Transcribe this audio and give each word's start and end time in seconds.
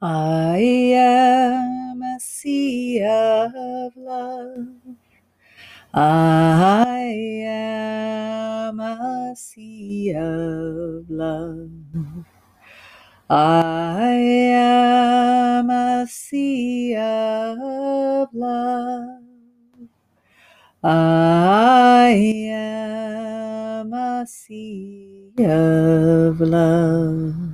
I 0.00 0.58
am 0.94 2.02
a 2.02 2.20
sea 2.20 3.02
of 3.04 3.96
love. 3.96 4.68
I 5.94 7.44
am 7.46 8.80
a 8.80 9.34
sea 9.36 10.14
of 10.16 11.10
love. 11.10 11.70
I 13.30 14.04
am 14.54 15.70
a 15.70 16.06
sea 16.08 16.96
of 16.96 18.28
love. 18.34 19.20
I 20.84 22.10
am 22.50 23.92
a 23.92 24.26
sea 24.28 25.32
of 25.38 26.40
love. 26.40 27.47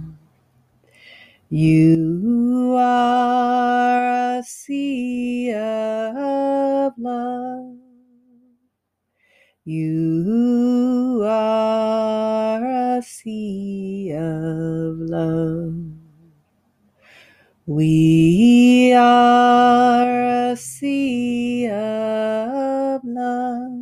You 1.54 2.74
are 2.78 4.38
a 4.40 4.44
sea 4.44 5.52
of 5.54 6.94
love. 6.98 7.76
You 9.64 11.22
are 11.28 12.98
a 12.98 13.02
sea 13.02 14.12
of 14.16 14.98
love. 14.98 15.76
We 17.66 18.92
are 18.94 20.50
a 20.52 20.56
sea 20.56 21.68
of 21.70 23.02
love. 23.04 23.72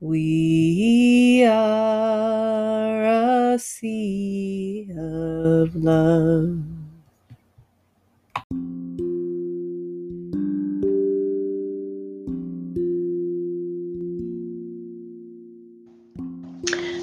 We 0.00 1.44
are 1.46 3.04
a 3.54 3.58
sea 3.58 4.81
of 5.62 5.76
love. 5.76 6.58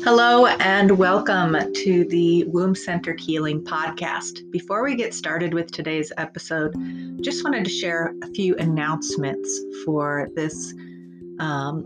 Hello 0.03 0.47
and 0.47 0.97
welcome 0.97 1.55
to 1.73 2.03
the 2.09 2.43
Womb 2.47 2.75
Centered 2.75 3.21
Healing 3.21 3.63
Podcast. 3.63 4.49
Before 4.51 4.83
we 4.83 4.95
get 4.95 5.13
started 5.13 5.53
with 5.53 5.71
today's 5.71 6.11
episode, 6.17 6.75
just 7.21 7.45
wanted 7.45 7.63
to 7.63 7.71
share 7.71 8.13
a 8.23 8.27
few 8.31 8.57
announcements 8.57 9.57
for 9.85 10.27
this 10.35 10.73
um, 11.39 11.85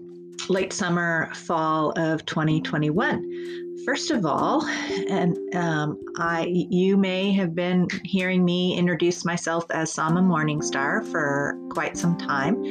late 0.50 0.73
summer, 0.73 1.31
fall 1.36 1.92
of 2.00 2.25
2021. 2.25 3.62
First 3.86 4.12
of 4.12 4.26
all, 4.26 4.66
and 5.09 5.38
um, 5.56 6.00
I, 6.17 6.45
you 6.48 6.95
may 6.95 7.34
have 7.34 7.53
been 7.53 7.88
hearing 8.06 8.45
me 8.45 8.78
introduce 8.78 9.25
myself 9.25 9.66
as 9.72 9.92
Sama 9.92 10.22
Morningstar 10.22 11.06
for 11.06 11.58
quite 11.70 11.98
some 11.98 12.17
time 12.17 12.64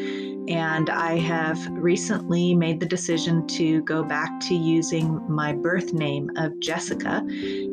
and 0.49 0.91
I 0.91 1.19
have 1.19 1.59
recently 1.71 2.55
made 2.55 2.81
the 2.81 2.87
decision 2.87 3.47
to 3.49 3.83
go 3.83 4.03
back 4.03 4.41
to 4.49 4.55
using 4.55 5.21
my 5.29 5.53
birth 5.53 5.93
name 5.93 6.31
of 6.37 6.59
Jessica 6.61 7.25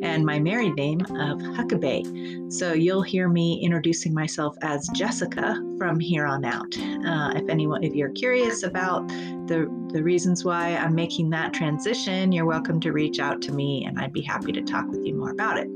and 0.02 0.26
my 0.26 0.40
married 0.40 0.76
name 0.76 1.02
of 1.02 1.40
Huckabee. 1.40 2.52
So 2.52 2.74
you'll 2.74 3.02
hear 3.02 3.28
me 3.28 3.60
introducing 3.64 4.14
myself 4.14 4.56
as 4.62 4.88
Jessica 4.90 5.60
from 5.78 6.00
here 6.00 6.26
on 6.26 6.46
out. 6.46 6.78
Uh, 6.78 7.34
if 7.36 7.50
anyone, 7.50 7.84
if 7.84 7.94
you're 7.96 8.12
curious 8.12 8.64
about 8.64 9.08
the 9.48 9.68
the 9.92 10.04
reasons 10.04 10.46
why 10.46 10.76
I'm 10.76 10.94
making 10.94 11.32
that 11.32 11.54
transition, 11.54 12.32
you're 12.32 12.46
welcome 12.46 12.80
to 12.82 12.92
reach 12.92 13.20
out 13.20 13.42
to 13.44 13.52
me, 13.52 13.86
and 13.86 14.00
I'd 14.00 14.14
be 14.14 14.22
happy 14.22 14.52
to 14.52 14.62
talk 14.62 14.88
with 14.88 15.04
you 15.04 15.16
more 15.16 15.32
about 15.32 15.58
it. 15.58 15.68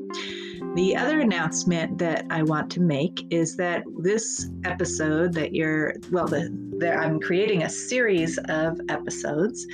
The 0.75 0.95
other 0.95 1.19
announcement 1.19 1.99
that 1.99 2.25
I 2.31 2.41
want 2.41 2.71
to 2.71 2.81
make 2.81 3.27
is 3.29 3.55
that 3.57 3.83
this 3.99 4.49
episode 4.66 5.31
that 5.33 5.53
you're, 5.53 5.93
well, 6.11 6.27
the, 6.27 6.49
the 6.80 6.91
I'm 6.91 7.19
creating 7.19 7.61
a 7.61 7.69
series 7.69 8.39
of 8.49 8.80
episodes 8.89 9.67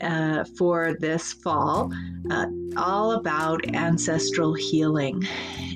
uh, 0.00 0.44
for 0.56 0.96
this 1.00 1.32
fall, 1.32 1.92
uh, 2.30 2.46
all 2.76 3.12
about 3.12 3.74
ancestral 3.74 4.54
healing. 4.54 5.26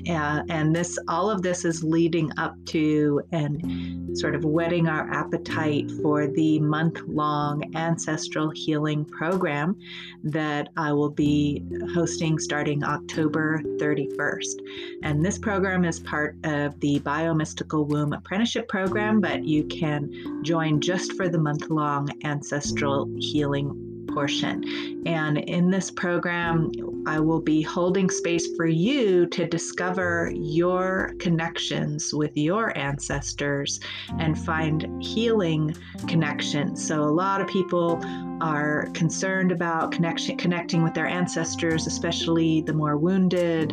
Uh, 0.09 0.43
and 0.49 0.75
this, 0.75 0.97
all 1.07 1.29
of 1.29 1.41
this 1.41 1.63
is 1.63 1.83
leading 1.83 2.31
up 2.37 2.55
to 2.65 3.21
and 3.31 4.17
sort 4.17 4.35
of 4.35 4.43
whetting 4.43 4.87
our 4.87 5.09
appetite 5.11 5.89
for 6.01 6.27
the 6.27 6.59
month 6.59 6.99
long 7.07 7.75
ancestral 7.75 8.49
healing 8.51 9.05
program 9.05 9.77
that 10.23 10.69
I 10.77 10.91
will 10.91 11.09
be 11.09 11.63
hosting 11.93 12.37
starting 12.37 12.83
October 12.83 13.61
31st. 13.77 14.59
And 15.03 15.25
this 15.25 15.39
program 15.39 15.85
is 15.85 15.99
part 15.99 16.35
of 16.43 16.79
the 16.79 16.99
Biomystical 16.99 17.87
Womb 17.87 18.13
Apprenticeship 18.13 18.67
Program, 18.67 19.21
but 19.21 19.43
you 19.43 19.63
can 19.65 20.43
join 20.43 20.81
just 20.81 21.13
for 21.13 21.29
the 21.29 21.39
month 21.39 21.69
long 21.69 22.09
ancestral 22.23 23.09
healing 23.19 23.92
portion. 24.13 25.03
And 25.05 25.37
in 25.37 25.69
this 25.69 25.91
program, 25.91 26.71
I 27.05 27.19
will 27.19 27.41
be 27.41 27.61
holding 27.61 28.09
space 28.09 28.55
for 28.55 28.65
you 28.65 29.25
to 29.27 29.45
discover 29.47 30.31
your 30.33 31.13
connections 31.19 32.13
with 32.13 32.35
your 32.37 32.77
ancestors 32.77 33.79
and 34.19 34.37
find 34.37 35.03
healing 35.03 35.75
connections. 36.07 36.85
So, 36.85 37.01
a 37.01 37.13
lot 37.23 37.41
of 37.41 37.47
people 37.47 38.01
are 38.43 38.89
concerned 38.93 39.53
about 39.53 39.93
connection, 39.93 40.35
connecting 40.35 40.83
with 40.83 40.93
their 40.93 41.07
ancestors, 41.07 41.87
especially 41.87 42.61
the 42.61 42.73
more 42.73 42.97
wounded 42.97 43.71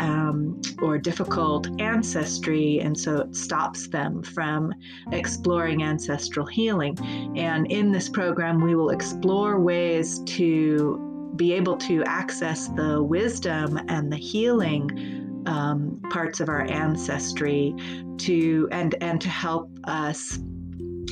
um, 0.00 0.60
or 0.82 0.98
difficult 0.98 1.68
ancestry, 1.80 2.80
and 2.80 2.98
so 2.98 3.20
it 3.20 3.36
stops 3.36 3.86
them 3.86 4.20
from 4.24 4.74
exploring 5.12 5.84
ancestral 5.84 6.46
healing. 6.46 6.98
And 7.36 7.70
in 7.70 7.92
this 7.92 8.08
program, 8.08 8.60
we 8.60 8.74
will 8.74 8.90
explore 8.90 9.60
ways 9.60 10.18
to 10.26 11.32
be 11.36 11.52
able 11.52 11.76
to 11.76 12.02
access 12.02 12.66
the 12.70 13.00
wisdom 13.00 13.78
and 13.86 14.12
the 14.12 14.16
healing 14.16 15.44
um, 15.46 16.02
parts 16.10 16.40
of 16.40 16.48
our 16.48 16.68
ancestry 16.68 17.72
to 18.18 18.68
and 18.72 18.96
and 19.00 19.20
to 19.20 19.28
help 19.28 19.70
us 19.84 20.40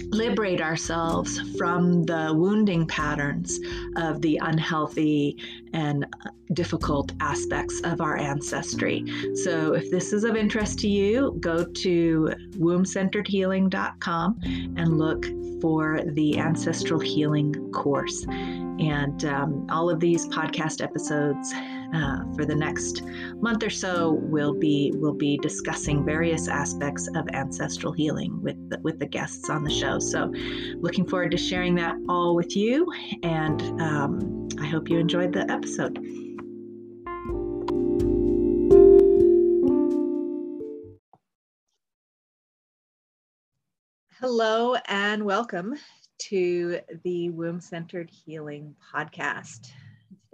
liberate 0.04 0.60
ourselves 0.60 1.40
from 1.56 2.04
the 2.04 2.32
wounding 2.34 2.86
patterns 2.86 3.58
of 3.96 4.20
the 4.22 4.38
unhealthy 4.42 5.36
and 5.72 6.06
difficult 6.52 7.12
aspects 7.20 7.80
of 7.84 8.00
our 8.00 8.16
ancestry. 8.16 9.04
So, 9.34 9.74
if 9.74 9.90
this 9.90 10.12
is 10.12 10.24
of 10.24 10.36
interest 10.36 10.78
to 10.80 10.88
you, 10.88 11.36
go 11.40 11.64
to 11.64 12.32
wombcenteredhealing.com 12.56 14.40
and 14.44 14.98
look 14.98 15.26
for 15.60 16.00
the 16.04 16.38
Ancestral 16.38 17.00
Healing 17.00 17.72
course. 17.72 18.24
And 18.28 19.24
um, 19.24 19.66
all 19.70 19.88
of 19.90 20.00
these 20.00 20.26
podcast 20.28 20.82
episodes 20.82 21.52
uh, 21.94 22.24
for 22.34 22.44
the 22.44 22.54
next 22.54 23.02
month 23.40 23.62
or 23.62 23.70
so, 23.70 24.12
we'll 24.22 24.54
be 24.54 24.92
we'll 24.96 25.14
be 25.14 25.38
discussing 25.38 26.04
various 26.04 26.48
aspects 26.48 27.08
of 27.14 27.28
ancestral 27.32 27.92
healing 27.92 28.40
with 28.42 28.56
the, 28.70 28.78
with 28.80 28.98
the 28.98 29.06
guests 29.06 29.50
on 29.50 29.64
the 29.64 29.70
show. 29.70 29.98
So, 29.98 30.32
looking 30.76 31.06
forward 31.06 31.30
to 31.32 31.36
sharing 31.36 31.74
that 31.76 31.96
all 32.08 32.34
with 32.34 32.56
you, 32.56 32.86
and 33.22 33.62
um, 33.80 34.48
I 34.60 34.66
hope 34.66 34.88
you 34.88 34.98
enjoyed 34.98 35.32
the 35.32 35.50
episode. 35.50 35.98
Hello 44.18 44.74
and 44.88 45.24
welcome 45.24 45.76
to 46.18 46.80
the 47.04 47.30
Womb 47.30 47.60
Centered 47.60 48.10
Healing 48.10 48.74
Podcast. 48.92 49.70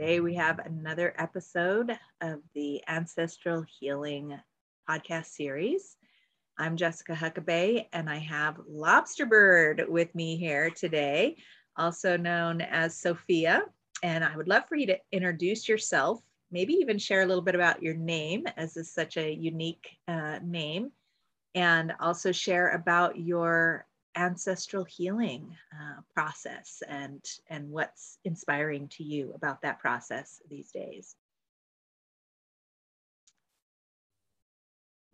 Today 0.03 0.19
we 0.19 0.35
have 0.35 0.59
another 0.59 1.15
episode 1.17 1.97
of 2.21 2.41
the 2.57 2.83
Ancestral 2.89 3.65
Healing 3.79 4.37
podcast 4.91 5.27
series. 5.27 5.97
I'm 6.59 6.77
Jessica 6.77 7.15
Huckabee 7.15 7.87
and 7.93 8.11
I 8.11 8.17
have 8.19 8.57
Lobster 8.69 9.27
Bird 9.27 9.85
with 9.89 10.13
me 10.13 10.37
here 10.37 10.71
today, 10.71 11.37
also 11.77 12.17
known 12.17 12.63
as 12.63 12.99
Sophia. 12.99 13.63
And 14.03 14.25
I 14.25 14.37
would 14.37 14.49
love 14.49 14.65
for 14.69 14.75
you 14.75 14.89
to 14.89 14.99
introduce 15.13 15.69
yourself, 15.69 16.21
maybe 16.51 16.73
even 16.73 16.99
share 16.99 17.23
a 17.23 17.27
little 17.27 17.41
bit 17.41 17.55
about 17.55 17.81
your 17.81 17.95
name, 17.95 18.49
as 18.57 18.77
is 18.77 18.93
such 18.93 19.17
a 19.19 19.33
unique 19.33 19.87
uh, 20.09 20.41
name, 20.43 20.91
and 21.55 21.93
also 22.01 22.33
share 22.33 22.71
about 22.71 23.21
your 23.21 23.87
ancestral 24.17 24.85
healing 24.85 25.57
uh, 25.73 26.01
process 26.15 26.83
and 26.89 27.25
and 27.49 27.71
what's 27.71 28.19
inspiring 28.25 28.89
to 28.89 29.03
you 29.03 29.33
about 29.35 29.63
that 29.63 29.79
process 29.79 30.41
these 30.51 30.71
days 30.71 31.17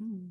mm. 0.02 0.30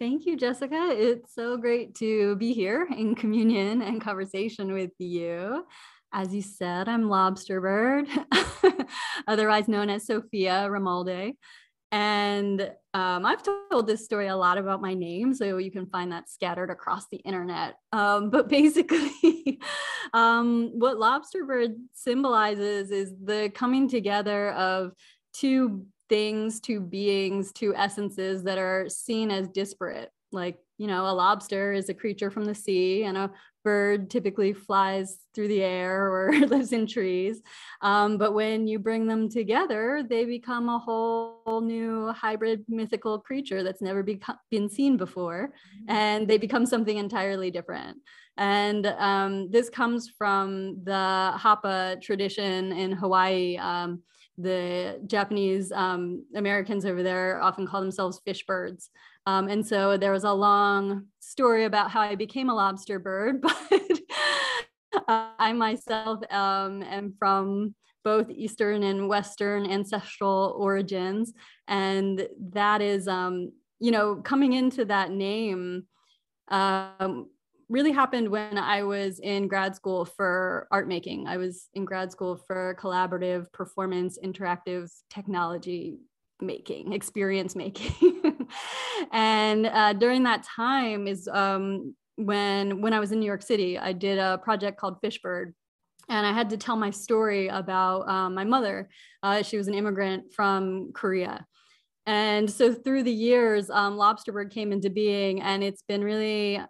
Thank 0.00 0.26
you, 0.26 0.36
Jessica. 0.36 0.88
It's 0.90 1.34
so 1.36 1.56
great 1.56 1.94
to 1.96 2.34
be 2.34 2.52
here 2.52 2.86
in 2.90 3.14
communion 3.14 3.80
and 3.80 4.00
conversation 4.00 4.72
with 4.72 4.90
you. 4.98 5.64
As 6.12 6.34
you 6.34 6.42
said, 6.42 6.88
I'm 6.88 7.08
Lobster 7.08 7.60
Bird, 7.60 8.08
otherwise 9.28 9.68
known 9.68 9.90
as 9.90 10.06
Sophia 10.06 10.68
Ramalde. 10.68 11.34
And 11.94 12.72
um, 12.92 13.24
I've 13.24 13.44
told 13.44 13.86
this 13.86 14.04
story 14.04 14.26
a 14.26 14.36
lot 14.36 14.58
about 14.58 14.82
my 14.82 14.94
name, 14.94 15.32
so 15.32 15.58
you 15.58 15.70
can 15.70 15.86
find 15.86 16.10
that 16.10 16.28
scattered 16.28 16.68
across 16.68 17.06
the 17.08 17.18
internet. 17.18 17.76
Um, 17.92 18.30
but 18.30 18.48
basically, 18.58 19.60
um, 20.12 20.72
what 20.74 20.98
lobster 20.98 21.44
bird 21.44 21.76
symbolizes 21.92 22.90
is 22.90 23.12
the 23.22 23.48
coming 23.54 23.88
together 23.88 24.50
of 24.54 24.90
two 25.34 25.86
things, 26.08 26.58
two 26.58 26.80
beings, 26.80 27.52
two 27.52 27.76
essences 27.76 28.42
that 28.42 28.58
are 28.58 28.88
seen 28.88 29.30
as 29.30 29.46
disparate. 29.46 30.10
Like, 30.32 30.58
you 30.78 30.88
know, 30.88 31.06
a 31.06 31.14
lobster 31.14 31.72
is 31.72 31.90
a 31.90 31.94
creature 31.94 32.32
from 32.32 32.44
the 32.44 32.56
sea, 32.56 33.04
and 33.04 33.16
a 33.16 33.30
bird 33.64 34.10
typically 34.10 34.52
flies 34.52 35.18
through 35.34 35.48
the 35.48 35.62
air 35.62 36.06
or 36.06 36.32
lives 36.46 36.72
in 36.72 36.86
trees. 36.86 37.42
Um, 37.80 38.18
but 38.18 38.34
when 38.34 38.68
you 38.68 38.78
bring 38.78 39.06
them 39.06 39.28
together, 39.28 40.04
they 40.08 40.24
become 40.24 40.68
a 40.68 40.78
whole 40.78 41.60
new 41.64 42.12
hybrid 42.12 42.64
mythical 42.68 43.18
creature 43.18 43.62
that's 43.62 43.82
never 43.82 44.04
been 44.50 44.68
seen 44.68 44.96
before. 44.96 45.48
Mm-hmm. 45.48 45.90
And 45.90 46.28
they 46.28 46.38
become 46.38 46.66
something 46.66 46.96
entirely 46.96 47.50
different. 47.50 47.98
And 48.36 48.86
um, 48.86 49.50
this 49.50 49.68
comes 49.70 50.08
from 50.08 50.82
the 50.84 51.32
Hapa 51.36 52.00
tradition 52.02 52.72
in 52.72 52.92
Hawaii. 52.92 53.56
Um, 53.56 54.02
the 54.36 55.00
Japanese 55.06 55.70
um, 55.70 56.24
Americans 56.34 56.84
over 56.84 57.02
there 57.02 57.40
often 57.40 57.66
call 57.66 57.80
themselves 57.80 58.20
fish 58.24 58.44
birds. 58.44 58.90
Um, 59.26 59.48
and 59.48 59.66
so 59.66 59.96
there 59.96 60.12
was 60.12 60.24
a 60.24 60.32
long 60.32 61.06
story 61.20 61.64
about 61.64 61.90
how 61.90 62.02
I 62.02 62.14
became 62.14 62.50
a 62.50 62.54
lobster 62.54 62.98
bird, 62.98 63.40
but 63.42 64.00
I 65.08 65.52
myself 65.52 66.20
um, 66.30 66.82
am 66.82 67.14
from 67.18 67.74
both 68.04 68.28
Eastern 68.30 68.82
and 68.82 69.08
Western 69.08 69.68
ancestral 69.70 70.54
origins. 70.58 71.32
And 71.68 72.28
that 72.52 72.82
is, 72.82 73.08
um, 73.08 73.52
you 73.80 73.90
know, 73.90 74.16
coming 74.16 74.52
into 74.52 74.84
that 74.84 75.10
name 75.10 75.84
um, 76.48 77.30
really 77.70 77.92
happened 77.92 78.28
when 78.28 78.58
I 78.58 78.82
was 78.82 79.20
in 79.20 79.48
grad 79.48 79.74
school 79.74 80.04
for 80.04 80.68
art 80.70 80.86
making. 80.86 81.26
I 81.26 81.38
was 81.38 81.68
in 81.72 81.86
grad 81.86 82.12
school 82.12 82.36
for 82.36 82.76
collaborative 82.78 83.50
performance 83.52 84.18
interactive 84.22 84.92
technology 85.08 85.96
making, 86.40 86.92
experience 86.92 87.54
making. 87.56 88.36
and 89.12 89.66
uh, 89.66 89.92
during 89.92 90.24
that 90.24 90.42
time 90.42 91.06
is 91.06 91.28
um, 91.32 91.94
when 92.16 92.80
when 92.80 92.92
I 92.92 93.00
was 93.00 93.12
in 93.12 93.20
New 93.20 93.26
York 93.26 93.42
City, 93.42 93.78
I 93.78 93.92
did 93.92 94.18
a 94.18 94.38
project 94.38 94.78
called 94.78 95.00
Fishbird. 95.02 95.52
And 96.08 96.26
I 96.26 96.32
had 96.32 96.50
to 96.50 96.58
tell 96.58 96.76
my 96.76 96.90
story 96.90 97.48
about 97.48 98.06
um, 98.08 98.34
my 98.34 98.44
mother. 98.44 98.90
Uh, 99.22 99.42
she 99.42 99.56
was 99.56 99.68
an 99.68 99.74
immigrant 99.74 100.34
from 100.34 100.92
Korea. 100.92 101.46
And 102.06 102.50
so 102.50 102.74
through 102.74 103.04
the 103.04 103.12
years, 103.12 103.70
um, 103.70 103.96
Lobsterbird 103.96 104.50
came 104.50 104.72
into 104.72 104.90
being, 104.90 105.40
and 105.40 105.64
it's 105.64 105.82
been 105.82 106.04
really 106.04 106.60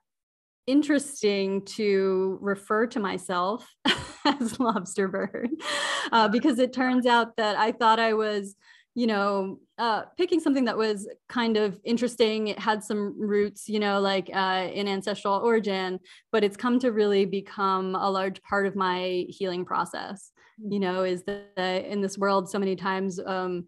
interesting 0.67 1.65
to 1.65 2.39
refer 2.41 2.87
to 2.87 3.01
myself 3.01 3.69
as 4.25 4.59
Lobsterbird 4.59 5.49
uh, 6.13 6.29
because 6.29 6.59
it 6.59 6.73
turns 6.73 7.05
out 7.05 7.37
that 7.37 7.57
I 7.57 7.73
thought 7.73 7.99
I 7.99 8.15
was 8.15 8.55
you 8.95 9.09
know, 9.09 9.59
uh, 9.79 10.03
picking 10.17 10.39
something 10.39 10.65
that 10.67 10.79
was 10.79 11.09
kind 11.29 11.57
of 11.57 11.81
interesting. 11.85 12.49
It 12.49 12.59
had 12.59 12.83
some 12.83 13.15
roots, 13.19 13.69
you 13.69 13.81
know, 13.81 14.01
like 14.01 14.31
uh, 14.33 14.69
in 14.73 14.87
ancestral 14.87 15.35
origin, 15.35 15.99
but 16.31 16.45
it's 16.45 16.57
come 16.57 16.79
to 16.79 16.93
really 16.93 17.25
become 17.25 17.97
a 17.97 18.09
large 18.09 18.41
part 18.43 18.67
of 18.67 18.77
my 18.77 19.27
healing 19.29 19.65
process. 19.65 20.31
You 20.69 20.79
know, 20.79 21.03
is 21.03 21.25
that 21.25 21.85
in 21.89 22.01
this 22.01 22.17
world, 22.17 22.49
so 22.49 22.61
many 22.61 22.77
times 22.77 23.19
um, 23.27 23.65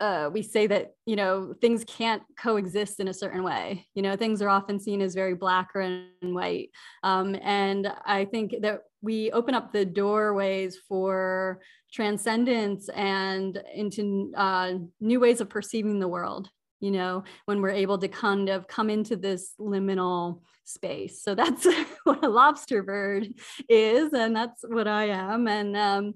uh, 0.00 0.28
we 0.32 0.42
say 0.42 0.66
that 0.66 0.94
you 1.06 1.16
know 1.16 1.54
things 1.60 1.84
can't 1.86 2.22
coexist 2.38 3.00
in 3.00 3.08
a 3.08 3.14
certain 3.14 3.42
way. 3.42 3.86
You 3.94 4.02
know 4.02 4.16
things 4.16 4.42
are 4.42 4.48
often 4.48 4.78
seen 4.78 5.00
as 5.00 5.14
very 5.14 5.34
black 5.34 5.70
or 5.74 5.80
and 5.80 6.34
white. 6.34 6.70
Um, 7.02 7.36
and 7.42 7.92
i 8.04 8.24
think 8.24 8.54
that 8.62 8.82
we 9.02 9.30
open 9.32 9.54
up 9.54 9.72
the 9.72 9.84
doorways 9.84 10.78
for 10.88 11.60
transcendence 11.92 12.88
and 12.90 13.62
into 13.74 14.32
uh, 14.36 14.72
new 15.00 15.20
ways 15.20 15.40
of 15.40 15.48
perceiving 15.48 15.98
the 16.00 16.08
world 16.08 16.50
you 16.80 16.90
know 16.90 17.24
when 17.46 17.62
we're 17.62 17.70
able 17.70 17.98
to 17.98 18.08
kind 18.08 18.48
of 18.48 18.68
come 18.68 18.90
into 18.90 19.16
this 19.16 19.54
liminal 19.58 20.40
space. 20.66 21.22
So 21.22 21.34
that's 21.34 21.66
what 22.04 22.24
a 22.24 22.28
lobster 22.28 22.82
bird 22.82 23.28
is 23.68 24.12
and 24.12 24.34
that's 24.36 24.64
what 24.66 24.88
i 24.88 25.04
am. 25.04 25.48
And 25.48 25.76
um, 25.76 26.14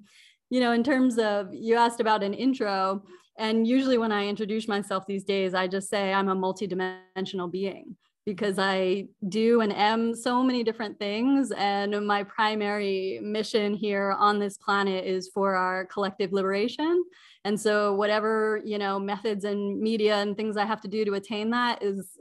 you 0.50 0.60
know 0.60 0.72
in 0.72 0.84
terms 0.84 1.18
of 1.18 1.48
you 1.52 1.76
asked 1.76 2.00
about 2.00 2.22
an 2.22 2.34
intro 2.34 3.02
and 3.40 3.66
usually 3.66 3.98
when 3.98 4.12
I 4.12 4.28
introduce 4.28 4.68
myself 4.68 5.06
these 5.06 5.24
days, 5.24 5.54
I 5.54 5.66
just 5.66 5.88
say 5.88 6.12
I'm 6.12 6.28
a 6.28 6.36
multidimensional 6.36 7.50
being 7.50 7.96
because 8.26 8.58
I 8.58 9.06
do 9.28 9.62
and 9.62 9.72
am 9.72 10.14
so 10.14 10.42
many 10.42 10.62
different 10.62 10.98
things. 10.98 11.50
And 11.52 12.06
my 12.06 12.22
primary 12.24 13.18
mission 13.22 13.74
here 13.74 14.14
on 14.18 14.38
this 14.38 14.58
planet 14.58 15.04
is 15.04 15.28
for 15.28 15.56
our 15.56 15.86
collective 15.86 16.32
liberation. 16.32 17.02
And 17.44 17.58
so 17.58 17.94
whatever, 17.94 18.60
you 18.64 18.78
know, 18.78 19.00
methods 19.00 19.44
and 19.44 19.80
media 19.80 20.16
and 20.16 20.36
things 20.36 20.56
I 20.56 20.66
have 20.66 20.82
to 20.82 20.88
do 20.88 21.04
to 21.06 21.14
attain 21.14 21.50
that 21.50 21.82
is 21.82 22.18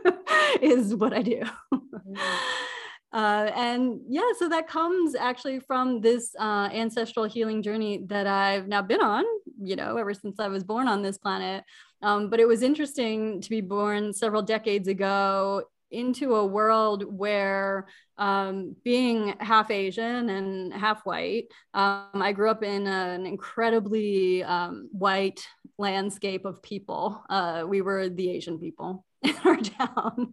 is 0.62 0.94
what 0.94 1.12
I 1.12 1.22
do. 1.22 1.42
Mm-hmm. 1.74 2.71
Uh, 3.12 3.50
and 3.54 4.00
yeah, 4.08 4.30
so 4.38 4.48
that 4.48 4.66
comes 4.66 5.14
actually 5.14 5.60
from 5.60 6.00
this 6.00 6.34
uh, 6.38 6.68
ancestral 6.72 7.26
healing 7.26 7.62
journey 7.62 8.04
that 8.06 8.26
I've 8.26 8.68
now 8.68 8.80
been 8.80 9.02
on, 9.02 9.24
you 9.62 9.76
know, 9.76 9.96
ever 9.96 10.14
since 10.14 10.40
I 10.40 10.48
was 10.48 10.64
born 10.64 10.88
on 10.88 11.02
this 11.02 11.18
planet. 11.18 11.64
Um, 12.00 12.30
but 12.30 12.40
it 12.40 12.48
was 12.48 12.62
interesting 12.62 13.40
to 13.42 13.50
be 13.50 13.60
born 13.60 14.12
several 14.12 14.42
decades 14.42 14.88
ago 14.88 15.62
into 15.90 16.36
a 16.36 16.46
world 16.46 17.04
where 17.04 17.86
um, 18.18 18.74
being 18.82 19.34
half 19.40 19.70
Asian 19.70 20.30
and 20.30 20.72
half 20.72 21.04
white, 21.04 21.44
um, 21.74 22.08
I 22.14 22.32
grew 22.32 22.50
up 22.50 22.62
in 22.62 22.86
an 22.86 23.26
incredibly 23.26 24.42
um, 24.42 24.88
white 24.90 25.46
landscape 25.78 26.44
of 26.44 26.62
people. 26.62 27.22
Uh, 27.28 27.64
we 27.66 27.82
were 27.82 28.08
the 28.08 28.30
Asian 28.30 28.58
people 28.58 29.04
in 29.22 29.34
our 29.44 29.58
town. 29.58 30.32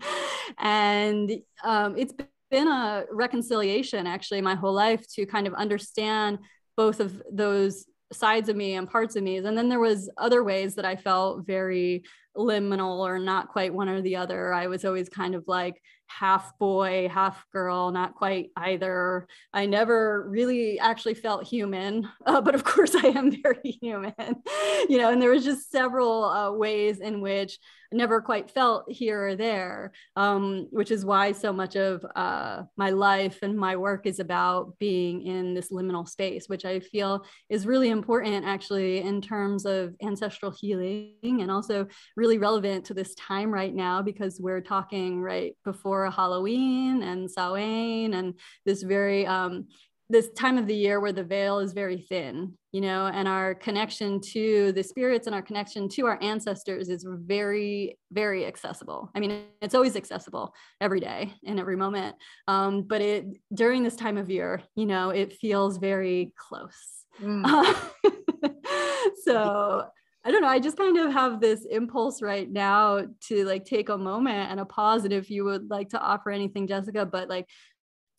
And 0.57 1.31
um, 1.63 1.97
it's 1.97 2.13
been 2.49 2.67
a 2.67 3.05
reconciliation 3.11 4.07
actually 4.07 4.41
my 4.41 4.55
whole 4.55 4.73
life 4.73 5.05
to 5.07 5.25
kind 5.25 5.47
of 5.47 5.53
understand 5.53 6.39
both 6.75 6.99
of 6.99 7.21
those 7.31 7.85
sides 8.11 8.49
of 8.49 8.55
me 8.55 8.73
and 8.75 8.89
parts 8.89 9.15
of 9.15 9.23
me 9.23 9.37
and 9.37 9.57
then 9.57 9.69
there 9.69 9.79
was 9.79 10.09
other 10.17 10.43
ways 10.43 10.75
that 10.75 10.85
i 10.85 10.95
felt 10.95 11.45
very 11.45 12.03
liminal 12.35 12.99
or 12.99 13.19
not 13.19 13.49
quite 13.49 13.73
one 13.73 13.89
or 13.89 14.01
the 14.01 14.15
other 14.15 14.53
i 14.53 14.67
was 14.67 14.85
always 14.85 15.09
kind 15.09 15.35
of 15.35 15.43
like 15.47 15.81
half 16.09 16.57
boy, 16.57 17.07
half 17.07 17.45
girl, 17.53 17.91
not 17.91 18.15
quite 18.15 18.49
either. 18.57 19.27
I 19.53 19.67
never 19.67 20.27
really 20.27 20.79
actually 20.79 21.13
felt 21.13 21.47
human, 21.47 22.09
uh, 22.25 22.41
but 22.41 22.55
of 22.55 22.63
course 22.63 22.95
I 22.95 23.07
am 23.07 23.31
very 23.43 23.77
human, 23.81 24.13
you 24.89 24.97
know, 24.97 25.11
and 25.11 25.21
there 25.21 25.31
was 25.31 25.45
just 25.45 25.71
several 25.71 26.25
uh, 26.25 26.51
ways 26.51 26.99
in 26.99 27.21
which 27.21 27.59
never 27.91 28.21
quite 28.21 28.51
felt 28.51 28.89
here 28.89 29.27
or 29.27 29.35
there, 29.35 29.91
um, 30.15 30.67
which 30.71 30.91
is 30.91 31.05
why 31.05 31.31
so 31.31 31.51
much 31.51 31.75
of 31.75 32.05
uh, 32.15 32.63
my 32.77 32.89
life 32.91 33.39
and 33.41 33.57
my 33.57 33.75
work 33.75 34.05
is 34.05 34.19
about 34.19 34.77
being 34.79 35.25
in 35.25 35.53
this 35.53 35.71
liminal 35.71 36.07
space, 36.07 36.47
which 36.47 36.65
I 36.65 36.79
feel 36.79 37.25
is 37.49 37.65
really 37.65 37.89
important 37.89 38.45
actually 38.45 38.99
in 38.99 39.21
terms 39.21 39.65
of 39.65 39.95
ancestral 40.01 40.51
healing 40.51 41.13
and 41.23 41.49
also 41.49 41.87
really 42.15 42.37
relevant 42.37 42.85
to 42.85 42.93
this 42.93 43.15
time 43.15 43.51
right 43.51 43.73
now 43.73 44.01
because 44.01 44.39
we're 44.39 44.61
talking 44.61 45.21
right 45.21 45.55
before 45.65 46.09
Halloween 46.11 47.03
and 47.03 47.29
Samhain 47.29 48.13
and 48.13 48.33
this 48.65 48.83
very 48.83 49.25
um, 49.25 49.67
this 50.09 50.29
time 50.31 50.57
of 50.57 50.65
the 50.65 50.75
year 50.75 50.99
where 50.99 51.11
the 51.11 51.23
veil 51.23 51.59
is 51.59 51.71
very 51.71 51.97
thin, 51.97 52.53
you 52.71 52.81
know, 52.81 53.05
and 53.05 53.27
our 53.27 53.53
connection 53.53 54.19
to 54.19 54.71
the 54.71 54.81
spirits 54.81 55.27
and 55.27 55.35
our 55.35 55.41
connection 55.41 55.87
to 55.89 56.07
our 56.07 56.17
ancestors 56.21 56.89
is 56.89 57.05
very, 57.07 57.97
very 58.11 58.45
accessible. 58.45 59.11
I 59.13 59.19
mean, 59.19 59.43
it's 59.61 59.75
always 59.75 59.95
accessible 59.95 60.55
every 60.81 60.99
day 60.99 61.33
and 61.45 61.59
every 61.59 61.75
moment. 61.75 62.15
Um, 62.47 62.81
but 62.83 63.01
it 63.01 63.25
during 63.53 63.83
this 63.83 63.95
time 63.95 64.17
of 64.17 64.31
year, 64.31 64.63
you 64.75 64.87
know, 64.87 65.11
it 65.11 65.33
feels 65.33 65.77
very 65.77 66.33
close. 66.37 67.05
Mm. 67.21 67.75
so 69.23 69.85
I 70.25 70.31
don't 70.31 70.41
know. 70.41 70.49
I 70.49 70.59
just 70.59 70.77
kind 70.77 70.97
of 70.97 71.13
have 71.13 71.39
this 71.39 71.65
impulse 71.65 72.21
right 72.21 72.49
now 72.49 73.05
to 73.27 73.45
like 73.45 73.63
take 73.63 73.87
a 73.87 73.97
moment 73.97 74.51
and 74.51 74.59
a 74.59 74.65
pause. 74.65 75.05
And 75.05 75.13
if 75.13 75.29
you 75.29 75.45
would 75.45 75.69
like 75.69 75.89
to 75.89 75.99
offer 75.99 76.29
anything, 76.29 76.67
Jessica, 76.67 77.05
but 77.05 77.29
like 77.29 77.47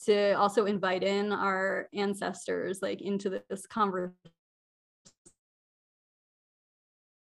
to 0.06 0.32
also 0.32 0.66
invite 0.66 1.02
in 1.02 1.32
our 1.32 1.88
ancestors 1.94 2.80
like 2.82 3.00
into 3.02 3.42
this 3.48 3.66
conversation, 3.66 4.14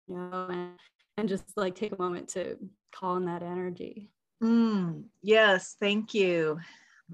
you 0.09 0.17
know, 0.17 0.49
and, 0.51 0.73
and 1.17 1.29
just 1.29 1.45
like 1.57 1.75
take 1.75 1.93
a 1.93 1.99
moment 1.99 2.29
to 2.29 2.57
call 2.95 3.17
in 3.17 3.25
that 3.27 3.43
energy. 3.43 4.11
Mm, 4.43 5.05
yes, 5.23 5.77
thank 5.81 6.13
you 6.13 6.59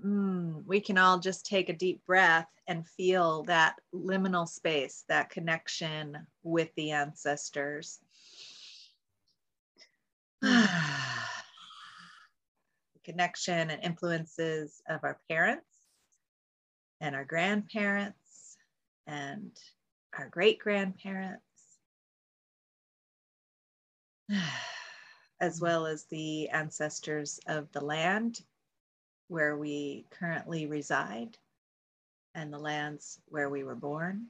mm, 0.01 0.65
we 0.67 0.81
can 0.81 0.99
all 0.99 1.19
just 1.19 1.47
take 1.47 1.69
a 1.69 1.75
deep 1.75 2.05
breath 2.07 2.49
and 2.67 2.87
feel 2.87 3.43
that 3.45 3.77
liminal 3.95 4.49
space, 4.49 5.05
that 5.09 5.31
connection 5.31 6.27
with 6.43 6.69
the 6.77 6.93
ancestors. 6.93 7.99
connection 13.05 13.71
and 13.71 13.83
influences 13.83 14.81
of 14.89 15.01
our 15.03 15.19
parents 15.29 15.67
and 17.01 17.15
our 17.15 17.25
grandparents 17.25 18.57
and 19.07 19.51
our 20.17 20.29
great 20.29 20.59
grandparents, 20.59 21.43
as 25.41 25.61
well 25.61 25.87
as 25.87 26.05
the 26.05 26.49
ancestors 26.51 27.41
of 27.47 27.71
the 27.73 27.85
land 27.85 28.41
where 29.29 29.57
we 29.57 30.07
currently 30.11 30.67
reside 30.67 31.37
and 32.35 32.53
the 32.53 32.59
lands 32.59 33.21
where 33.27 33.51
we 33.51 33.65
were 33.65 33.75
born. 33.75 34.27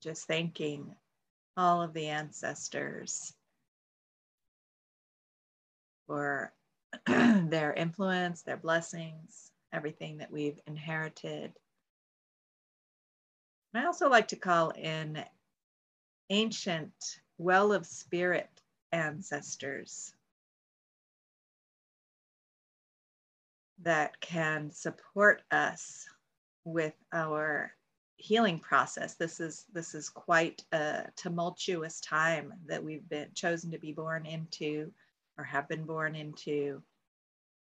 Just 0.00 0.26
thanking 0.26 0.94
all 1.56 1.82
of 1.82 1.92
the 1.92 2.08
ancestors 2.08 3.34
for 6.12 6.52
their 7.06 7.72
influence, 7.72 8.42
their 8.42 8.58
blessings, 8.58 9.50
everything 9.72 10.18
that 10.18 10.30
we've 10.30 10.60
inherited. 10.66 11.54
I 13.74 13.86
also 13.86 14.10
like 14.10 14.28
to 14.28 14.36
call 14.36 14.72
in 14.72 15.24
ancient 16.28 16.92
well 17.38 17.72
of 17.72 17.86
spirit 17.86 18.50
ancestors 18.92 20.12
that 23.80 24.20
can 24.20 24.70
support 24.70 25.40
us 25.50 26.06
with 26.66 26.92
our 27.14 27.72
healing 28.16 28.58
process. 28.58 29.14
This 29.14 29.40
is 29.40 29.64
this 29.72 29.94
is 29.94 30.10
quite 30.10 30.62
a 30.72 31.06
tumultuous 31.16 32.02
time 32.02 32.52
that 32.66 32.84
we've 32.84 33.08
been 33.08 33.30
chosen 33.32 33.70
to 33.70 33.78
be 33.78 33.92
born 33.92 34.26
into 34.26 34.92
or 35.38 35.44
have 35.44 35.68
been 35.68 35.84
born 35.84 36.14
into. 36.14 36.82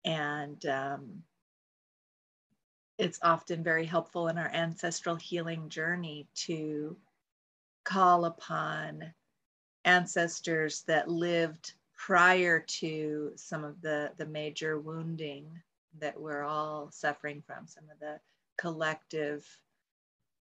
And 0.05 0.65
um, 0.67 1.23
it's 2.99 3.19
often 3.23 3.63
very 3.63 3.85
helpful 3.85 4.29
in 4.29 4.39
our 4.39 4.51
ancestral 4.53 5.17
healing 5.17 5.69
journey 5.69 6.29
to 6.35 6.97
call 7.85 8.25
upon 8.25 9.13
ancestors 9.85 10.83
that 10.87 11.09
lived 11.09 11.75
prior 11.97 12.61
to 12.61 13.33
some 13.37 13.65
of 13.65 13.81
the, 13.81 14.11
the 14.17 14.27
major 14.27 14.79
wounding 14.79 15.47
that 15.99 16.19
we're 16.21 16.43
all 16.43 16.91
suffering 16.91 17.43
from, 17.47 17.67
some 17.67 17.85
of 17.93 17.99
the 18.01 18.19
collective 18.59 19.47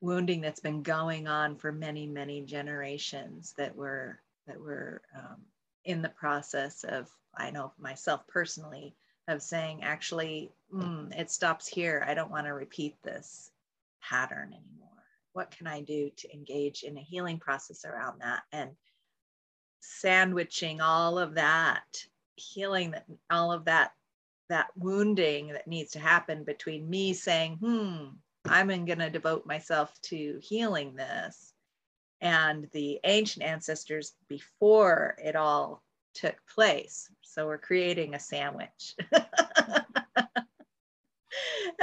wounding 0.01 0.41
that's 0.41 0.61
been 0.61 0.83
going 0.83 1.27
on 1.27 1.57
for 1.57 1.73
many, 1.73 2.07
many 2.07 2.43
generations 2.43 3.55
that 3.57 3.75
were 3.75 4.21
that 4.47 4.61
were 4.61 5.01
um, 5.17 5.41
in 5.85 6.03
the 6.03 6.09
process 6.09 6.85
of, 6.85 7.11
I 7.37 7.51
know 7.51 7.73
myself 7.79 8.27
personally, 8.27 8.95
of 9.29 9.43
saying, 9.43 9.83
actually, 9.83 10.53
mm, 10.73 11.19
it 11.19 11.31
stops 11.31 11.67
here. 11.67 12.05
I 12.07 12.15
don't 12.15 12.31
want 12.31 12.47
to 12.47 12.53
repeat 12.53 12.97
this 13.03 13.51
pattern 14.03 14.53
anymore. 14.53 14.91
What 15.33 15.51
can 15.51 15.67
I 15.67 15.81
do 15.81 16.11
to 16.17 16.33
engage 16.33 16.83
in 16.83 16.97
a 16.97 17.03
healing 17.03 17.39
process 17.39 17.85
around 17.85 18.21
that? 18.21 18.43
And 18.53 18.71
sandwiching 19.85 20.81
all 20.81 21.19
of 21.19 21.35
that 21.35 21.85
healing 22.37 22.91
that 22.93 23.05
all 23.31 23.53
of 23.53 23.67
that 23.67 23.93
that 24.49 24.69
wounding 24.77 25.49
that 25.49 25.67
needs 25.67 25.93
to 25.93 25.99
happen 25.99 26.43
between 26.45 26.89
me 26.89 27.13
saying 27.13 27.57
hmm 27.57 28.07
i'm 28.47 28.69
going 28.69 28.99
to 28.99 29.11
devote 29.11 29.47
myself 29.47 29.93
to 30.03 30.39
healing 30.43 30.95
this 30.95 31.54
and 32.21 32.69
the 32.73 33.01
ancient 33.05 33.45
ancestors 33.45 34.13
before 34.29 35.17
it 35.23 35.37
all 35.37 35.83
took 36.15 36.37
place. 36.53 37.09
So 37.23 37.47
we're 37.47 37.59
creating 37.59 38.15
a 38.15 38.21
sandwich. 38.21 38.95
and 39.13 39.27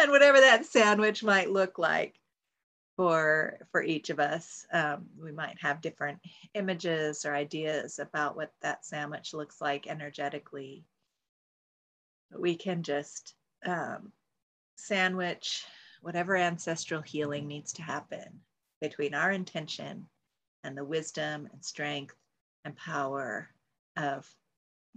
whatever 0.09 0.39
that 0.39 0.65
sandwich 0.65 1.23
might 1.23 1.51
look 1.51 1.77
like 1.77 2.15
for 2.95 3.59
for 3.71 3.83
each 3.83 4.09
of 4.09 4.19
us, 4.19 4.65
um, 4.73 5.05
we 5.21 5.31
might 5.31 5.57
have 5.61 5.81
different 5.81 6.19
images 6.53 7.25
or 7.25 7.35
ideas 7.35 7.99
about 7.99 8.35
what 8.35 8.51
that 8.61 8.85
sandwich 8.85 9.33
looks 9.33 9.61
like 9.61 9.87
energetically. 9.87 10.85
But 12.31 12.41
we 12.41 12.55
can 12.55 12.83
just 12.83 13.35
um, 13.65 14.11
sandwich 14.75 15.65
whatever 16.01 16.35
ancestral 16.35 17.01
healing 17.01 17.47
needs 17.47 17.73
to 17.73 17.83
happen 17.83 18.41
between 18.81 19.13
our 19.13 19.31
intention 19.31 20.07
and 20.63 20.77
the 20.77 20.83
wisdom 20.83 21.47
and 21.51 21.63
strength 21.63 22.15
and 22.65 22.75
power 22.75 23.49
of 23.97 24.27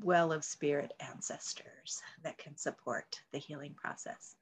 well 0.00 0.32
of 0.32 0.44
spirit 0.44 0.92
ancestors 1.00 2.02
that 2.22 2.38
can 2.38 2.56
support 2.56 3.20
the 3.32 3.38
healing 3.38 3.74
process. 3.74 4.34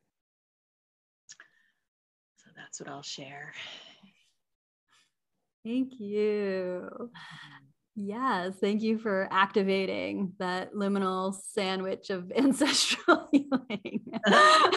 So 2.36 2.50
that's 2.56 2.80
what 2.80 2.88
I'll 2.88 3.02
share. 3.02 3.52
Thank 5.64 6.00
you. 6.00 7.10
Yes, 7.94 8.54
thank 8.60 8.82
you 8.82 8.98
for 8.98 9.28
activating 9.30 10.32
that 10.38 10.74
liminal 10.74 11.34
sandwich 11.34 12.10
of 12.10 12.32
ancestral 12.36 13.28
healing. 13.30 14.00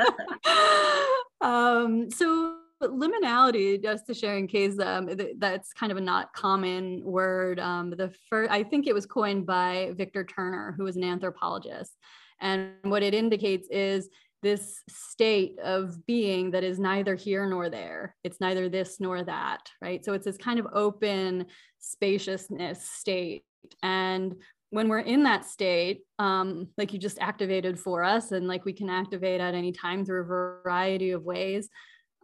um, 1.40 2.10
so 2.10 2.59
liminality 2.82 3.82
just 3.82 4.06
to 4.06 4.14
share 4.14 4.38
in 4.38 4.46
case 4.46 4.78
um, 4.80 5.06
th- 5.06 5.36
that's 5.38 5.72
kind 5.72 5.92
of 5.92 5.98
a 5.98 6.00
not 6.00 6.32
common 6.32 7.02
word 7.04 7.60
um, 7.60 7.90
the 7.90 8.12
first 8.28 8.50
i 8.50 8.62
think 8.62 8.86
it 8.86 8.94
was 8.94 9.06
coined 9.06 9.44
by 9.44 9.92
victor 9.96 10.24
turner 10.24 10.74
who 10.76 10.84
was 10.84 10.96
an 10.96 11.04
anthropologist. 11.04 11.96
And 12.40 12.70
what 12.82 13.02
it 13.02 13.14
indicates 13.14 13.68
is 13.70 14.08
this 14.42 14.82
state 14.88 15.58
of 15.62 16.06
being 16.06 16.52
that 16.52 16.64
is 16.64 16.78
neither 16.78 17.14
here 17.14 17.46
nor 17.46 17.68
there. 17.68 18.16
It's 18.24 18.40
neither 18.40 18.68
this 18.68 18.98
nor 18.98 19.22
that 19.22 19.70
right? 19.82 20.04
So 20.04 20.14
it's 20.14 20.24
this 20.24 20.38
kind 20.38 20.58
of 20.58 20.66
open 20.72 21.46
spaciousness 21.78 22.88
state. 22.88 23.44
And 23.82 24.36
when 24.70 24.88
we're 24.88 25.00
in 25.00 25.24
that 25.24 25.44
state, 25.44 26.02
um, 26.18 26.68
like 26.78 26.92
you 26.92 26.98
just 26.98 27.18
activated 27.18 27.78
for 27.78 28.04
us, 28.04 28.30
and 28.32 28.46
like 28.46 28.64
we 28.64 28.72
can 28.72 28.88
activate 28.88 29.40
at 29.40 29.54
any 29.54 29.72
time 29.72 30.04
through 30.04 30.22
a 30.22 30.62
variety 30.64 31.10
of 31.10 31.24
ways, 31.24 31.68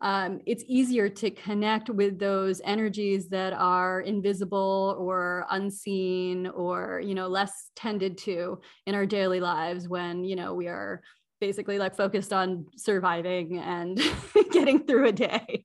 um, 0.02 0.40
it's 0.46 0.64
easier 0.66 1.08
to 1.08 1.30
connect 1.30 1.88
with 1.88 2.18
those 2.18 2.60
energies 2.64 3.28
that 3.28 3.52
are 3.54 4.00
invisible 4.02 4.96
or 4.98 5.46
unseen 5.50 6.46
or 6.48 7.00
you 7.04 7.14
know 7.14 7.28
less 7.28 7.70
tended 7.74 8.18
to 8.18 8.60
in 8.86 8.94
our 8.94 9.06
daily 9.06 9.40
lives 9.40 9.88
when 9.88 10.24
you 10.24 10.36
know 10.36 10.54
we 10.54 10.68
are 10.68 11.02
basically 11.40 11.78
like 11.78 11.94
focused 11.94 12.32
on 12.32 12.64
surviving 12.76 13.58
and 13.58 14.00
getting 14.52 14.84
through 14.86 15.06
a 15.06 15.12
day 15.12 15.64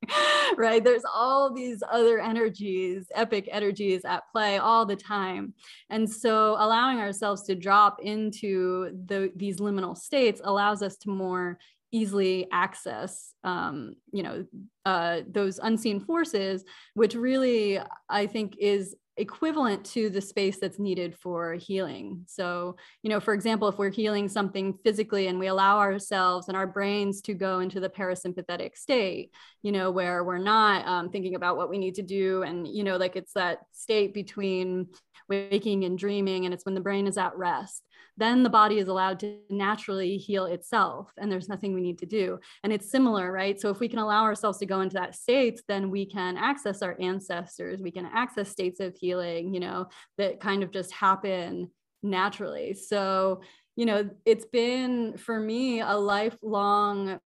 right? 0.58 0.84
There's 0.84 1.04
all 1.14 1.54
these 1.54 1.84
other 1.90 2.20
energies 2.20 3.08
epic 3.14 3.48
energies 3.52 4.06
at 4.06 4.24
play 4.32 4.58
all 4.58 4.86
the 4.86 4.96
time. 4.96 5.54
And 5.90 6.10
so 6.10 6.56
allowing 6.60 7.00
ourselves 7.00 7.44
to 7.44 7.56
drop 7.56 8.00
into 8.02 8.92
the, 9.06 9.32
these 9.36 9.58
liminal 9.60 9.98
states 9.98 10.42
allows 10.44 10.82
us 10.82 10.98
to 10.98 11.10
more 11.10 11.58
easily 11.92 12.48
access 12.52 13.34
um, 13.44 13.96
you 14.12 14.24
know 14.24 14.46
uh, 14.86 15.22
those 15.30 15.60
unseen 15.60 16.00
forces 16.00 16.64
which 16.94 17.16
really 17.16 17.80
i 18.10 18.26
think 18.26 18.56
is 18.60 18.96
equivalent 19.18 19.86
to 19.86 20.10
the 20.10 20.22
space 20.22 20.58
that's 20.60 20.80
needed 20.80 21.16
for 21.16 21.54
healing. 21.54 22.24
So 22.28 22.76
you 23.04 23.10
know 23.10 23.20
for 23.20 23.34
example 23.34 23.68
if 23.68 23.78
we're 23.78 23.92
healing 23.92 24.30
something 24.30 24.78
physically 24.84 25.28
and 25.28 25.38
we 25.38 25.48
allow 25.48 25.80
ourselves 25.80 26.48
and 26.48 26.56
our 26.56 26.68
brains 26.68 27.22
to 27.22 27.34
go 27.34 27.60
into 27.60 27.80
the 27.80 27.90
parasympathetic 27.90 28.76
state 28.76 29.32
you 29.62 29.72
know 29.72 29.92
where 29.92 30.24
we're 30.24 30.38
not 30.38 30.88
um, 30.88 31.10
thinking 31.10 31.36
about 31.36 31.58
what 31.58 31.70
we 31.70 31.78
need 31.78 31.96
to 31.96 32.02
do 32.02 32.44
and 32.44 32.68
you 32.68 32.84
know 32.84 32.98
like 32.98 33.16
it's 33.16 33.34
that 33.34 33.60
state 33.72 34.14
between 34.14 34.88
waking 35.30 35.84
and 35.84 35.98
dreaming 35.98 36.46
and 36.46 36.54
it's 36.54 36.66
when 36.66 36.75
the 36.75 36.82
brain 36.82 37.08
is 37.08 37.18
at 37.18 37.38
rest 37.38 37.84
then 38.18 38.44
the 38.44 38.50
body 38.50 38.78
is 38.78 38.88
allowed 38.88 39.20
to 39.20 39.40
naturally 39.50 40.18
heal 40.18 40.46
itself 40.46 41.12
and 41.18 41.32
there's 41.32 41.50
nothing 41.50 41.74
we 41.74 41.82
need 41.82 41.98
to 41.98 42.06
do. 42.06 42.40
And 42.63 42.74
it's 42.74 42.92
similar 42.92 43.32
right? 43.32 43.60
So 43.60 43.70
if 43.70 43.80
we 43.80 43.88
can 43.88 44.00
allow 44.00 44.24
ourselves 44.24 44.60
to 44.60 44.66
go 44.66 44.82
into 44.82 44.96
that 44.96 45.16
state 45.16 45.62
then 45.68 45.90
we 45.90 46.06
can 46.06 46.38
access 46.38 46.82
our 46.82 46.96
ancestors 47.00 47.82
we 47.82 47.92
can 47.92 48.06
access 48.06 48.50
states 48.50 48.80
of 48.80 48.96
healing 48.96 49.54
you 49.54 49.60
know 49.60 49.88
that 50.18 50.40
kind 50.40 50.63
of 50.63 50.72
just 50.72 50.92
happen 50.92 51.72
naturally. 52.04 52.74
So 52.74 53.42
you 53.75 53.86
know 53.86 54.10
it's 54.25 54.46
been 54.46 55.18
for 55.18 55.40
me 55.40 55.82
a 55.82 55.96
lifelong 55.96 57.20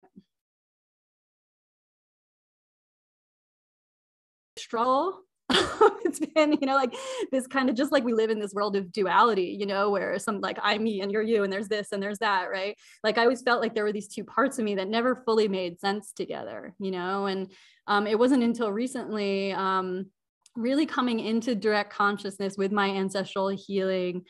struggle 4.56 5.20
it's 6.04 6.18
been 6.18 6.52
you 6.52 6.66
know 6.66 6.74
like 6.74 6.94
this 7.30 7.46
kind 7.46 7.68
of 7.68 7.76
just 7.76 7.92
like 7.92 8.04
we 8.04 8.12
live 8.12 8.30
in 8.30 8.38
this 8.38 8.54
world 8.54 8.76
of 8.76 8.92
duality 8.92 9.56
you 9.58 9.66
know 9.66 9.90
where 9.90 10.18
some 10.18 10.40
like 10.40 10.58
i'm 10.62 10.82
me 10.82 11.00
and 11.00 11.12
you're 11.12 11.22
you 11.22 11.44
and 11.44 11.52
there's 11.52 11.68
this 11.68 11.92
and 11.92 12.02
there's 12.02 12.18
that 12.18 12.50
right? 12.50 12.76
Like 13.04 13.18
i 13.18 13.22
always 13.22 13.42
felt 13.42 13.60
like 13.60 13.74
there 13.74 13.84
were 13.84 13.92
these 13.92 14.08
two 14.08 14.24
parts 14.24 14.58
of 14.58 14.64
me 14.64 14.74
that 14.76 14.88
never 14.88 15.22
fully 15.24 15.48
made 15.48 15.80
sense 15.80 16.12
together 16.12 16.74
you 16.78 16.90
know? 16.90 17.26
And 17.26 17.50
um, 17.86 18.06
it 18.06 18.18
wasn't 18.18 18.42
until 18.42 18.70
recently 18.70 19.52
um, 19.52 20.06
really 20.56 20.86
coming 20.86 21.20
into 21.20 21.54
direct 21.54 21.92
consciousness 21.92 22.56
with 22.56 22.72
my 22.72 22.90
ancestral 22.90 23.48
healing 23.48 24.24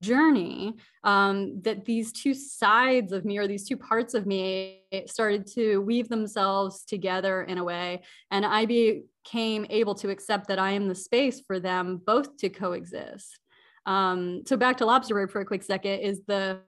journey 0.00 0.74
um, 1.04 1.60
that 1.62 1.84
these 1.84 2.12
two 2.12 2.34
sides 2.34 3.12
of 3.12 3.24
me 3.24 3.38
or 3.38 3.46
these 3.46 3.68
two 3.68 3.76
parts 3.76 4.14
of 4.14 4.26
me 4.26 4.82
started 5.06 5.46
to 5.46 5.78
weave 5.78 6.08
themselves 6.08 6.84
together 6.84 7.42
in 7.42 7.58
a 7.58 7.64
way. 7.64 8.02
And 8.30 8.46
i 8.46 8.66
became 8.66 9.66
able 9.70 9.94
to 9.96 10.10
accept 10.10 10.48
that 10.48 10.58
i 10.58 10.70
am 10.70 10.88
the 10.88 10.94
space 10.94 11.40
for 11.40 11.58
them 11.58 12.00
both 12.04 12.36
to 12.38 12.48
coexist. 12.48 13.38
Um, 13.86 14.42
so 14.46 14.56
back 14.56 14.78
to 14.78 14.86
lobster 14.86 15.14
bird 15.14 15.30
for 15.30 15.40
a 15.40 15.44
quick 15.44 15.62
second 15.62 16.00
is 16.00 16.22
the 16.26 16.60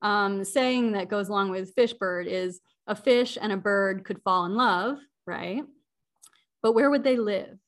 um, 0.00 0.44
saying 0.44 0.92
that 0.92 1.08
goes 1.08 1.28
along 1.28 1.50
with 1.50 1.74
fish 1.74 1.92
bird 1.92 2.26
is 2.26 2.60
a 2.86 2.94
fish 2.94 3.36
and 3.40 3.52
a 3.52 3.56
bird 3.56 4.04
could 4.04 4.22
fall 4.22 4.44
in 4.46 4.54
love 4.54 4.98
right? 5.28 5.62
But 6.62 6.72
where 6.72 6.90
would 6.90 7.04
they 7.04 7.16
live 7.16 7.58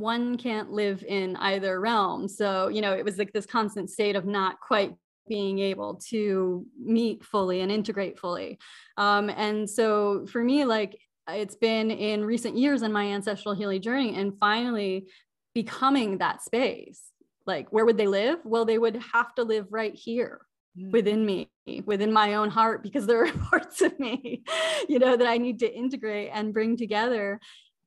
one 0.00 0.36
can't 0.36 0.72
live 0.72 1.04
in 1.06 1.36
either 1.36 1.78
realm. 1.78 2.26
So, 2.26 2.68
you 2.68 2.80
know, 2.80 2.92
it 2.92 3.04
was 3.04 3.18
like 3.18 3.32
this 3.32 3.46
constant 3.46 3.90
state 3.90 4.16
of 4.16 4.24
not 4.24 4.60
quite 4.60 4.94
being 5.28 5.60
able 5.60 5.94
to 6.08 6.66
meet 6.82 7.24
fully 7.24 7.60
and 7.60 7.70
integrate 7.70 8.18
fully. 8.18 8.58
Um, 8.96 9.30
and 9.30 9.70
so 9.70 10.26
for 10.26 10.42
me, 10.42 10.64
like 10.64 10.98
it's 11.28 11.54
been 11.54 11.90
in 11.90 12.24
recent 12.24 12.56
years 12.56 12.82
in 12.82 12.92
my 12.92 13.06
ancestral 13.06 13.54
healing 13.54 13.80
journey 13.80 14.14
and 14.16 14.36
finally 14.38 15.06
becoming 15.54 16.18
that 16.18 16.42
space. 16.42 17.02
Like, 17.46 17.72
where 17.72 17.84
would 17.84 17.96
they 17.96 18.06
live? 18.06 18.40
Well, 18.44 18.64
they 18.64 18.78
would 18.78 19.02
have 19.12 19.34
to 19.36 19.44
live 19.44 19.66
right 19.70 19.94
here 19.94 20.40
mm. 20.78 20.90
within 20.90 21.24
me, 21.24 21.48
within 21.84 22.12
my 22.12 22.34
own 22.34 22.50
heart, 22.50 22.82
because 22.82 23.06
there 23.06 23.24
are 23.24 23.32
parts 23.50 23.80
of 23.82 23.98
me, 23.98 24.42
you 24.88 24.98
know, 24.98 25.16
that 25.16 25.26
I 25.26 25.38
need 25.38 25.60
to 25.60 25.72
integrate 25.72 26.30
and 26.32 26.52
bring 26.52 26.76
together. 26.76 27.40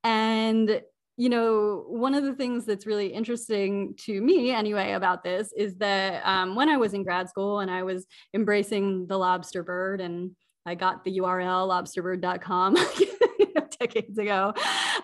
And 0.04 0.82
you 1.16 1.30
know, 1.30 1.86
one 1.88 2.16
of 2.16 2.24
the 2.24 2.34
things 2.34 2.66
that's 2.66 2.88
really 2.88 3.08
interesting 3.08 3.94
to 4.06 4.20
me, 4.20 4.52
anyway, 4.52 4.94
about 4.94 5.24
this 5.24 5.54
is 5.56 5.76
that 5.76 6.26
um, 6.26 6.56
when 6.56 6.70
I 6.70 6.78
was 6.78 6.94
in 6.94 7.04
grad 7.04 7.30
school 7.30 7.60
and 7.60 7.70
I 7.70 7.84
was 7.84 8.08
embracing 8.34 9.06
the 9.08 9.18
lobster 9.18 9.62
bird, 9.62 10.02
and 10.02 10.32
I 10.66 10.76
got 10.76 11.04
the 11.04 11.20
URL 11.20 11.68
lobsterbird.com 11.68 12.78
decades 13.80 14.18
ago. 14.18 14.54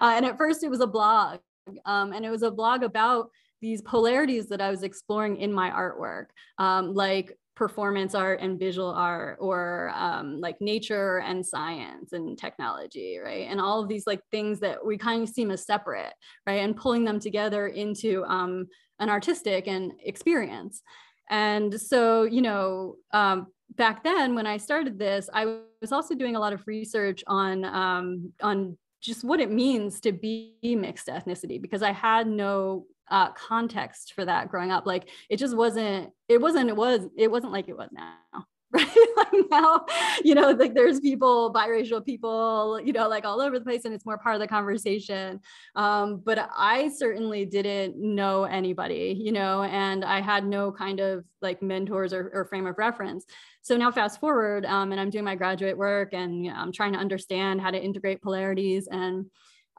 Uh, 0.01 0.13
and 0.15 0.25
at 0.25 0.37
first, 0.37 0.63
it 0.63 0.69
was 0.69 0.79
a 0.79 0.87
blog, 0.87 1.39
um, 1.85 2.13
and 2.13 2.25
it 2.25 2.29
was 2.31 2.43
a 2.43 2.51
blog 2.51 2.83
about 2.83 3.29
these 3.61 3.81
polarities 3.81 4.47
that 4.47 4.61
I 4.61 4.71
was 4.71 4.83
exploring 4.83 5.37
in 5.37 5.53
my 5.53 5.69
artwork, 5.69 6.27
um, 6.57 6.93
like 6.93 7.37
performance 7.59 8.15
art 8.15 8.39
and 8.39 8.57
visual 8.57 8.89
art 8.89 9.37
or 9.41 9.91
um, 9.93 10.39
like 10.39 10.55
nature 10.61 11.19
and 11.19 11.45
science 11.45 12.13
and 12.13 12.37
technology 12.37 13.19
right? 13.21 13.47
And 13.49 13.59
all 13.59 13.81
of 13.83 13.89
these 13.89 14.07
like 14.07 14.21
things 14.31 14.61
that 14.61 14.77
we 14.83 14.97
kind 14.97 15.23
of 15.23 15.27
seem 15.27 15.51
as 15.51 15.65
separate 15.65 16.13
right? 16.47 16.63
And 16.63 16.73
pulling 16.73 17.03
them 17.03 17.19
together 17.19 17.67
into 17.67 18.23
um, 18.23 18.67
an 18.99 19.09
artistic 19.09 19.67
and 19.67 19.91
experience. 20.05 20.81
And 21.29 21.79
so 21.79 22.23
you 22.23 22.41
know 22.41 22.95
um, 23.11 23.47
back 23.75 24.03
then 24.03 24.35
when 24.35 24.47
i 24.47 24.57
started 24.57 24.97
this 24.97 25.29
i 25.33 25.45
was 25.81 25.91
also 25.91 26.15
doing 26.15 26.35
a 26.35 26.39
lot 26.39 26.53
of 26.53 26.65
research 26.65 27.23
on 27.27 27.65
um, 27.65 28.33
on 28.41 28.77
just 29.01 29.23
what 29.23 29.39
it 29.39 29.51
means 29.51 29.99
to 30.01 30.11
be 30.11 30.55
mixed 30.63 31.07
ethnicity 31.07 31.61
because 31.61 31.83
i 31.83 31.91
had 31.91 32.25
no 32.25 32.85
uh, 33.09 33.31
context 33.33 34.13
for 34.13 34.25
that 34.25 34.49
growing 34.49 34.71
up. 34.71 34.85
Like 34.85 35.09
it 35.29 35.37
just 35.37 35.55
wasn't, 35.55 36.11
it 36.27 36.39
wasn't, 36.39 36.69
it 36.69 36.75
was, 36.75 37.01
it 37.17 37.31
wasn't 37.31 37.53
like 37.53 37.67
it 37.67 37.77
was 37.77 37.89
now. 37.91 38.15
Right. 38.71 38.87
like 39.17 39.49
now, 39.49 39.83
you 40.23 40.35
know, 40.35 40.51
like 40.51 40.75
there's 40.75 40.99
people, 40.99 41.51
biracial 41.51 42.05
people, 42.05 42.79
you 42.79 42.93
know, 42.93 43.09
like 43.09 43.25
all 43.25 43.41
over 43.41 43.57
the 43.57 43.65
place 43.65 43.83
and 43.83 43.95
it's 43.95 44.05
more 44.05 44.19
part 44.19 44.35
of 44.35 44.41
the 44.41 44.47
conversation. 44.47 45.39
Um, 45.75 46.21
but 46.23 46.47
I 46.55 46.89
certainly 46.89 47.45
didn't 47.45 47.97
know 47.97 48.43
anybody, 48.43 49.17
you 49.19 49.31
know, 49.31 49.63
and 49.63 50.05
I 50.05 50.21
had 50.21 50.45
no 50.45 50.71
kind 50.71 50.99
of 50.99 51.25
like 51.41 51.63
mentors 51.63 52.13
or, 52.13 52.29
or 52.31 52.45
frame 52.45 52.67
of 52.67 52.77
reference. 52.77 53.25
So 53.63 53.75
now 53.75 53.89
fast 53.89 54.19
forward 54.19 54.67
um, 54.67 54.91
and 54.91 55.01
I'm 55.01 55.09
doing 55.09 55.25
my 55.25 55.35
graduate 55.35 55.75
work 55.75 56.13
and 56.13 56.45
you 56.45 56.51
know, 56.51 56.57
I'm 56.57 56.71
trying 56.71 56.93
to 56.93 56.99
understand 56.99 57.61
how 57.61 57.71
to 57.71 57.83
integrate 57.83 58.21
polarities 58.21 58.87
and 58.87 59.25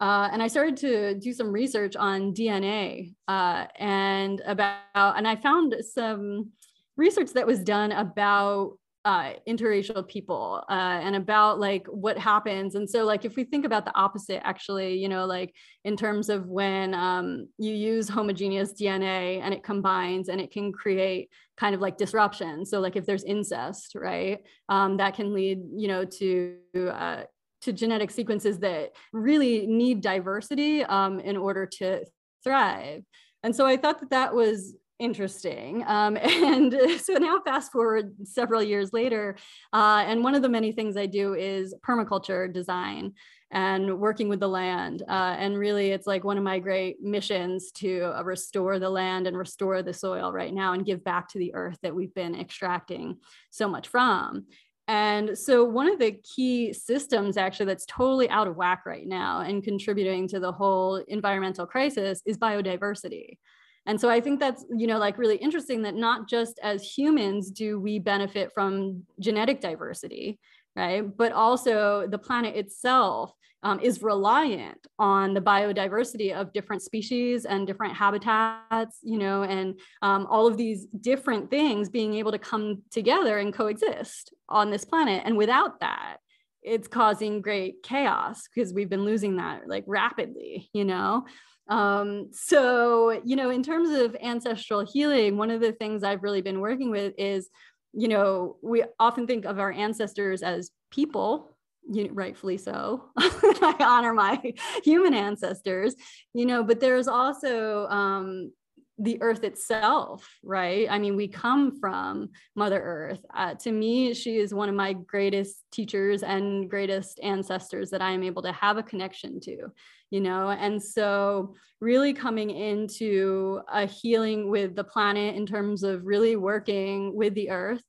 uh, 0.01 0.31
and 0.33 0.43
I 0.43 0.49
started 0.49 0.77
to 0.79 1.15
do 1.15 1.33
some 1.33 1.53
research 1.53 1.95
on 1.95 2.33
DNA 2.33 3.15
uh, 3.29 3.67
and 3.77 4.41
about, 4.47 4.83
and 4.95 5.29
I 5.29 5.37
found 5.37 5.75
some 5.93 6.51
research 6.97 7.33
that 7.35 7.47
was 7.47 7.63
done 7.63 7.93
about 7.93 8.79
uh, 9.05 9.33
interracial 9.49 10.07
people 10.07 10.63
uh, 10.69 11.01
and 11.03 11.17
about 11.17 11.59
like 11.59 11.87
what 11.87 12.19
happens. 12.19 12.75
And 12.75 12.89
so, 12.89 13.05
like, 13.05 13.25
if 13.25 13.37
we 13.37 13.45
think 13.45 13.65
about 13.65 13.85
the 13.85 13.97
opposite, 13.97 14.47
actually, 14.47 14.99
you 14.99 15.09
know, 15.09 15.25
like 15.25 15.55
in 15.85 15.97
terms 15.97 16.29
of 16.29 16.47
when 16.47 16.93
um, 16.95 17.49
you 17.59 17.73
use 17.73 18.09
homogeneous 18.09 18.75
DNA 18.75 19.41
and 19.43 19.55
it 19.55 19.63
combines 19.63 20.29
and 20.29 20.41
it 20.41 20.51
can 20.51 20.73
create 20.73 21.31
kind 21.57 21.75
of 21.75 21.81
like 21.81 21.97
disruption. 21.97 22.67
So, 22.67 22.81
like, 22.81 22.97
if 22.97 23.07
there's 23.07 23.25
incest, 23.25 23.95
right, 23.95 24.41
um, 24.69 24.99
that 24.99 25.15
can 25.15 25.33
lead, 25.33 25.61
you 25.75 25.89
know, 25.89 26.05
to 26.05 26.57
uh, 26.77 27.23
to 27.63 27.73
genetic 27.73 28.11
sequences 28.11 28.59
that 28.61 28.93
really 29.13 29.67
need 29.67 30.01
diversity 30.01 30.83
um, 30.85 31.21
in 31.21 31.37
order 31.37 31.67
to 31.67 32.05
thrive. 32.43 33.05
And 33.43 33.55
so 33.55 33.67
I 33.67 33.77
thought 33.77 34.01
that 34.01 34.11
that 34.11 34.35
was 34.35 34.75
interesting. 34.99 35.83
Um, 35.87 36.17
and 36.23 36.75
so 37.01 37.15
now 37.15 37.41
fast 37.45 37.73
forward 37.73 38.15
several 38.25 38.63
years 38.63 38.93
later, 38.93 39.37
uh, 39.73 40.05
and 40.07 40.23
one 40.23 40.35
of 40.35 40.43
the 40.43 40.49
many 40.49 40.73
things 40.73 40.97
I 40.97 41.07
do 41.07 41.35
is 41.35 41.75
permaculture 41.87 42.53
design 42.53 43.15
and 43.53 43.99
working 43.99 44.29
with 44.29 44.39
the 44.39 44.49
land. 44.49 45.03
Uh, 45.09 45.35
and 45.37 45.59
really, 45.59 45.91
it's 45.91 46.07
like 46.07 46.23
one 46.23 46.39
of 46.39 46.45
my 46.45 46.61
great 46.61 47.03
missions 47.03 47.73
to 47.73 48.17
uh, 48.17 48.23
restore 48.23 48.79
the 48.79 48.91
land 48.91 49.27
and 49.27 49.37
restore 49.37 49.83
the 49.83 49.93
soil 49.93 50.33
right 50.33 50.55
now 50.55 50.73
and 50.73 50.87
give 50.87 51.03
back 51.03 51.29
to 51.29 51.39
the 51.39 51.53
earth 51.55 51.79
that 51.83 51.95
we've 51.95 52.15
been 52.15 52.39
extracting 52.39 53.17
so 53.51 53.67
much 53.67 53.89
from. 53.89 54.47
And 54.91 55.39
so, 55.39 55.63
one 55.63 55.89
of 55.89 56.01
the 56.01 56.21
key 56.35 56.73
systems 56.73 57.37
actually 57.37 57.67
that's 57.67 57.87
totally 57.87 58.29
out 58.29 58.49
of 58.49 58.57
whack 58.57 58.83
right 58.85 59.07
now 59.07 59.43
and 59.43 59.63
contributing 59.63 60.27
to 60.27 60.41
the 60.41 60.51
whole 60.51 60.97
environmental 61.07 61.65
crisis 61.65 62.21
is 62.27 62.37
biodiversity. 62.37 63.39
And 63.87 64.01
so, 64.01 64.11
I 64.11 64.21
think 64.21 64.41
that's, 64.41 64.65
you 64.77 64.89
know, 64.89 64.99
like 64.99 65.17
really 65.17 65.37
interesting 65.37 65.83
that 65.83 65.95
not 65.95 66.29
just 66.29 66.59
as 66.61 66.83
humans 66.83 67.53
do 67.53 67.79
we 67.79 68.01
benefit 68.01 68.51
from 68.53 69.05
genetic 69.21 69.61
diversity, 69.61 70.41
right? 70.75 71.03
But 71.17 71.31
also 71.31 72.09
the 72.09 72.19
planet 72.19 72.57
itself 72.57 73.33
um, 73.63 73.81
is 73.81 74.03
reliant 74.03 74.87
on 74.99 75.35
the 75.35 75.41
biodiversity 75.41 76.35
of 76.35 76.53
different 76.53 76.83
species 76.83 77.45
and 77.45 77.67
different 77.67 77.95
habitats, 77.95 78.99
you 79.03 79.19
know, 79.19 79.43
and 79.43 79.79
um, 80.03 80.27
all 80.31 80.47
of 80.47 80.57
these 80.57 80.87
different 80.87 81.51
things 81.51 81.89
being 81.89 82.15
able 82.15 82.33
to 82.33 82.39
come 82.39 82.83
together 82.91 83.39
and 83.39 83.53
coexist 83.53 84.33
on 84.49 84.71
this 84.71 84.85
planet. 84.85 85.23
And 85.25 85.37
without 85.37 85.81
that, 85.81 86.17
it's 86.63 86.89
causing 86.89 87.41
great 87.41 87.83
chaos 87.83 88.49
because 88.55 88.73
we've 88.73 88.91
been 88.91 89.05
losing 89.05 89.37
that 89.37 89.69
like 89.69 89.85
rapidly, 89.87 90.69
you 90.73 90.85
know. 90.85 91.25
Um, 91.69 92.31
so, 92.33 93.21
you 93.25 93.37
know, 93.37 93.51
in 93.51 93.63
terms 93.63 93.91
of 93.91 94.17
ancestral 94.21 94.85
healing, 94.85 95.37
one 95.37 95.51
of 95.51 95.61
the 95.61 95.73
things 95.73 96.03
I've 96.03 96.23
really 96.23 96.43
been 96.43 96.61
working 96.61 96.91
with 96.91 97.15
is, 97.17 97.49
you 97.93 98.09
know, 98.09 98.57
we 98.63 98.85
often 98.99 99.27
think 99.27 99.45
of 99.45 99.59
our 99.59 99.71
ancestors 99.71 100.43
as 100.43 100.71
people 100.91 101.50
you 101.89 102.11
rightfully 102.13 102.57
so. 102.57 103.11
I 103.17 103.77
honor 103.81 104.13
my 104.13 104.41
human 104.85 105.15
ancestors, 105.15 105.95
you 106.35 106.47
know, 106.47 106.63
but 106.63 106.81
there's 106.81 107.09
also 107.09 107.87
um, 107.87 108.53
the 108.99 109.21
earth 109.23 109.45
itself, 109.45 110.29
right? 110.43 110.87
I 110.91 110.99
mean, 110.99 111.17
we 111.17 111.27
come 111.27 111.81
from 111.81 112.29
Mother 112.55 112.81
Earth. 112.81 113.25
Uh, 113.35 113.55
to 113.55 113.73
me, 113.73 114.13
she 114.13 114.37
is 114.37 114.53
one 114.53 114.69
of 114.69 114.75
my 114.75 114.93
greatest 114.93 115.65
teachers 115.73 116.23
and 116.23 116.69
greatest 116.69 117.19
ancestors 117.23 117.91
that 117.91 118.03
I 118.03 118.13
am 118.13 118.23
able 118.23 118.43
to 118.43 118.53
have 118.53 118.77
a 118.77 118.83
connection 118.83 119.41
to, 119.41 119.69
you 120.11 120.21
know? 120.21 120.51
And 120.51 120.83
so, 120.83 121.55
really 121.81 122.13
coming 122.13 122.51
into 122.51 123.63
a 123.73 123.87
healing 123.87 124.51
with 124.51 124.77
the 124.77 124.85
planet 124.85 125.35
in 125.35 125.47
terms 125.47 125.83
of 125.83 126.05
really 126.05 126.37
working 126.37 127.17
with 127.17 127.35
the 127.35 127.49
earth 127.49 127.83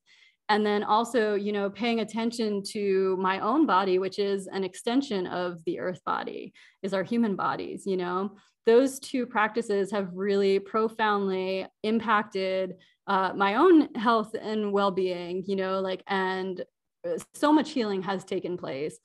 and 0.48 0.64
then 0.66 0.82
also 0.82 1.34
you 1.34 1.52
know 1.52 1.70
paying 1.70 2.00
attention 2.00 2.62
to 2.62 3.16
my 3.20 3.40
own 3.40 3.66
body 3.66 3.98
which 3.98 4.18
is 4.18 4.46
an 4.46 4.64
extension 4.64 5.26
of 5.26 5.62
the 5.64 5.78
earth 5.78 6.00
body 6.04 6.52
is 6.82 6.92
our 6.94 7.02
human 7.02 7.36
bodies 7.36 7.84
you 7.86 7.96
know? 7.96 8.32
Those 8.64 9.00
two 9.00 9.26
practices 9.26 9.90
have 9.90 10.10
really 10.14 10.60
profoundly 10.60 11.66
impacted 11.82 12.74
uh, 13.08 13.32
my 13.34 13.56
own 13.56 13.92
health 13.96 14.36
and 14.40 14.72
well-being 14.72 15.44
you 15.46 15.56
know 15.56 15.80
like 15.80 16.02
and 16.06 16.62
uh, 17.06 17.18
so 17.34 17.52
much 17.52 17.70
healing 17.70 18.02
has 18.02 18.24
taken 18.24 18.56
place. 18.56 18.98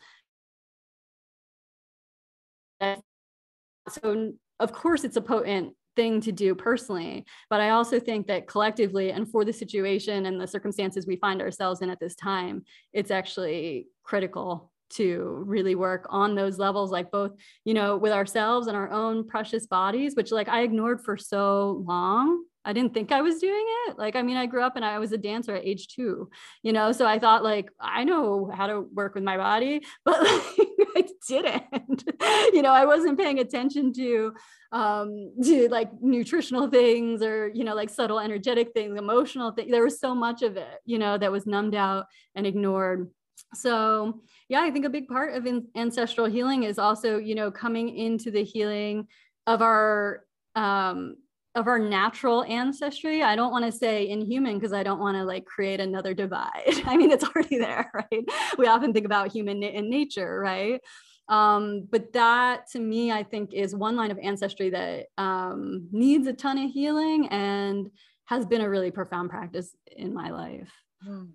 So 3.90 4.34
of 4.60 4.74
course 4.74 5.04
it's 5.04 5.18
a 5.18 5.22
potent 5.22 5.74
thing 5.98 6.22
to 6.22 6.32
do 6.32 6.56
personally. 6.56 7.26
But 7.50 7.60
I 7.60 7.72
also 7.72 8.00
think 8.00 8.28
that 8.28 8.48
collectively 8.48 9.12
and 9.12 9.30
for 9.30 9.44
the 9.44 9.52
situation 9.52 10.26
and 10.28 10.40
the 10.40 10.48
circumstances 10.48 11.06
we 11.06 11.18
find 11.18 11.42
ourselves 11.42 11.82
in 11.82 11.90
at 11.90 12.00
this 12.00 12.16
time, 12.16 12.64
it's 12.94 13.12
actually 13.12 13.88
critical 14.04 14.72
to 14.90 15.44
really 15.46 15.76
work 15.76 16.08
on 16.10 16.34
those 16.34 16.58
levels 16.58 16.92
like 16.92 17.12
both 17.12 17.34
you 17.66 17.74
know 17.74 17.98
with 17.98 18.14
ourselves 18.14 18.68
and 18.68 18.78
our 18.78 18.90
own 18.90 19.28
precious 19.28 19.66
bodies 19.68 20.16
which 20.16 20.32
like 20.32 20.48
i 20.48 20.62
ignored 20.62 21.02
for 21.04 21.18
so 21.18 21.84
long 21.86 22.42
I 22.68 22.74
didn't 22.74 22.94
think 22.94 23.14
I 23.14 23.22
was 23.22 23.40
doing 23.40 23.66
it. 23.88 23.98
Like, 23.98 24.18
I 24.18 24.22
mean, 24.22 24.36
I 24.36 24.46
grew 24.46 24.62
up 24.62 24.76
and 24.76 24.84
I 24.84 25.00
was 25.00 25.14
a 25.14 25.18
dancer 25.18 25.56
at 25.56 25.66
age 25.66 25.88
two, 25.88 26.30
you 26.64 26.74
know, 26.74 26.92
so 26.92 27.06
I 27.06 27.18
thought 27.18 27.42
like 27.42 27.70
I 27.80 28.04
know 28.04 28.52
how 28.54 28.68
to 28.68 28.82
work 28.82 29.16
with 29.16 29.24
my 29.24 29.38
body, 29.38 29.86
but 30.06 30.22
like, 30.22 30.68
I 30.98 31.06
didn't. 31.28 32.04
you 32.54 32.62
know, 32.62 32.74
I 32.74 32.86
wasn't 32.86 33.18
paying 33.18 33.40
attention 33.40 33.94
to 33.94 34.34
um 34.74 35.32
to 35.42 35.70
like 35.70 35.90
nutritional 36.02 36.70
things 36.70 37.22
or 37.22 37.48
you 37.54 37.64
know 37.64 37.74
like 37.74 37.90
subtle 37.90 38.20
energetic 38.20 38.74
things 38.74 38.98
emotional 38.98 39.52
things 39.52 39.72
there 39.72 39.82
was 39.82 39.98
so 39.98 40.14
much 40.14 40.42
of 40.42 40.58
it 40.58 40.80
you 40.84 41.00
know 41.00 41.18
that 41.18 41.32
was 41.32 41.48
numbed 41.48 41.74
out 41.74 42.06
and 42.36 42.46
ignored 42.46 43.10
so 43.54 44.22
yeah 44.50 44.60
i 44.60 44.70
think 44.70 44.84
a 44.84 44.90
big 44.90 45.08
part 45.08 45.34
of 45.34 45.48
ancestral 45.78 46.26
healing 46.26 46.64
is 46.64 46.78
also 46.78 47.18
you 47.18 47.34
know 47.34 47.50
coming 47.50 47.96
into 47.96 48.30
the 48.30 48.44
healing 48.44 49.08
of 49.46 49.62
our 49.62 50.26
um 50.56 51.16
of 51.58 51.68
our 51.68 51.80
natural 51.80 52.44
ancestry. 52.44 53.24
I 53.24 53.36
don't 53.36 53.52
want 53.52 53.66
to 53.66 53.72
say 53.72 54.08
inhuman 54.08 54.60
because 54.60 54.74
I 54.74 54.84
don't 54.84 55.00
want 55.00 55.18
to 55.18 55.24
like 55.24 55.44
create 55.46 55.80
another 55.80 56.14
divide. 56.14 56.82
I 56.86 56.96
mean, 56.96 57.12
it's 57.12 57.24
already 57.24 57.58
there, 57.58 57.90
right? 57.96 58.26
We 58.58 58.68
often 58.68 58.94
think 58.94 59.08
about 59.08 59.32
human 59.32 59.64
in 59.64 59.90
nature, 59.90 60.40
right? 60.40 60.80
Um, 61.28 61.88
but 61.92 62.14
that 62.14 62.70
to 62.72 62.80
me, 62.80 63.12
I 63.12 63.24
think 63.24 63.54
is 63.54 63.76
one 63.76 63.96
line 63.96 64.12
of 64.12 64.20
ancestry 64.20 64.70
that 64.70 65.08
um, 65.18 65.90
needs 65.92 66.28
a 66.28 66.34
ton 66.34 66.60
of 66.60 66.72
healing 66.72 67.28
and 67.30 67.90
has 68.26 68.46
been 68.46 68.62
a 68.62 68.70
really 68.70 68.92
profound 68.92 69.32
practice 69.32 69.76
in 69.96 70.14
my 70.14 70.30
life. 70.30 70.72
Hmm. 71.04 71.26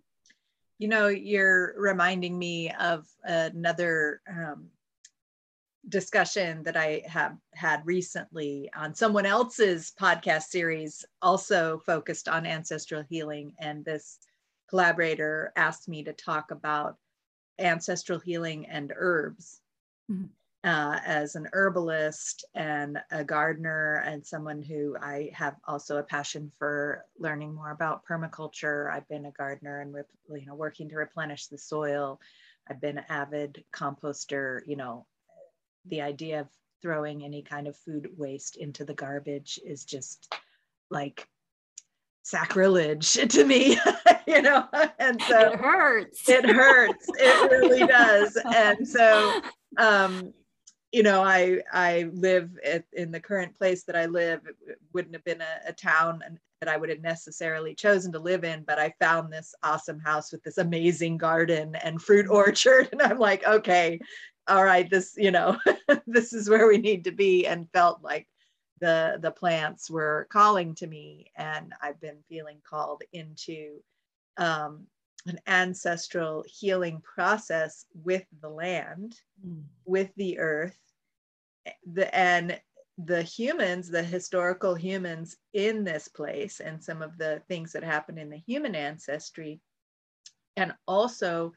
You 0.79 0.89
know, 0.89 1.09
you're 1.09 1.75
reminding 1.77 2.39
me 2.39 2.71
of 2.71 3.07
another 3.25 4.21
um, 4.29 4.69
discussion 5.89 6.63
that 6.63 6.77
I 6.77 7.03
have 7.07 7.37
had 7.55 7.85
recently 7.85 8.71
on 8.77 8.95
someone 8.95 9.27
else's 9.27 9.93
podcast 10.01 10.45
series, 10.45 11.05
also 11.21 11.83
focused 11.85 12.29
on 12.29 12.47
ancestral 12.47 13.03
healing. 13.09 13.55
And 13.59 13.85
this 13.85 14.19
collaborator 14.71 15.53
asked 15.57 15.89
me 15.89 16.05
to 16.05 16.13
talk 16.13 16.51
about 16.51 16.97
ancestral 17.59 18.19
healing 18.19 18.67
and 18.67 18.93
herbs. 18.97 19.61
Mm-hmm. 20.11 20.27
Uh, 20.65 21.01
as 21.05 21.35
an 21.35 21.49
herbalist 21.55 22.45
and 22.55 22.97
a 23.11 23.25
gardener, 23.25 23.97
and 24.07 24.25
someone 24.25 24.63
who 24.63 24.97
I 24.97 25.33
have 25.35 25.57
also 25.67 25.97
a 25.97 26.05
passion 26.05 26.53
for 26.57 27.05
learning 27.19 27.53
more 27.53 27.73
about 27.73 28.07
permaculture. 28.07 28.89
I've 28.89 29.09
been 29.09 29.27
a 29.27 29.33
gardener 29.33 29.81
and 29.81 29.93
you 30.41 30.47
know 30.47 30.55
working 30.55 30.89
to 30.91 30.95
replenish 30.95 31.49
the 31.49 31.59
soil. 31.59 32.21
I've 32.71 32.81
been 32.81 32.99
an 32.99 33.07
avid 33.09 33.65
composter, 33.73 34.61
you 34.65 34.77
know, 34.77 35.05
the 35.87 36.01
idea 36.01 36.41
of 36.41 36.49
throwing 36.81 37.25
any 37.25 37.43
kind 37.43 37.67
of 37.67 37.77
food 37.77 38.09
waste 38.17 38.57
into 38.57 38.85
the 38.85 38.95
garbage 38.95 39.59
is 39.65 39.85
just 39.85 40.33
like 40.91 41.27
sacrilege 42.23 43.13
to 43.29 43.45
me 43.45 43.77
you 44.27 44.43
know? 44.43 44.67
And 44.99 45.21
so 45.23 45.53
it 45.53 45.59
hurts. 45.59 46.29
it 46.29 46.49
hurts. 46.49 47.07
It 47.09 47.51
really 47.51 47.87
does. 47.87 48.37
And 48.55 48.87
so 48.87 49.41
um 49.79 50.33
you 50.93 51.03
know 51.03 51.23
i 51.23 51.59
i 51.73 52.11
live 52.13 52.51
at, 52.63 52.85
in 52.93 53.11
the 53.11 53.19
current 53.19 53.57
place 53.57 53.85
that 53.85 53.97
i 53.97 54.05
live 54.05 54.43
it 54.47 54.79
wouldn't 54.93 55.15
have 55.15 55.25
been 55.25 55.41
a, 55.41 55.69
a 55.69 55.73
town 55.73 56.23
that 56.61 56.69
i 56.69 56.77
would 56.77 56.91
have 56.91 57.01
necessarily 57.01 57.75
chosen 57.75 58.13
to 58.13 58.19
live 58.19 58.45
in 58.45 58.63
but 58.65 58.79
i 58.79 58.93
found 59.01 59.33
this 59.33 59.55
awesome 59.63 59.99
house 59.99 60.31
with 60.31 60.43
this 60.43 60.59
amazing 60.59 61.17
garden 61.17 61.75
and 61.77 62.03
fruit 62.03 62.29
orchard. 62.29 62.91
And 62.93 63.01
i'm 63.01 63.19
like 63.19 63.43
okay 63.47 63.99
all 64.49 64.65
right, 64.65 64.89
this, 64.89 65.15
you 65.17 65.31
know, 65.31 65.59
this 66.07 66.33
is 66.33 66.49
where 66.49 66.67
we 66.67 66.79
need 66.79 67.05
to 67.05 67.13
be 67.13 67.47
and 67.47 67.71
felt 67.73 68.03
like 68.03 68.27
the 68.81 69.17
the 69.23 69.31
plants 69.31 69.89
were 69.89 70.27
calling 70.31 70.75
to 70.75 70.89
me 70.89 71.31
and 71.37 71.73
I've 71.81 72.01
been 72.01 72.19
feeling 72.29 72.59
called 72.69 73.03
into 73.13 73.81
um, 74.39 74.87
an 75.27 75.39
ancestral 75.47 76.45
healing 76.49 77.01
process 77.01 77.87
with 77.95 78.25
the 78.41 78.49
land, 78.49 79.21
mm. 79.47 79.63
with 79.85 80.11
the 80.17 80.39
earth, 80.39 80.77
the 81.93 82.13
and 82.15 82.61
the 82.99 83.23
humans, 83.23 83.89
the 83.89 84.03
historical 84.03 84.75
humans 84.75 85.37
in 85.55 85.85
this 85.85 86.09
place, 86.09 86.61
and 86.61 86.83
some 86.83 87.03
of 87.03 87.17
the 87.19 87.41
things 87.49 87.73
that 87.73 87.85
happen 87.85 88.19
in 88.19 88.31
the 88.31 88.37
human 88.37 88.75
ancestry, 88.75 89.61
and 90.57 90.75
also 90.87 91.53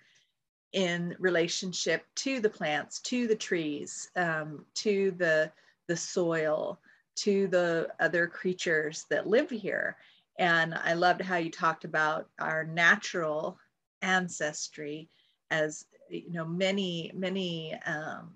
in 0.73 1.15
relationship 1.19 2.03
to 2.15 2.39
the 2.39 2.49
plants, 2.49 2.99
to 3.01 3.27
the 3.27 3.35
trees, 3.35 4.09
um, 4.15 4.65
to 4.75 5.11
the, 5.17 5.51
the 5.87 5.95
soil, 5.95 6.79
to 7.15 7.47
the 7.47 7.87
other 7.99 8.27
creatures 8.27 9.05
that 9.09 9.27
live 9.27 9.49
here. 9.49 9.95
And 10.37 10.73
I 10.73 10.93
loved 10.93 11.21
how 11.21 11.37
you 11.37 11.49
talked 11.49 11.85
about 11.85 12.27
our 12.39 12.65
natural 12.65 13.57
ancestry 14.01 15.09
as 15.49 15.85
you 16.09 16.31
know 16.31 16.45
many 16.45 17.11
many 17.15 17.73
um, 17.85 18.31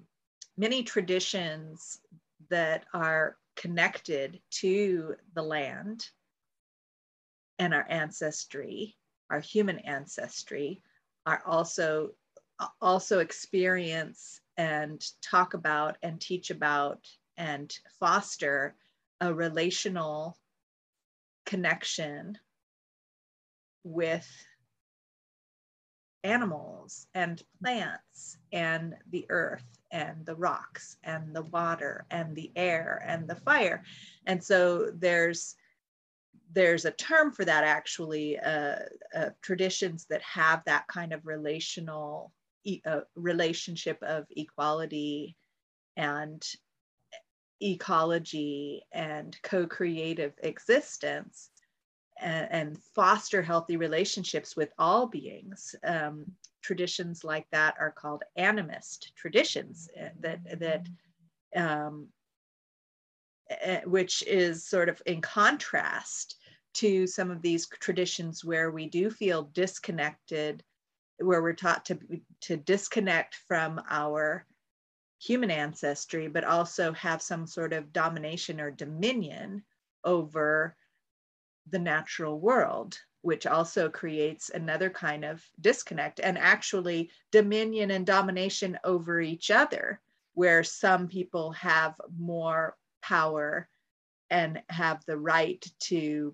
many 0.58 0.84
traditions 0.84 2.00
that 2.50 2.86
are 2.94 3.38
connected 3.56 4.40
to 4.50 5.16
the 5.36 5.42
land 5.42 6.08
and 7.60 7.74
our 7.74 7.86
ancestry 7.90 8.96
our 9.30 9.40
human 9.40 9.80
ancestry 9.80 10.82
are 11.26 11.44
also 11.46 12.12
also 12.82 13.20
experience 13.20 14.42
and 14.58 15.06
talk 15.22 15.54
about 15.54 15.98
and 16.04 16.20
teach 16.20 16.50
about 16.50 17.08
and 17.38 17.78
foster 18.00 18.76
a 19.22 19.34
relational 19.34 20.38
connection 21.46 22.38
with 23.84 24.28
animals 26.24 27.08
and 27.14 27.42
plants 27.62 28.38
and 28.52 28.94
the 29.12 29.26
earth 29.30 29.80
and 29.92 30.26
the 30.26 30.36
rocks 30.36 30.98
and 31.04 31.34
the 31.34 31.44
water 31.44 32.06
and 32.12 32.36
the 32.36 32.52
air 32.56 33.04
and 33.08 33.28
the 33.28 33.36
fire. 33.36 33.84
And 34.26 34.44
so 34.44 34.92
there's 34.94 35.56
there's 36.52 36.86
a 36.86 36.92
term 36.92 37.32
for 37.32 37.46
that 37.46 37.64
actually 37.64 38.40
uh, 38.40 38.78
uh, 39.16 39.30
traditions 39.42 40.06
that 40.10 40.22
have 40.24 40.64
that 40.66 40.88
kind 40.88 41.14
of 41.14 41.28
relational 41.28 42.34
a 42.66 43.02
relationship 43.16 44.02
of 44.02 44.26
equality 44.36 45.36
and 45.98 46.46
ecology 47.62 48.84
and 48.92 49.38
co-creative 49.44 50.34
existence 50.44 51.50
and, 52.22 52.48
and, 52.52 52.78
foster 52.96 53.42
healthy 53.42 53.78
relationships 53.78 54.56
with 54.56 54.72
all 54.78 55.08
beings. 55.08 55.76
Um, 55.84 56.26
traditions 56.62 57.24
like 57.24 57.46
that 57.52 57.76
are 57.80 57.92
called 57.92 58.24
animist 58.38 59.14
traditions 59.16 59.90
eh, 59.96 60.10
that 60.20 60.60
that 60.60 60.88
um, 61.56 62.08
which 63.86 64.24
is 64.28 64.68
sort 64.68 64.90
of 64.90 65.02
in 65.06 65.22
contrast 65.22 66.36
to 66.74 67.08
some 67.08 67.32
of 67.32 67.42
these 67.42 67.68
traditions 67.68 68.46
where 68.46 68.72
we 68.72 68.88
do 68.88 69.10
feel 69.10 69.50
disconnected 69.54 70.64
where 71.20 71.42
we're 71.42 71.54
taught 71.54 71.86
to 71.86 71.98
to 72.42 72.58
disconnect 72.58 73.36
from 73.48 73.82
our 73.90 74.46
human 75.20 75.52
ancestry 75.52 76.28
but 76.28 76.44
also 76.44 76.94
have 76.94 77.22
some 77.22 77.46
sort 77.46 77.74
of 77.74 77.92
domination 77.92 78.62
or 78.62 78.72
dominion 78.72 79.64
over 80.04 80.76
the 81.70 81.80
natural 81.80 82.40
world 82.40 82.98
which 83.22 83.46
also 83.46 83.90
creates 83.90 84.50
another 84.50 84.90
kind 84.90 85.26
of 85.26 85.44
disconnect 85.60 86.22
and 86.22 86.38
actually 86.38 87.12
dominion 87.32 87.92
and 87.92 88.06
domination 88.06 88.80
over 88.86 89.20
each 89.20 89.52
other 89.52 90.00
where 90.36 90.64
some 90.64 91.08
people 91.08 91.52
have 91.52 92.00
more 92.18 92.78
power 93.02 93.68
and 94.30 94.62
have 94.70 95.04
the 95.06 95.18
right 95.18 95.66
to 95.80 96.34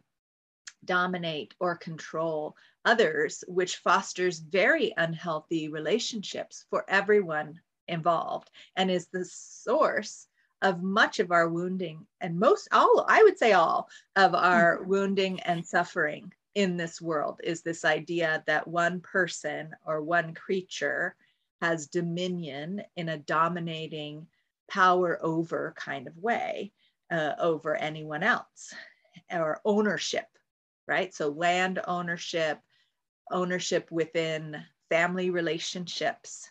dominate 0.86 1.54
or 1.60 1.76
control 1.76 2.56
others, 2.86 3.44
which 3.48 3.78
fosters 3.78 4.40
very 4.40 4.94
unhealthy 4.98 5.70
relationships 5.70 6.66
for 6.70 6.86
everyone 6.88 7.60
involved 7.88 8.50
and 8.76 8.90
is 8.90 9.08
the 9.08 9.26
source 9.26 10.28
of 10.62 10.82
much 10.82 11.20
of 11.20 11.32
our 11.32 11.50
wounding 11.50 12.06
and 12.22 12.40
most 12.40 12.68
all 12.72 13.06
i 13.08 13.22
would 13.22 13.38
say 13.38 13.52
all 13.52 13.88
of 14.16 14.34
our 14.34 14.78
mm-hmm. 14.78 14.90
wounding 14.90 15.40
and 15.42 15.66
suffering 15.66 16.32
in 16.56 16.78
this 16.78 17.02
world 17.02 17.40
is 17.44 17.62
this 17.62 17.84
idea 17.84 18.44
that 18.48 18.68
one 18.68 19.02
person 19.02 19.76
or 19.86 20.02
one 20.02 20.34
creature 20.34 21.16
has 21.62 21.88
dominion 21.88 22.82
in 22.96 23.10
a 23.10 23.18
dominating 23.18 24.26
power 24.70 25.20
over 25.22 25.74
kind 25.78 26.08
of 26.08 26.18
way 26.18 26.72
uh, 27.12 27.34
over 27.40 27.76
anyone 27.76 28.24
else 28.24 28.74
or 29.32 29.62
ownership 29.66 30.26
right 30.88 31.14
so 31.14 31.30
land 31.30 31.80
ownership 31.88 32.60
ownership 33.32 33.90
within 33.92 34.56
family 34.90 35.30
relationships 35.30 36.50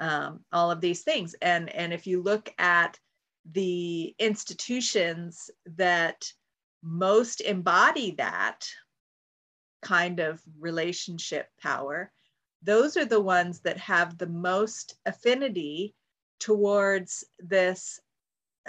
um, 0.00 0.40
all 0.52 0.70
of 0.70 0.80
these 0.80 1.02
things. 1.02 1.34
And, 1.42 1.68
and 1.70 1.92
if 1.92 2.06
you 2.06 2.22
look 2.22 2.52
at 2.58 2.98
the 3.50 4.14
institutions 4.18 5.50
that 5.76 6.32
most 6.82 7.40
embody 7.40 8.12
that 8.12 8.66
kind 9.82 10.20
of 10.20 10.40
relationship 10.58 11.48
power, 11.60 12.12
those 12.62 12.96
are 12.96 13.04
the 13.04 13.20
ones 13.20 13.60
that 13.60 13.78
have 13.78 14.18
the 14.18 14.26
most 14.26 14.96
affinity 15.06 15.94
towards 16.40 17.24
this 17.38 18.00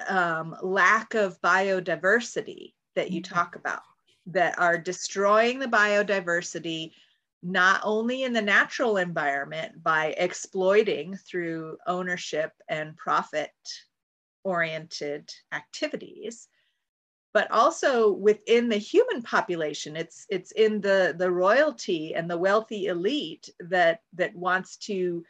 um, 0.08 0.56
lack 0.62 1.14
of 1.14 1.42
biodiversity 1.42 2.74
that 2.96 3.12
you 3.12 3.22
mm-hmm. 3.22 3.34
talk 3.34 3.56
about, 3.56 3.82
that 4.28 4.58
are 4.60 4.78
destroying 4.78 5.60
the 5.60 5.68
biodiversity 5.68 6.92
not 7.42 7.80
only 7.84 8.24
in 8.24 8.34
the 8.34 8.42
natural 8.42 8.98
environment 8.98 9.82
by 9.82 10.08
exploiting 10.18 11.16
through 11.16 11.78
ownership 11.88 12.52
and 12.68 12.98
profit 12.98 13.52
oriented 14.44 15.30
activities 15.54 16.50
but 17.34 17.50
also 17.52 18.12
within 18.12 18.70
the 18.70 18.78
human 18.78 19.22
population. 19.22 19.96
It's 19.96 20.26
it's 20.30 20.52
in 20.52 20.82
the 20.82 21.16
the 21.18 21.32
royalty 21.32 22.16
and 22.16 22.30
the 22.30 22.38
wealthy 22.38 22.88
elite 22.88 23.50
that 23.60 24.02
that 24.14 24.36
wants 24.36 24.78
to 24.88 25.24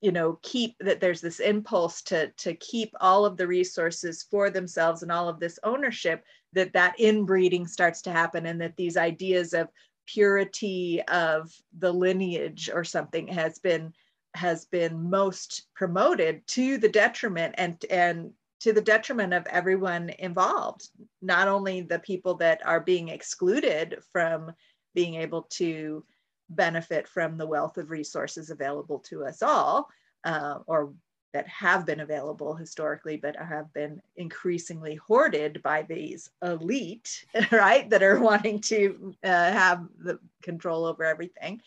you 0.00 0.12
know 0.12 0.38
keep 0.42 0.76
that 0.80 1.00
there's 1.00 1.20
this 1.20 1.40
impulse 1.40 2.02
to 2.02 2.28
to 2.38 2.54
keep 2.54 2.94
all 3.00 3.26
of 3.26 3.36
the 3.36 3.46
resources 3.46 4.22
for 4.22 4.48
themselves 4.48 5.02
and 5.02 5.12
all 5.12 5.28
of 5.28 5.38
this 5.38 5.58
ownership 5.64 6.24
that 6.52 6.72
that 6.72 6.98
inbreeding 6.98 7.66
starts 7.66 8.02
to 8.02 8.12
happen 8.12 8.46
and 8.46 8.60
that 8.60 8.76
these 8.76 8.96
ideas 8.96 9.54
of 9.54 9.68
purity 10.06 11.00
of 11.08 11.52
the 11.78 11.92
lineage 11.92 12.70
or 12.72 12.84
something 12.84 13.28
has 13.28 13.58
been 13.58 13.92
has 14.34 14.64
been 14.66 15.10
most 15.10 15.66
promoted 15.74 16.46
to 16.46 16.78
the 16.78 16.88
detriment 16.88 17.54
and 17.58 17.84
and 17.90 18.30
to 18.60 18.72
the 18.72 18.82
detriment 18.82 19.32
of 19.32 19.46
everyone 19.46 20.10
involved. 20.18 20.88
Not 21.22 21.48
only 21.48 21.80
the 21.80 21.98
people 21.98 22.34
that 22.36 22.60
are 22.64 22.80
being 22.80 23.08
excluded 23.08 23.98
from 24.12 24.52
being 24.94 25.14
able 25.14 25.42
to 25.54 26.04
benefit 26.50 27.08
from 27.08 27.38
the 27.38 27.46
wealth 27.46 27.78
of 27.78 27.90
resources 27.90 28.50
available 28.50 28.98
to 28.98 29.24
us 29.24 29.42
all 29.42 29.88
uh, 30.24 30.58
or 30.66 30.92
that 31.32 31.46
have 31.46 31.86
been 31.86 32.00
available 32.00 32.54
historically 32.54 33.16
but 33.16 33.36
have 33.36 33.72
been 33.72 34.00
increasingly 34.16 34.96
hoarded 34.96 35.62
by 35.62 35.82
these 35.82 36.30
elite 36.42 37.24
right 37.52 37.88
that 37.90 38.02
are 38.02 38.20
wanting 38.20 38.60
to 38.60 39.14
uh, 39.24 39.28
have 39.28 39.86
the 39.98 40.18
control 40.42 40.84
over 40.84 41.04
everything 41.04 41.60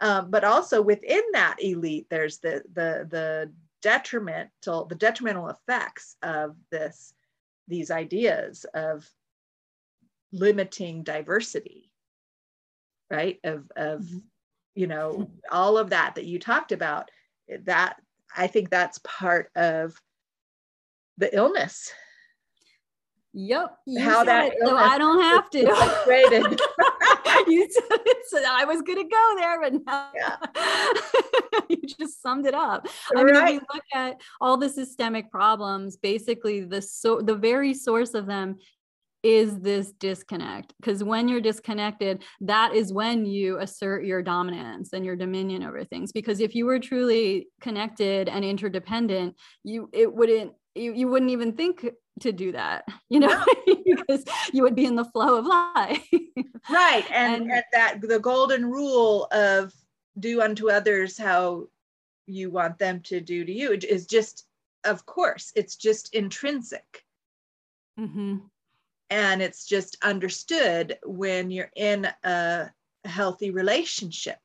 um, 0.00 0.30
but 0.30 0.44
also 0.44 0.82
within 0.82 1.22
that 1.32 1.56
elite, 1.60 2.06
there's 2.10 2.38
the 2.38 2.62
the 2.74 3.06
the 3.10 3.52
detrimental 3.80 4.86
the 4.86 4.94
detrimental 4.94 5.48
effects 5.48 6.16
of 6.22 6.56
this 6.70 7.14
these 7.68 7.90
ideas 7.90 8.66
of 8.74 9.08
limiting 10.32 11.04
diversity, 11.04 11.90
right? 13.10 13.38
Of 13.44 13.70
of 13.76 14.00
mm-hmm. 14.02 14.18
you 14.74 14.86
know 14.88 15.30
all 15.50 15.78
of 15.78 15.90
that 15.90 16.16
that 16.16 16.26
you 16.26 16.38
talked 16.38 16.72
about. 16.72 17.10
That 17.64 17.96
I 18.36 18.46
think 18.46 18.70
that's 18.70 18.98
part 19.04 19.50
of 19.56 20.00
the 21.18 21.34
illness 21.34 21.92
Yep. 23.34 23.78
How 23.98 24.22
that 24.24 24.52
so 24.64 24.76
I 24.76 24.96
don't 24.96 25.20
have 25.20 25.50
to. 25.50 25.58
you 27.48 27.68
said 28.28 28.44
I 28.48 28.64
was 28.64 28.80
going 28.82 28.98
to 28.98 29.08
go 29.08 29.34
there, 29.36 29.60
but 29.60 29.84
now 29.84 30.08
yeah. 30.14 31.60
you 31.68 31.78
just 31.82 32.22
summed 32.22 32.46
it 32.46 32.54
up. 32.54 32.86
I 33.14 33.24
mean, 33.24 33.34
if 33.34 33.50
you 33.50 33.60
look 33.74 33.84
at 33.92 34.20
all 34.40 34.56
the 34.56 34.68
systemic 34.68 35.30
problems, 35.30 35.96
basically 35.96 36.60
the 36.60 36.80
so 36.80 37.20
the 37.20 37.34
very 37.34 37.74
source 37.74 38.14
of 38.14 38.26
them 38.26 38.56
is 39.24 39.58
this 39.60 39.90
disconnect? 39.92 40.74
Because 40.78 41.02
when 41.02 41.28
you're 41.28 41.40
disconnected 41.40 42.22
that 42.42 42.74
is 42.74 42.92
when 42.92 43.24
you 43.24 43.58
assert 43.58 44.04
your 44.04 44.22
dominance 44.22 44.92
and 44.92 45.04
your 45.04 45.16
dominion 45.16 45.64
over 45.64 45.82
things. 45.82 46.12
Because 46.12 46.40
if 46.40 46.54
you 46.54 46.66
were 46.66 46.78
truly 46.78 47.48
connected 47.60 48.28
and 48.28 48.44
interdependent 48.44 49.34
you 49.64 49.88
it 49.92 50.12
wouldn't 50.14 50.52
you, 50.74 50.92
you 50.92 51.08
wouldn't 51.08 51.30
even 51.30 51.52
think 51.52 51.86
to 52.20 52.32
do 52.32 52.52
that 52.52 52.84
you 53.08 53.18
know? 53.18 53.44
Because 53.84 54.24
you 54.52 54.62
would 54.62 54.74
be 54.74 54.86
in 54.86 54.96
the 54.96 55.04
flow 55.04 55.38
of 55.38 55.46
life. 55.46 56.08
Right 56.70 57.04
and, 57.10 57.42
and, 57.42 57.50
and 57.50 57.62
that 57.72 58.00
the 58.00 58.18
golden 58.18 58.66
rule 58.66 59.28
of 59.30 59.72
do 60.18 60.40
unto 60.42 60.70
others 60.70 61.16
how 61.16 61.68
you 62.26 62.50
want 62.50 62.78
them 62.78 63.00
to 63.02 63.20
do 63.20 63.44
to 63.44 63.52
you 63.52 63.72
is 63.72 64.06
just 64.06 64.46
of 64.84 65.06
course 65.06 65.52
it's 65.54 65.76
just 65.76 66.14
intrinsic. 66.14 67.04
Mm-hmm. 67.98 68.38
And 69.14 69.40
it's 69.40 69.64
just 69.64 69.96
understood 70.02 70.98
when 71.06 71.48
you're 71.48 71.70
in 71.76 72.08
a 72.24 72.68
healthy 73.04 73.52
relationship. 73.52 74.38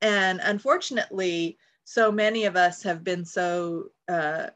And 0.00 0.40
unfortunately 0.44 1.58
so 1.82 2.12
many 2.12 2.44
of 2.44 2.54
us 2.54 2.84
have 2.84 3.02
been 3.02 3.24
so 3.24 3.86
uh, 4.08 4.46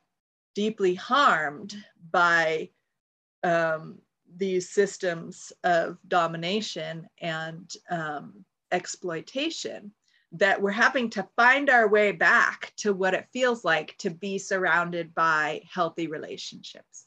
deeply 0.55 0.95
harmed 0.95 1.75
by 2.13 2.71
um, 3.43 3.99
these 4.37 4.71
systems 4.71 5.53
of 5.65 5.99
domination 6.07 7.09
and 7.21 7.73
um, 7.91 8.45
exploitation 8.71 9.91
that 10.31 10.63
we're 10.63 10.71
having 10.71 11.11
to 11.11 11.27
find 11.35 11.71
our 11.71 11.89
way 11.89 12.13
back 12.13 12.73
to 12.77 12.93
what 12.93 13.15
it 13.15 13.27
feels 13.33 13.65
like 13.65 13.97
to 13.99 14.11
be 14.11 14.39
surrounded 14.39 15.13
by 15.13 15.61
healthy 15.69 16.07
relationships 16.07 17.07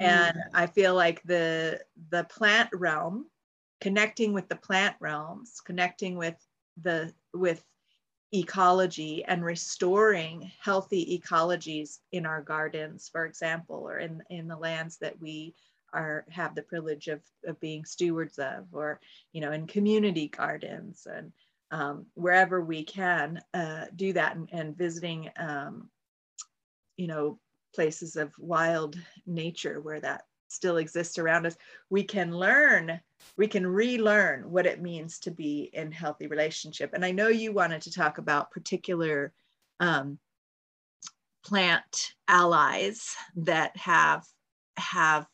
and 0.00 0.36
i 0.54 0.66
feel 0.66 0.94
like 0.94 1.22
the 1.24 1.80
the 2.10 2.24
plant 2.24 2.68
realm 2.72 3.26
connecting 3.80 4.32
with 4.32 4.48
the 4.48 4.56
plant 4.56 4.94
realms 5.00 5.60
connecting 5.64 6.16
with 6.16 6.36
the 6.82 7.12
with 7.34 7.64
ecology 8.32 9.24
and 9.26 9.44
restoring 9.44 10.50
healthy 10.60 11.18
ecologies 11.18 11.98
in 12.12 12.24
our 12.24 12.40
gardens, 12.40 13.08
for 13.12 13.26
example, 13.26 13.76
or 13.76 13.98
in, 13.98 14.22
in 14.30 14.48
the 14.48 14.56
lands 14.56 14.96
that 14.98 15.20
we 15.20 15.54
are 15.92 16.24
have 16.30 16.54
the 16.54 16.62
privilege 16.62 17.08
of, 17.08 17.20
of 17.46 17.60
being 17.60 17.84
stewards 17.84 18.38
of, 18.38 18.64
or 18.72 18.98
you 19.32 19.42
know, 19.42 19.52
in 19.52 19.66
community 19.66 20.28
gardens 20.28 21.06
and 21.10 21.32
um, 21.70 22.06
wherever 22.14 22.62
we 22.62 22.82
can 22.84 23.40
uh, 23.52 23.84
do 23.96 24.12
that 24.14 24.36
and, 24.36 24.48
and 24.52 24.76
visiting, 24.76 25.30
um, 25.36 25.88
you 26.96 27.06
know, 27.06 27.38
places 27.74 28.16
of 28.16 28.32
wild 28.38 28.98
nature 29.26 29.80
where 29.80 30.00
that 30.00 30.22
still 30.48 30.76
exists 30.76 31.18
around 31.18 31.46
us, 31.46 31.56
we 31.90 32.04
can 32.04 32.36
learn, 32.36 33.00
we 33.36 33.48
can 33.48 33.66
relearn 33.66 34.50
what 34.50 34.66
it 34.66 34.82
means 34.82 35.18
to 35.18 35.30
be 35.30 35.70
in 35.72 35.90
healthy 35.90 36.26
relationship. 36.26 36.92
And 36.92 37.04
I 37.04 37.10
know 37.10 37.28
you 37.28 37.52
wanted 37.52 37.82
to 37.82 37.92
talk 37.92 38.18
about 38.18 38.50
particular 38.50 39.32
um, 39.80 40.18
plant 41.44 42.14
allies 42.28 43.14
that 43.36 43.76
have 43.76 44.24
have 44.76 45.26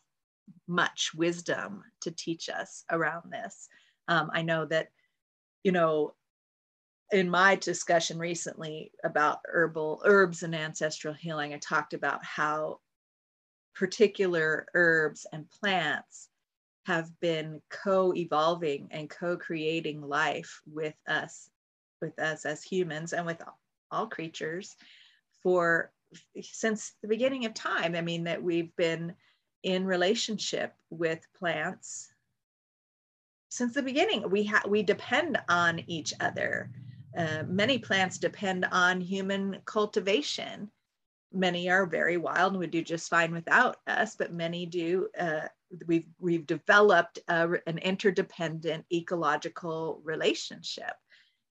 much 0.66 1.12
wisdom 1.14 1.82
to 2.00 2.10
teach 2.10 2.48
us 2.48 2.84
around 2.90 3.30
this. 3.30 3.68
Um, 4.08 4.30
I 4.32 4.42
know 4.42 4.64
that, 4.66 4.88
you 5.62 5.72
know, 5.72 6.14
in 7.12 7.30
my 7.30 7.54
discussion 7.56 8.18
recently 8.18 8.92
about 9.04 9.40
herbal 9.46 10.02
herbs 10.04 10.42
and 10.42 10.54
ancestral 10.54 11.14
healing, 11.14 11.54
I 11.54 11.58
talked 11.58 11.94
about 11.94 12.24
how 12.24 12.80
particular 13.74 14.66
herbs 14.74 15.26
and 15.32 15.48
plants 15.48 16.28
have 16.86 17.08
been 17.20 17.60
co-evolving 17.70 18.88
and 18.90 19.10
co-creating 19.10 20.00
life 20.02 20.60
with 20.66 20.94
us 21.06 21.50
with 22.00 22.18
us 22.18 22.46
as 22.46 22.62
humans 22.62 23.12
and 23.12 23.26
with 23.26 23.42
all 23.90 24.06
creatures 24.06 24.76
for 25.42 25.90
since 26.40 26.94
the 27.02 27.08
beginning 27.08 27.44
of 27.44 27.54
time. 27.54 27.94
I 27.94 28.00
mean 28.00 28.24
that 28.24 28.42
we've 28.42 28.74
been 28.76 29.14
in 29.62 29.84
relationship 29.84 30.74
with 30.90 31.26
plants 31.36 32.12
since 33.50 33.74
the 33.74 33.82
beginning. 33.82 34.30
We 34.30 34.44
have 34.44 34.66
we 34.66 34.82
depend 34.82 35.38
on 35.48 35.82
each 35.86 36.14
other 36.20 36.70
uh, 37.18 37.42
many 37.46 37.78
plants 37.78 38.18
depend 38.18 38.64
on 38.72 39.00
human 39.00 39.58
cultivation 39.64 40.70
many 41.32 41.68
are 41.68 41.86
very 41.86 42.16
wild 42.16 42.52
and 42.52 42.60
would 42.60 42.70
do 42.70 42.82
just 42.82 43.10
fine 43.10 43.32
without 43.32 43.76
us, 43.86 44.16
but 44.16 44.32
many 44.32 44.66
do. 44.66 45.08
Uh, 45.18 45.46
we've 45.86 46.06
we've 46.18 46.46
developed 46.46 47.18
a, 47.28 47.50
an 47.66 47.78
interdependent 47.78 48.84
ecological 48.92 50.00
relationship, 50.04 50.94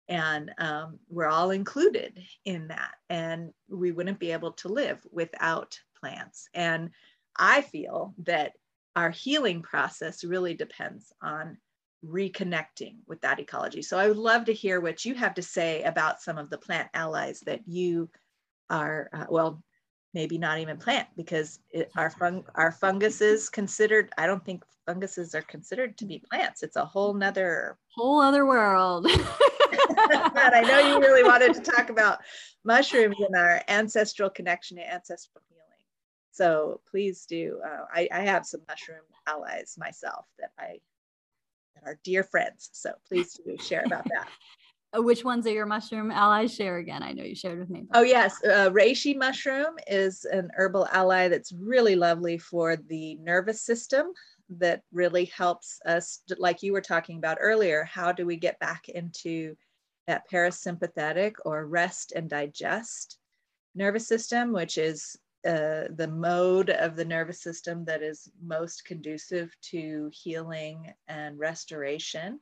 and 0.08 0.50
um, 0.58 0.98
we're 1.08 1.28
all 1.28 1.50
included 1.50 2.20
in 2.44 2.68
that. 2.68 2.94
And 3.08 3.52
we 3.68 3.92
wouldn't 3.92 4.18
be 4.18 4.32
able 4.32 4.52
to 4.52 4.68
live 4.68 4.98
without 5.10 5.78
plants. 6.00 6.48
And 6.54 6.90
I 7.36 7.62
feel 7.62 8.14
that 8.24 8.52
our 8.96 9.10
healing 9.10 9.62
process 9.62 10.24
really 10.24 10.54
depends 10.54 11.12
on 11.22 11.58
reconnecting 12.04 12.96
with 13.06 13.20
that 13.22 13.40
ecology. 13.40 13.82
So 13.82 13.98
I 13.98 14.08
would 14.08 14.16
love 14.16 14.44
to 14.46 14.52
hear 14.52 14.80
what 14.80 15.04
you 15.04 15.14
have 15.14 15.34
to 15.34 15.42
say 15.42 15.82
about 15.82 16.20
some 16.20 16.38
of 16.38 16.50
the 16.50 16.58
plant 16.58 16.88
allies 16.94 17.40
that 17.40 17.60
you 17.66 18.08
are, 18.70 19.10
uh, 19.12 19.26
well, 19.28 19.62
maybe 20.14 20.38
not 20.38 20.58
even 20.58 20.78
plant 20.78 21.08
because 21.16 21.58
it, 21.70 21.90
our, 21.96 22.10
fung, 22.10 22.44
our 22.54 22.72
fungus 22.72 23.20
is 23.20 23.48
considered, 23.48 24.10
I 24.16 24.26
don't 24.26 24.44
think 24.44 24.62
funguses 24.86 25.34
are 25.34 25.42
considered 25.42 25.98
to 25.98 26.06
be 26.06 26.22
plants. 26.30 26.62
It's 26.62 26.76
a 26.76 26.84
whole 26.84 27.12
nother 27.12 27.76
whole 27.94 28.22
other 28.22 28.46
world. 28.46 29.06
and 29.06 29.20
I 30.54 30.64
know 30.66 30.78
you 30.78 30.98
really 30.98 31.22
wanted 31.22 31.52
to 31.54 31.60
talk 31.60 31.90
about 31.90 32.20
mushrooms 32.64 33.16
and 33.20 33.36
our 33.36 33.60
ancestral 33.68 34.30
connection 34.30 34.78
to 34.78 34.90
ancestral 34.90 35.42
healing. 35.50 35.64
So 36.30 36.80
please 36.90 37.26
do. 37.26 37.60
Uh, 37.64 37.84
I, 37.92 38.08
I 38.10 38.20
have 38.20 38.46
some 38.46 38.62
mushroom 38.66 39.02
allies 39.26 39.76
myself 39.78 40.24
that 40.38 40.52
I 40.58 40.78
that 41.82 41.88
are 41.88 41.98
dear 42.04 42.22
friends. 42.22 42.70
So 42.72 42.92
please 43.06 43.34
do 43.34 43.56
share 43.58 43.84
about 43.84 44.04
that. 44.08 44.28
Uh, 44.96 45.02
which 45.02 45.22
ones 45.22 45.46
are 45.46 45.52
your 45.52 45.66
mushroom 45.66 46.10
allies? 46.10 46.54
Share 46.54 46.78
again. 46.78 47.02
I 47.02 47.12
know 47.12 47.22
you 47.22 47.34
shared 47.34 47.58
with 47.58 47.68
me. 47.68 47.84
Oh 47.92 48.00
yes, 48.00 48.42
uh, 48.42 48.70
reishi 48.70 49.14
mushroom 49.14 49.76
is 49.86 50.24
an 50.24 50.50
herbal 50.56 50.88
ally 50.90 51.28
that's 51.28 51.52
really 51.52 51.94
lovely 51.94 52.38
for 52.38 52.74
the 52.74 53.16
nervous 53.16 53.60
system. 53.60 54.06
That 54.48 54.80
really 54.90 55.26
helps 55.26 55.78
us, 55.84 56.20
like 56.38 56.62
you 56.62 56.72
were 56.72 56.80
talking 56.80 57.18
about 57.18 57.36
earlier. 57.38 57.84
How 57.84 58.12
do 58.12 58.24
we 58.24 58.36
get 58.36 58.58
back 58.60 58.88
into 58.88 59.56
that 60.06 60.22
parasympathetic 60.32 61.34
or 61.44 61.66
rest 61.66 62.14
and 62.16 62.30
digest 62.30 63.18
nervous 63.74 64.06
system, 64.06 64.52
which 64.52 64.78
is 64.78 65.18
uh, 65.48 65.88
the 65.96 66.08
mode 66.08 66.68
of 66.68 66.94
the 66.94 67.04
nervous 67.04 67.40
system 67.40 67.82
that 67.86 68.02
is 68.02 68.30
most 68.42 68.84
conducive 68.84 69.50
to 69.62 70.10
healing 70.12 70.92
and 71.08 71.38
restoration. 71.38 72.38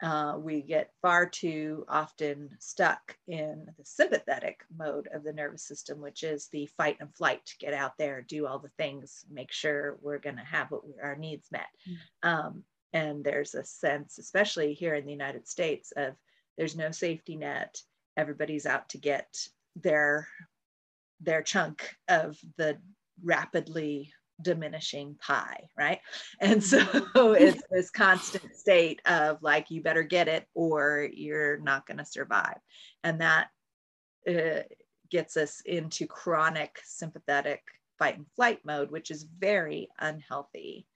Uh, 0.00 0.34
we 0.38 0.62
get 0.62 0.92
far 1.02 1.26
too 1.26 1.84
often 1.88 2.50
stuck 2.60 3.16
in 3.26 3.66
the 3.76 3.84
sympathetic 3.84 4.60
mode 4.78 5.08
of 5.12 5.24
the 5.24 5.32
nervous 5.32 5.66
system, 5.66 6.00
which 6.00 6.22
is 6.22 6.48
the 6.52 6.66
fight 6.76 6.96
and 7.00 7.12
flight, 7.16 7.40
get 7.58 7.74
out 7.74 7.98
there, 7.98 8.22
do 8.22 8.46
all 8.46 8.60
the 8.60 8.70
things, 8.78 9.24
make 9.28 9.50
sure 9.50 9.98
we're 10.00 10.18
going 10.18 10.36
to 10.36 10.44
have 10.44 10.70
what 10.70 10.86
we, 10.86 10.92
our 11.02 11.16
needs 11.16 11.48
met. 11.50 11.66
Mm. 11.88 12.28
Um, 12.28 12.62
and 12.92 13.24
there's 13.24 13.54
a 13.54 13.64
sense, 13.64 14.18
especially 14.18 14.72
here 14.72 14.94
in 14.94 15.04
the 15.04 15.12
United 15.12 15.48
States, 15.48 15.92
of 15.96 16.14
there's 16.56 16.76
no 16.76 16.92
safety 16.92 17.34
net. 17.34 17.80
Everybody's 18.16 18.66
out 18.66 18.88
to 18.90 18.98
get 18.98 19.36
their 19.74 20.28
their 21.20 21.42
chunk 21.42 21.94
of 22.08 22.38
the 22.56 22.78
rapidly 23.22 24.12
diminishing 24.42 25.16
pie, 25.20 25.68
right? 25.76 26.00
And 26.40 26.62
so 26.62 26.78
it's 27.34 27.62
this 27.70 27.90
constant 27.90 28.54
state 28.54 29.00
of 29.06 29.42
like, 29.42 29.70
you 29.70 29.82
better 29.82 30.02
get 30.02 30.28
it 30.28 30.46
or 30.54 31.08
you're 31.12 31.58
not 31.58 31.86
going 31.86 31.98
to 31.98 32.04
survive. 32.04 32.58
And 33.02 33.20
that 33.20 33.48
uh, 34.28 34.62
gets 35.10 35.36
us 35.36 35.62
into 35.64 36.06
chronic 36.06 36.78
sympathetic 36.84 37.62
fight 37.98 38.16
and 38.16 38.26
flight 38.34 38.60
mode, 38.64 38.90
which 38.90 39.10
is 39.10 39.26
very 39.38 39.88
unhealthy 39.98 40.86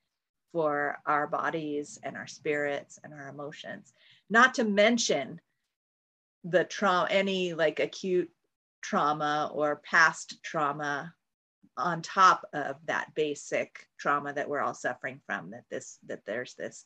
for 0.53 0.99
our 1.07 1.27
bodies 1.27 1.99
and 2.03 2.17
our 2.17 2.27
spirits 2.27 2.99
and 3.05 3.15
our 3.15 3.29
emotions. 3.29 3.93
Not 4.29 4.55
to 4.55 4.65
mention 4.65 5.41
the 6.45 6.65
trauma, 6.65 7.09
any 7.11 7.55
like 7.55 7.81
acute 7.81 8.31
trauma 8.83 9.51
or 9.55 9.83
past 9.85 10.43
trauma 10.43 11.13
on 11.77 12.03
top 12.03 12.47
of 12.53 12.77
that 12.87 13.15
basic 13.15 13.87
trauma 13.99 14.33
that 14.33 14.49
we're 14.49 14.61
all 14.61 14.75
suffering 14.75 15.21
from 15.27 15.51
that 15.51 15.65
this 15.71 15.99
that 16.07 16.25
there's 16.27 16.55
this 16.55 16.85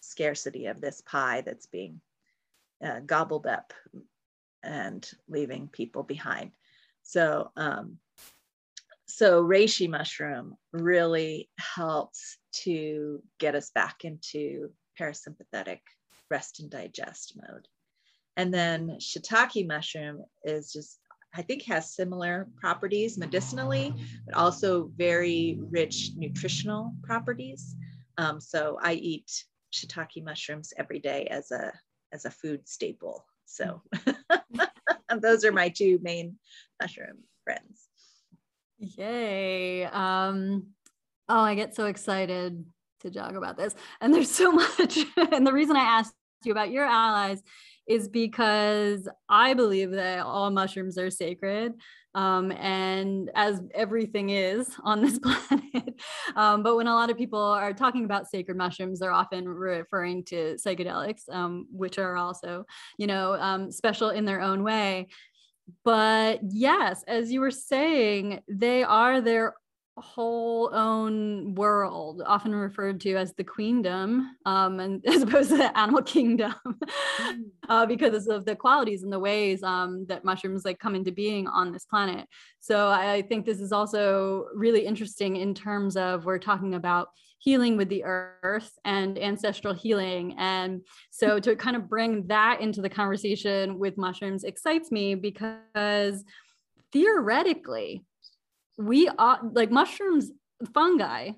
scarcity 0.00 0.66
of 0.66 0.80
this 0.80 1.00
pie 1.00 1.40
that's 1.40 1.66
being 1.66 2.00
uh, 2.84 3.00
gobbled 3.00 3.46
up 3.46 3.72
and 4.62 5.10
leaving 5.28 5.68
people 5.68 6.02
behind. 6.02 6.52
So 7.02 7.50
um, 7.56 7.98
so 9.06 9.42
reishi 9.42 9.88
mushroom 9.88 10.56
really 10.72 11.48
helps 11.58 12.38
to 12.64 13.22
get 13.38 13.54
us 13.54 13.70
back 13.70 14.04
into 14.04 14.70
parasympathetic 15.00 15.80
rest 16.30 16.60
and 16.60 16.70
digest 16.70 17.36
mode. 17.36 17.68
And 18.36 18.52
then 18.52 18.98
shiitake 19.00 19.66
mushroom 19.66 20.24
is 20.44 20.72
just 20.72 20.98
I 21.36 21.42
think 21.42 21.62
has 21.64 21.94
similar 21.94 22.48
properties 22.58 23.18
medicinally, 23.18 23.94
but 24.24 24.34
also 24.34 24.90
very 24.96 25.58
rich 25.70 26.12
nutritional 26.16 26.94
properties. 27.02 27.76
Um, 28.18 28.40
so 28.40 28.78
I 28.82 28.94
eat 28.94 29.44
shiitake 29.72 30.24
mushrooms 30.24 30.72
every 30.76 30.98
day 30.98 31.26
as 31.26 31.50
a 31.50 31.72
as 32.12 32.24
a 32.24 32.30
food 32.30 32.66
staple. 32.66 33.26
So 33.44 33.82
those 35.20 35.44
are 35.44 35.52
my 35.52 35.68
two 35.68 35.98
main 36.02 36.36
mushroom 36.80 37.18
friends. 37.44 37.88
Yay. 38.78 39.84
Um, 39.84 40.68
oh, 41.28 41.40
I 41.40 41.54
get 41.54 41.74
so 41.74 41.86
excited 41.86 42.64
to 43.00 43.10
jog 43.10 43.36
about 43.36 43.56
this. 43.56 43.74
And 44.00 44.14
there's 44.14 44.30
so 44.30 44.52
much. 44.78 44.98
and 45.32 45.46
the 45.46 45.52
reason 45.52 45.76
I 45.76 45.80
asked 45.80 46.14
you 46.44 46.52
about 46.52 46.70
your 46.70 46.84
allies 46.84 47.42
is 47.86 48.08
because 48.08 49.08
I 49.28 49.54
believe 49.54 49.92
that 49.92 50.20
all 50.20 50.50
mushrooms 50.50 50.98
are 50.98 51.10
sacred. 51.10 51.74
Um, 52.14 52.50
and 52.52 53.30
as 53.34 53.60
everything 53.74 54.30
is 54.30 54.70
on 54.82 55.02
this 55.02 55.18
planet. 55.22 56.00
um, 56.34 56.62
but 56.62 56.76
when 56.76 56.86
a 56.86 56.94
lot 56.94 57.10
of 57.10 57.18
people 57.18 57.40
are 57.40 57.74
talking 57.74 58.04
about 58.04 58.28
sacred 58.28 58.56
mushrooms, 58.56 59.00
they're 59.00 59.12
often 59.12 59.46
referring 59.48 60.24
to 60.24 60.56
psychedelics, 60.56 61.28
um, 61.30 61.66
which 61.70 61.98
are 61.98 62.16
also, 62.16 62.64
you 62.98 63.06
know, 63.06 63.34
um, 63.34 63.70
special 63.70 64.10
in 64.10 64.24
their 64.24 64.40
own 64.40 64.62
way. 64.62 65.08
But 65.84 66.40
yes, 66.48 67.02
as 67.06 67.30
you 67.32 67.40
were 67.40 67.50
saying, 67.50 68.40
they 68.48 68.82
are 68.82 69.20
their 69.20 69.54
whole 70.00 70.70
own 70.74 71.54
world, 71.54 72.22
often 72.26 72.54
referred 72.54 73.00
to 73.00 73.14
as 73.14 73.32
the 73.34 73.44
queendom, 73.44 74.36
um, 74.44 74.80
and 74.80 75.06
as 75.08 75.22
opposed 75.22 75.50
to 75.50 75.56
the 75.56 75.78
animal 75.78 76.02
kingdom, 76.02 76.54
mm. 76.66 77.34
uh, 77.68 77.86
because 77.86 78.26
of 78.26 78.44
the 78.44 78.54
qualities 78.54 79.02
and 79.02 79.12
the 79.12 79.18
ways 79.18 79.62
um, 79.62 80.06
that 80.06 80.24
mushrooms 80.24 80.64
like 80.64 80.78
come 80.78 80.94
into 80.94 81.12
being 81.12 81.46
on 81.46 81.72
this 81.72 81.84
planet. 81.84 82.26
So 82.60 82.88
I 82.88 83.22
think 83.22 83.46
this 83.46 83.60
is 83.60 83.72
also 83.72 84.46
really 84.54 84.84
interesting 84.84 85.36
in 85.36 85.54
terms 85.54 85.96
of 85.96 86.24
we're 86.24 86.38
talking 86.38 86.74
about 86.74 87.08
healing 87.38 87.76
with 87.76 87.88
the 87.88 88.02
earth 88.04 88.72
and 88.84 89.18
ancestral 89.18 89.74
healing. 89.74 90.34
And 90.38 90.82
so 91.10 91.38
to 91.38 91.54
kind 91.54 91.76
of 91.76 91.88
bring 91.88 92.26
that 92.26 92.60
into 92.60 92.80
the 92.80 92.88
conversation 92.88 93.78
with 93.78 93.96
mushrooms 93.96 94.44
excites 94.44 94.90
me 94.90 95.14
because 95.14 96.24
theoretically 96.92 98.02
we 98.78 99.08
are 99.08 99.40
like 99.52 99.70
mushrooms, 99.70 100.30
fungi 100.72 101.30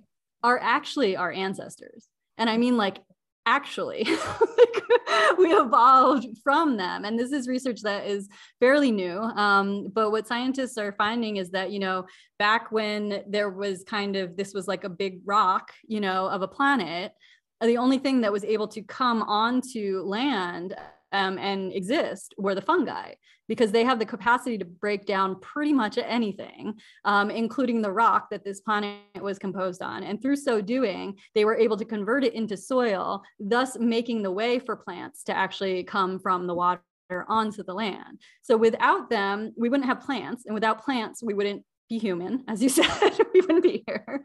are 0.43 0.59
actually 0.61 1.17
our 1.17 1.33
ancestors. 1.33 2.09
And 2.37 2.49
I 2.49 2.57
mean, 2.57 2.77
like, 2.77 2.99
actually, 3.47 4.05
we 5.39 5.53
evolved 5.53 6.27
from 6.45 6.77
them. 6.77 7.05
And 7.05 7.19
this 7.19 7.33
is 7.33 7.49
research 7.49 7.83
that 7.83 8.07
is 8.07 8.29
fairly 8.61 8.93
new. 8.93 9.19
Um, 9.19 9.89
but 9.93 10.11
what 10.11 10.29
scientists 10.29 10.79
are 10.79 10.93
finding 10.93 11.39
is 11.39 11.51
that, 11.51 11.71
you 11.71 11.79
know, 11.79 12.07
back 12.39 12.71
when 12.71 13.25
there 13.27 13.51
was 13.51 13.85
kind 13.85 14.17
of 14.17 14.37
this 14.37 14.53
was 14.53 14.69
like 14.69 14.85
a 14.85 14.89
big 14.89 15.21
rock, 15.25 15.73
you 15.87 16.01
know, 16.01 16.29
of 16.29 16.43
a 16.43 16.49
planet, 16.49 17.13
the 17.61 17.79
only 17.79 17.99
thing 17.99 18.21
that 18.21 18.33
was 18.33 18.45
able 18.45 18.69
to 18.69 18.83
come 18.83 19.23
onto 19.23 20.03
land 20.05 20.77
um, 21.13 21.39
and 21.39 21.73
exist 21.73 22.35
were 22.39 22.55
the 22.55 22.63
fungi 22.63 23.13
because 23.49 23.73
they 23.73 23.85
have 23.85 23.99
the 23.99 24.05
capacity 24.05 24.59
to 24.59 24.65
break 24.65 25.07
down 25.07 25.41
pretty 25.41 25.73
much 25.73 25.99
anything, 25.99 26.75
um, 27.05 27.31
including 27.31 27.81
the 27.81 27.91
rock 27.91 28.29
that 28.31 28.45
this 28.45 28.61
planet 28.61 29.01
was 29.21 29.39
composed 29.39 29.83
on. 29.83 30.03
And 30.03 30.21
through 30.21 30.37
so 30.37 30.61
doing, 30.61 31.17
they 31.35 31.45
were 31.45 31.57
able 31.57 31.77
to 31.79 31.85
convert 31.85 32.25
it 32.25 32.35
into 32.35 32.57
soil, 32.57 33.23
thus 33.41 33.79
making 33.79 34.23
the 34.23 34.31
way 34.31 34.59
for 34.59 34.77
plants 34.77 35.25
to 35.25 35.37
actually 35.37 35.83
come 35.83 36.19
from 36.19 36.47
the 36.47 36.55
water 36.55 36.83
onto 37.27 37.63
the 37.63 37.73
land. 37.73 38.21
So 38.43 38.57
without 38.57 39.09
them, 39.09 39.53
we 39.57 39.71
wouldn't 39.71 39.89
have 39.89 40.01
plants. 40.01 40.45
And 40.45 40.55
without 40.55 40.85
plants, 40.85 41.23
we 41.23 41.33
wouldn't 41.33 41.65
be 41.89 41.99
human, 41.99 42.45
as 42.49 42.63
you 42.63 42.69
said, 42.69 42.87
we 43.33 43.41
wouldn't 43.41 43.63
be 43.63 43.83
here. 43.87 44.23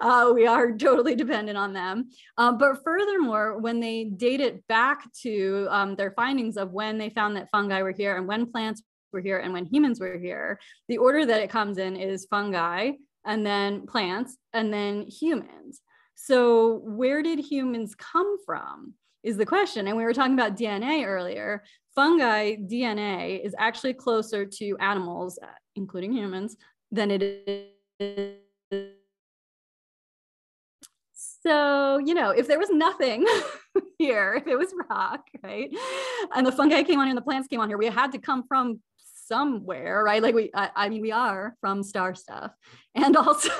Uh, 0.00 0.30
we 0.34 0.46
are 0.46 0.72
totally 0.72 1.14
dependent 1.14 1.58
on 1.58 1.72
them. 1.72 2.08
Um, 2.38 2.58
but 2.58 2.82
furthermore, 2.84 3.58
when 3.58 3.80
they 3.80 4.04
date 4.04 4.40
it 4.40 4.66
back 4.68 5.12
to 5.22 5.66
um, 5.70 5.96
their 5.96 6.12
findings 6.12 6.56
of 6.56 6.72
when 6.72 6.98
they 6.98 7.10
found 7.10 7.36
that 7.36 7.50
fungi 7.50 7.82
were 7.82 7.92
here 7.92 8.16
and 8.16 8.26
when 8.26 8.50
plants 8.50 8.82
were 9.12 9.20
here 9.20 9.38
and 9.38 9.52
when 9.52 9.66
humans 9.66 10.00
were 10.00 10.18
here, 10.18 10.58
the 10.88 10.98
order 10.98 11.26
that 11.26 11.42
it 11.42 11.50
comes 11.50 11.78
in 11.78 11.96
is 11.96 12.26
fungi 12.30 12.92
and 13.24 13.44
then 13.44 13.86
plants 13.86 14.36
and 14.52 14.72
then 14.72 15.02
humans. 15.02 15.80
So, 16.14 16.80
where 16.84 17.22
did 17.22 17.38
humans 17.38 17.94
come 17.94 18.36
from? 18.44 18.94
Is 19.22 19.36
the 19.36 19.46
question. 19.46 19.86
And 19.86 19.96
we 19.96 20.02
were 20.02 20.12
talking 20.12 20.34
about 20.34 20.56
DNA 20.56 21.06
earlier. 21.06 21.62
Fungi 21.94 22.56
DNA 22.56 23.44
is 23.44 23.54
actually 23.56 23.94
closer 23.94 24.44
to 24.44 24.76
animals, 24.78 25.38
including 25.76 26.12
humans, 26.12 26.56
than 26.92 27.10
it 27.10 27.22
is 27.98 28.36
So, 31.44 31.98
you 31.98 32.14
know, 32.14 32.30
if 32.30 32.46
there 32.46 32.58
was 32.58 32.70
nothing 32.70 33.26
here, 33.98 34.34
if 34.34 34.46
it 34.46 34.56
was 34.56 34.72
rock, 34.88 35.22
right? 35.42 35.70
And 36.34 36.46
the 36.46 36.52
fungi 36.52 36.84
came 36.84 37.00
on 37.00 37.06
here 37.06 37.10
and 37.10 37.18
the 37.18 37.22
plants 37.22 37.48
came 37.48 37.58
on 37.58 37.68
here, 37.68 37.78
we 37.78 37.86
had 37.86 38.12
to 38.12 38.18
come 38.18 38.44
from 38.46 38.80
somewhere, 39.26 40.04
right? 40.04 40.22
Like 40.22 40.34
we, 40.36 40.50
I, 40.54 40.70
I 40.76 40.88
mean, 40.88 41.02
we 41.02 41.10
are 41.10 41.56
from 41.60 41.82
star 41.82 42.14
stuff. 42.14 42.52
And 42.94 43.16
also, 43.16 43.50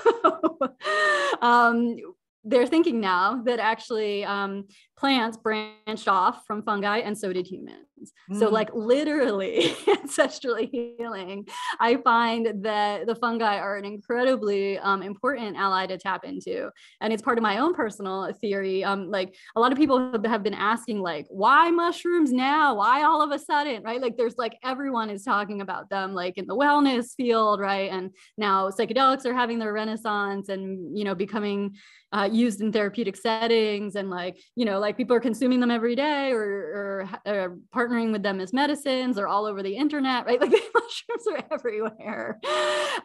um, 1.42 1.96
they're 2.44 2.66
thinking 2.66 3.00
now 3.00 3.42
that 3.44 3.58
actually 3.58 4.24
um, 4.26 4.66
plants 5.02 5.36
branched 5.36 6.06
off 6.06 6.46
from 6.46 6.62
fungi 6.62 6.98
and 6.98 7.18
so 7.18 7.32
did 7.32 7.44
humans. 7.44 8.12
Mm. 8.30 8.38
So, 8.38 8.48
like 8.48 8.70
literally 8.72 9.74
ancestrally 9.86 10.70
healing, 10.70 11.48
I 11.80 11.96
find 11.96 12.64
that 12.64 13.08
the 13.08 13.16
fungi 13.16 13.56
are 13.58 13.76
an 13.76 13.84
incredibly 13.84 14.78
um, 14.78 15.02
important 15.02 15.56
ally 15.56 15.86
to 15.86 15.98
tap 15.98 16.24
into. 16.24 16.70
And 17.00 17.12
it's 17.12 17.20
part 17.20 17.36
of 17.36 17.42
my 17.42 17.58
own 17.58 17.74
personal 17.74 18.32
theory. 18.40 18.84
Um, 18.84 19.10
like 19.10 19.34
a 19.56 19.60
lot 19.60 19.72
of 19.72 19.78
people 19.78 20.12
have 20.24 20.44
been 20.44 20.54
asking, 20.54 21.00
like, 21.00 21.26
why 21.30 21.72
mushrooms 21.72 22.32
now? 22.32 22.76
Why 22.76 23.02
all 23.02 23.22
of 23.22 23.32
a 23.32 23.40
sudden? 23.40 23.82
Right? 23.82 24.00
Like, 24.00 24.16
there's 24.16 24.38
like 24.38 24.56
everyone 24.62 25.10
is 25.10 25.24
talking 25.24 25.62
about 25.62 25.90
them, 25.90 26.14
like 26.14 26.38
in 26.38 26.46
the 26.46 26.56
wellness 26.56 27.06
field, 27.16 27.58
right? 27.58 27.90
And 27.90 28.12
now 28.38 28.70
psychedelics 28.70 29.26
are 29.26 29.34
having 29.34 29.58
their 29.58 29.72
renaissance 29.72 30.48
and, 30.48 30.96
you 30.96 31.02
know, 31.02 31.16
becoming 31.16 31.74
uh, 32.12 32.28
used 32.30 32.60
in 32.60 32.72
therapeutic 32.72 33.16
settings 33.16 33.96
and 33.96 34.10
like 34.10 34.38
you 34.54 34.64
know 34.64 34.78
like 34.78 34.91
people 34.96 35.16
are 35.16 35.20
consuming 35.20 35.60
them 35.60 35.70
every 35.70 35.94
day 35.94 36.32
or, 36.32 36.42
or, 36.42 37.08
or 37.26 37.58
partnering 37.74 38.12
with 38.12 38.22
them 38.22 38.40
as 38.40 38.52
medicines 38.52 39.18
or 39.18 39.26
all 39.26 39.46
over 39.46 39.62
the 39.62 39.76
internet 39.76 40.26
right? 40.26 40.40
Like 40.42 40.50
the 40.50 40.62
mushrooms 40.74 41.26
are 41.30 41.54
everywhere. 41.54 42.40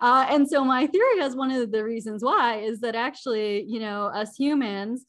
Uh, 0.01 0.25
and 0.29 0.47
so 0.47 0.63
my 0.63 0.87
theory 0.87 1.19
is 1.19 1.35
one 1.35 1.51
of 1.51 1.71
the 1.71 1.83
reasons 1.83 2.23
why 2.23 2.57
is 2.57 2.79
that 2.81 2.95
actually 2.95 3.63
you 3.63 3.79
know 3.79 4.05
us 4.05 4.35
humans 4.35 5.05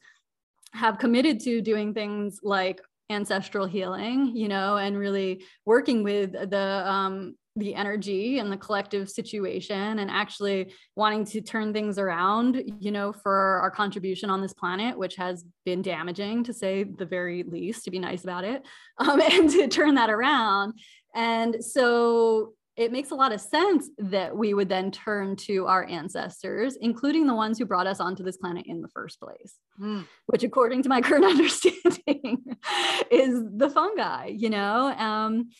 have 0.73 0.99
committed 0.99 1.41
to 1.41 1.63
doing 1.63 1.95
things 1.95 2.41
like 2.43 2.81
ancestral 3.11 3.67
healing 3.67 4.33
you 4.35 4.49
know 4.49 4.77
and 4.77 4.99
really 4.99 5.43
working 5.65 6.03
with 6.03 6.33
the 6.33 6.83
um, 6.87 7.35
the 7.57 7.75
energy 7.75 8.39
and 8.39 8.53
the 8.53 8.57
collective 8.57 9.11
situation 9.11 9.99
and 9.99 10.11
actually 10.11 10.73
wanting 10.97 11.25
to 11.25 11.41
turn 11.41 11.73
things 11.73 11.99
around 11.99 12.63
you 12.81 12.91
know 12.91 13.13
for 13.13 13.59
our 13.61 13.71
contribution 13.71 14.31
on 14.31 14.41
this 14.41 14.53
planet 14.53 14.97
which 14.97 15.17
has 15.17 15.45
been 15.65 15.83
damaging 15.83 16.45
to 16.45 16.53
say 16.53 16.85
the 16.85 17.07
very 17.07 17.43
least 17.43 17.85
to 17.85 17.91
be 17.91 17.99
nice 17.99 18.23
about 18.23 18.45
it 18.45 18.65
um, 18.99 19.21
and 19.21 19.51
to 19.51 19.67
turn 19.69 19.95
that 19.95 20.11
around 20.11 20.75
and 21.15 21.65
so 21.65 22.53
it 22.79 22.93
makes 22.93 23.11
a 23.11 23.15
lot 23.15 23.33
of 23.33 23.41
sense 23.41 23.91
that 23.99 24.37
we 24.37 24.55
would 24.55 24.69
then 24.69 24.93
turn 24.93 25.35
to 25.35 25.67
our 25.67 25.85
ancestors, 25.87 26.77
including 26.77 27.27
the 27.27 27.35
ones 27.35 27.59
who 27.59 27.67
brought 27.67 27.89
us 27.89 27.99
onto 27.99 28.23
this 28.23 28.37
planet 28.37 28.67
in 28.69 28.83
the 28.83 28.89
first 28.89 29.19
place, 29.19 29.57
mm. 29.81 30.07
which, 30.27 30.45
according 30.45 30.85
to 30.85 30.89
my 30.89 31.01
current 31.03 31.25
understanding, 31.25 32.39
is 33.11 33.43
the 33.57 33.69
fungi, 33.69 34.27
you 34.27 34.49
know? 34.49 34.95
Um, 34.97 35.51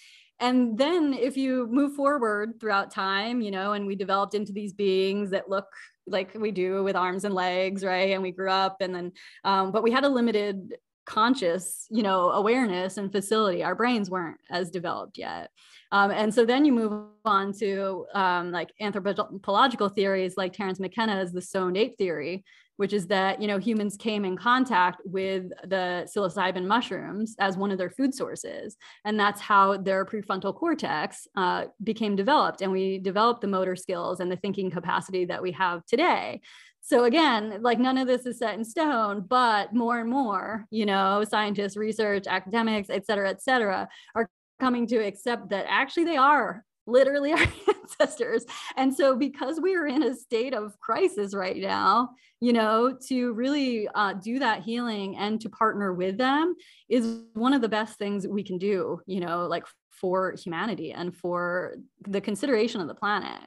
and 0.41 0.79
then 0.79 1.13
if 1.15 1.37
you 1.37 1.67
move 1.67 1.95
forward 1.95 2.61
throughout 2.61 2.91
time 2.91 3.41
you 3.41 3.51
know 3.51 3.73
and 3.73 3.87
we 3.87 3.95
developed 3.95 4.35
into 4.35 4.53
these 4.53 4.73
beings 4.73 5.31
that 5.31 5.49
look 5.51 5.67
like 6.11 6.35
we 6.35 6.51
do 6.51 6.83
with 6.83 6.97
arms 6.97 7.25
and 7.25 7.35
legs 7.35 7.85
right? 7.85 8.13
And 8.13 8.23
we 8.23 8.33
grew 8.33 8.51
up 8.51 8.77
and 8.81 8.95
then 8.95 9.13
um, 9.45 9.73
but 9.73 9.83
we 9.83 9.91
had 9.91 10.05
a 10.05 10.09
limited 10.09 10.77
conscious 11.07 11.87
you 11.91 12.03
know 12.03 12.31
awareness 12.31 12.99
and 12.99 13.11
facility. 13.11 13.63
Our 13.63 13.75
brains 13.75 14.11
weren't 14.11 14.41
as 14.51 14.71
developed 14.71 15.17
yet. 15.17 15.51
Um, 15.91 16.11
and 16.11 16.35
so 16.35 16.45
then 16.45 16.67
you 16.67 16.73
move 16.73 17.07
on 17.25 17.53
to 17.61 18.05
um, 18.15 18.53
like 18.53 18.71
anthropological 18.81 19.89
theories 19.89 20.37
like 20.37 20.53
terence 20.53 20.79
mckenna's 20.79 21.33
the 21.33 21.41
stoned 21.41 21.79
ape 21.79 21.97
theory 21.97 22.45
which 22.79 22.93
is 22.93 23.07
that 23.09 23.43
you 23.43 23.47
know 23.47 23.59
humans 23.59 23.97
came 23.97 24.25
in 24.25 24.37
contact 24.37 25.03
with 25.05 25.51
the 25.65 26.09
psilocybin 26.09 26.65
mushrooms 26.65 27.35
as 27.39 27.57
one 27.57 27.71
of 27.71 27.77
their 27.77 27.91
food 27.91 28.15
sources 28.15 28.77
and 29.05 29.19
that's 29.19 29.41
how 29.41 29.77
their 29.77 30.05
prefrontal 30.05 30.55
cortex 30.55 31.27
uh, 31.37 31.65
became 31.85 32.17
developed 32.17 32.63
and 32.63 32.73
we 32.73 32.99
developed 32.99 33.41
the 33.41 33.47
motor 33.47 33.77
skills 33.77 34.21
and 34.21 34.31
the 34.31 34.37
thinking 34.37 34.71
capacity 34.71 35.25
that 35.25 35.43
we 35.43 35.53
have 35.53 35.85
today. 35.87 36.41
So 36.81 37.05
again 37.05 37.59
like 37.61 37.79
none 37.79 37.99
of 37.99 38.07
this 38.07 38.25
is 38.27 38.39
set 38.39 38.55
in 38.55 38.65
stone 38.65 39.25
but 39.29 39.75
more 39.75 39.99
and 39.99 40.09
more 40.09 40.65
you 40.71 40.87
know 40.87 41.25
scientists 41.29 41.77
research 41.77 42.27
academics 42.29 42.89
et 42.91 43.05
cetera 43.05 43.29
et 43.29 43.43
cetera 43.43 43.89
are 44.15 44.31
coming 44.61 44.87
to 44.87 44.97
accept 44.97 45.51
that 45.51 45.67
actually 45.69 46.05
they 46.05 46.17
are 46.17 46.65
literally 46.89 47.33
our 47.35 47.47
ancestors. 47.69 48.45
And 48.77 48.95
so, 48.95 49.15
because 49.15 49.61
we 49.61 49.77
are 49.77 49.87
in 49.87 50.03
a 50.03 50.15
state 50.15 50.55
of 50.55 50.79
crisis 50.81 51.35
right 51.35 51.57
now, 51.57 52.11
you 52.41 52.53
know, 52.53 52.97
to 53.09 53.33
really 53.35 53.89
uh, 53.95 54.15
do 54.15 54.39
that 54.39 54.63
healing 54.63 55.17
and 55.17 55.41
to 55.41 55.49
partner 55.49 55.93
with 55.93 56.19
them 56.19 56.55
is 56.89 57.21
one 57.35 57.53
of 57.53 57.63
the 57.63 57.69
best 57.69 57.99
things 57.99 58.27
we 58.27 58.43
can 58.43 58.59
do, 58.59 59.01
you 59.07 59.21
know, 59.21 59.47
like 59.47 59.65
for 59.91 60.35
humanity 60.43 60.93
and 60.93 61.17
for 61.17 61.77
the 62.07 62.21
consideration 62.21 62.81
of 62.81 62.89
the 62.89 62.95
planet. 62.95 63.41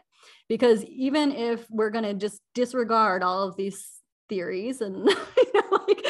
Because 0.47 0.83
even 0.85 1.31
if 1.31 1.65
we're 1.69 1.89
going 1.89 2.03
to 2.03 2.13
just 2.13 2.41
disregard 2.53 3.23
all 3.23 3.47
of 3.47 3.55
these 3.55 4.01
theories 4.27 4.81
and 4.81 4.95
you 5.37 5.51
know, 5.53 5.60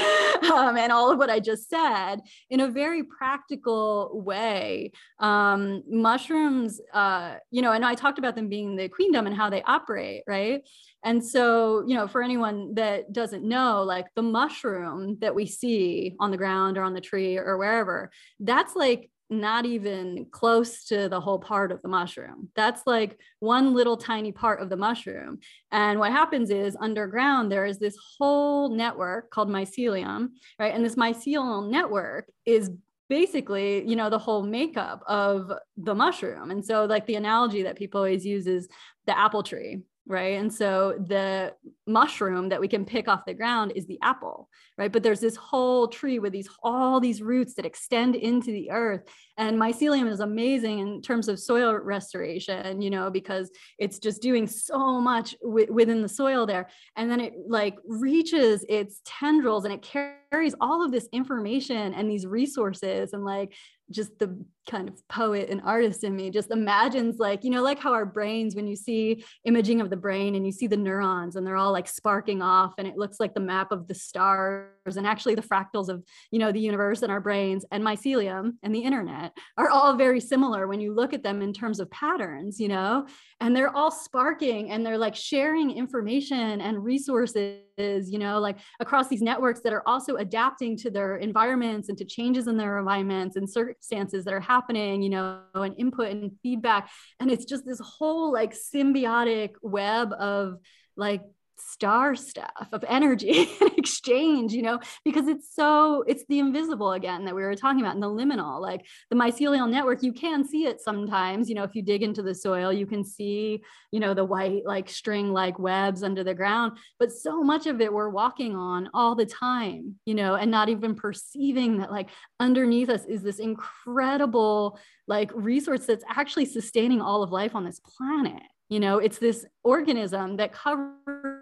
um, 0.54 0.78
and 0.78 0.92
all 0.92 1.12
of 1.12 1.18
what 1.18 1.30
I 1.30 1.40
just 1.40 1.70
said 1.70 2.18
in 2.50 2.62
a 2.62 2.70
very 2.70 3.04
practical 3.04 4.12
way. 4.26 4.92
Um, 5.20 5.84
mushrooms, 5.88 6.82
uh, 6.94 7.36
you 7.52 7.62
know, 7.62 7.72
and 7.72 7.86
I 7.86 7.96
talked 7.96 8.20
about 8.20 8.36
them 8.36 8.50
being 8.50 8.76
the 8.76 8.90
queendom 8.90 9.28
and 9.28 9.36
how 9.36 9.50
they 9.50 9.62
operate, 9.64 10.24
right? 10.28 10.62
And 11.04 11.24
so, 11.24 11.84
you 11.88 11.96
know, 11.96 12.08
for 12.08 12.22
anyone 12.22 12.76
that 12.76 13.12
doesn't 13.12 13.44
know, 13.44 13.84
like 13.84 14.08
the 14.16 14.22
mushroom 14.22 15.18
that 15.22 15.36
we 15.36 15.46
see 15.46 16.16
on 16.20 16.32
the 16.32 16.38
ground 16.38 16.78
or 16.78 16.84
on 16.84 16.94
the 16.94 17.02
tree 17.02 17.38
or 17.38 17.58
wherever, 17.58 18.12
that's 18.40 18.76
like 18.76 19.10
not 19.32 19.66
even 19.66 20.28
close 20.30 20.84
to 20.86 21.08
the 21.08 21.20
whole 21.20 21.40
part 21.40 21.72
of 21.72 21.82
the 21.82 21.88
mushroom. 21.88 22.50
That's 22.56 22.82
like 22.86 23.18
one 23.40 23.74
little 23.74 23.96
tiny 23.96 24.32
part 24.34 24.62
of 24.62 24.70
the 24.70 24.76
mushroom. 24.76 25.40
And 25.72 26.00
what 26.00 26.12
happens 26.12 26.50
is 26.50 26.76
underground, 26.80 27.52
there 27.52 27.66
is 27.66 27.80
this 27.80 27.98
whole 28.18 28.70
network 28.70 29.32
called 29.32 29.50
mycelium, 29.50 30.32
right? 30.60 30.76
And 30.76 30.84
this 30.84 30.96
mycelial 30.96 31.68
network 31.70 32.30
is 32.46 32.70
basically 33.08 33.86
you 33.86 33.98
know 33.98 34.10
the 34.10 34.18
whole 34.18 34.42
makeup 34.42 35.04
of 35.06 35.52
the 35.76 35.94
mushroom 35.94 36.50
and 36.50 36.66
so 36.66 36.86
like 36.86 37.06
the 37.08 37.16
analogy 37.16 37.62
that 37.64 37.76
people 37.76 37.98
always 37.98 38.26
use 38.26 38.48
is 38.48 38.70
the 39.06 39.20
apple 39.20 39.44
tree 39.44 39.82
right? 40.08 40.40
And 40.40 40.54
so 40.54 40.96
the 41.08 41.54
mushroom 41.88 42.50
that 42.50 42.62
we 42.62 42.68
can 42.68 42.86
pick 42.86 43.08
off 43.08 43.26
the 43.26 43.34
ground 43.34 43.74
is 43.76 43.86
the 43.86 44.00
apple 44.02 44.50
right? 44.82 44.92
But 44.92 45.04
there's 45.04 45.20
this 45.20 45.36
whole 45.36 45.88
tree 45.88 46.18
with 46.18 46.34
these 46.34 46.50
all 46.64 47.00
these 47.00 47.22
roots 47.22 47.54
that 47.54 47.66
extend 47.68 48.16
into 48.16 48.52
the 48.52 48.72
earth 48.72 49.04
and 49.42 49.60
mycelium 49.60 50.08
is 50.10 50.20
amazing 50.20 50.80
in 50.80 51.02
terms 51.02 51.28
of 51.28 51.40
soil 51.40 51.74
restoration 51.74 52.82
you 52.82 52.90
know 52.90 53.10
because 53.10 53.50
it's 53.78 54.00
just 54.00 54.22
doing 54.22 54.48
so 54.48 55.00
much 55.00 55.36
w- 55.42 55.72
within 55.72 56.02
the 56.02 56.10
soil 56.10 56.46
there. 56.46 56.70
And 56.96 57.10
then 57.10 57.20
it 57.20 57.34
like 57.48 57.76
reaches 57.86 58.66
its 58.70 59.02
tendrils 59.06 59.66
and 59.66 59.74
it 59.74 59.82
carries 59.82 60.56
all 60.62 60.84
of 60.84 60.92
this 60.92 61.08
information 61.12 61.94
and 61.94 62.10
these 62.10 62.26
resources. 62.26 63.14
And 63.14 63.24
like 63.26 63.54
just 63.90 64.18
the 64.20 64.44
kind 64.70 64.88
of 64.88 65.06
poet 65.10 65.50
and 65.50 65.60
artist 65.66 66.04
in 66.06 66.16
me 66.16 66.30
just 66.30 66.50
imagines 66.50 67.18
like 67.18 67.44
you 67.44 67.50
know 67.50 67.62
like 67.62 67.80
how 67.80 67.92
our 67.92 68.06
brains 68.06 68.56
when 68.56 68.68
you 68.68 68.76
see 68.76 69.22
imaging 69.44 69.82
of 69.82 69.90
the 69.90 69.98
brain 69.98 70.36
and 70.36 70.46
you 70.46 70.52
see 70.52 70.68
the 70.68 70.78
neurons 70.78 71.36
and 71.36 71.46
they're 71.46 71.58
all 71.58 71.74
like 71.74 71.90
sparking 71.90 72.42
off 72.42 72.76
and 72.78 72.88
it 72.88 72.96
looks 72.96 73.20
like 73.20 73.34
the 73.34 73.40
map 73.42 73.72
of 73.72 73.88
the 73.88 73.96
stars 73.96 74.96
and 74.96 75.06
actually 75.06 75.36
the 75.36 75.42
fractals 75.42 75.90
of 75.90 76.02
you 76.32 76.40
know 76.40 76.54
the 76.54 76.60
universe 76.60 77.02
and 77.02 77.12
our 77.12 77.20
brains 77.20 77.66
and 77.72 77.84
mycelium 77.84 78.52
and 78.64 78.74
the 78.74 78.80
internet 78.80 79.31
are 79.58 79.70
all 79.70 79.96
very 79.96 80.20
similar 80.20 80.68
when 80.68 80.80
you 80.80 80.94
look 80.94 81.14
at 81.14 81.24
them 81.24 81.42
in 81.42 81.54
terms 81.54 81.80
of 81.80 81.90
patterns 81.92 82.60
you 82.60 82.68
know? 82.68 83.06
And 83.40 83.56
they're 83.56 83.76
all 83.76 83.92
sparking 83.92 84.72
and 84.72 84.86
they're 84.86 84.98
like 84.98 85.16
sharing 85.16 85.72
information 85.72 86.62
and 86.62 86.84
resources 86.84 87.62
you 87.78 88.20
know 88.20 88.40
like 88.40 88.58
across 88.80 89.08
these 89.08 89.22
networks 89.22 89.62
that 89.62 89.74
are 89.74 89.88
also 89.88 90.18
adapting 90.18 90.78
to 90.78 90.92
their 90.92 91.18
environments 91.18 91.90
and 91.90 91.98
to 91.98 92.06
changes 92.06 92.48
in 92.48 92.58
their 92.58 92.78
environments 92.78 93.36
and 93.36 93.50
circumstances 93.50 94.26
that 94.26 94.34
are 94.34 94.40
happening 94.40 95.02
you 95.02 95.10
know 95.10 95.42
and 95.56 95.76
input 95.78 96.12
and 96.12 96.32
feedback. 96.44 96.90
And 97.20 97.32
it's 97.32 97.46
just 97.46 97.66
this 97.66 97.80
whole 97.80 98.32
like 98.32 98.54
symbiotic 98.54 99.52
web 99.62 100.14
of 100.14 100.58
like 100.96 101.22
star 101.68 102.16
stuff 102.16 102.68
of 102.72 102.84
energy 102.88 103.50
and 103.62 103.72
exchange 103.78 104.54
you 104.54 104.62
know 104.62 104.80
because 105.06 105.28
it's 105.28 105.54
so 105.54 106.04
it's 106.08 106.24
the 106.30 106.40
invisible 106.40 106.94
again 106.94 107.26
that 107.26 107.36
we 107.36 107.42
were 107.42 107.56
talking 107.56 107.82
about 107.82 107.96
in 107.96 108.02
the 108.02 108.08
liminal 108.08 108.62
like 108.62 108.86
the 109.10 109.16
mycelial 109.16 109.70
network 109.70 110.04
you 110.04 110.14
can 110.14 110.44
see 110.44 110.66
it 110.66 110.82
sometimes 110.82 111.50
you 111.50 111.56
know 111.56 111.64
if 111.64 111.76
you 111.76 111.82
dig 111.82 112.04
into 112.04 112.22
the 112.22 112.36
soil 112.36 112.72
you 112.72 112.86
can 112.86 113.04
see 113.04 113.62
you 113.92 114.00
know 114.00 114.14
the 114.14 114.24
white 114.24 114.64
like 114.66 114.90
string 114.90 115.32
like 115.32 115.58
webs 115.60 116.04
under 116.04 116.24
the 116.24 116.34
ground 116.34 116.78
but 117.00 117.12
so 117.12 117.44
much 117.44 117.68
of 117.68 117.82
it 117.82 117.92
we're 117.92 118.10
walking 118.10 118.56
on 118.56 118.90
all 118.94 119.16
the 119.16 119.26
time 119.26 119.96
you 120.06 120.14
know 120.14 120.36
and 120.36 120.52
not 120.52 120.70
even 120.70 120.96
perceiving 120.96 121.78
that 121.78 121.92
like 121.92 122.10
underneath 122.40 122.90
us 122.90 123.06
is 123.06 123.22
this 123.22 123.40
incredible 123.40 124.80
like 125.08 125.32
resource 125.34 125.86
that's 125.86 126.06
actually 126.10 126.46
sustaining 126.46 127.02
all 127.02 127.24
of 127.24 127.32
life 127.32 127.56
on 127.56 127.66
this 127.66 127.80
planet 127.80 128.44
you 128.70 128.80
know 128.80 128.98
it's 128.98 129.18
this 129.18 129.46
organism 129.64 130.38
that 130.38 130.54
covers 130.54 131.41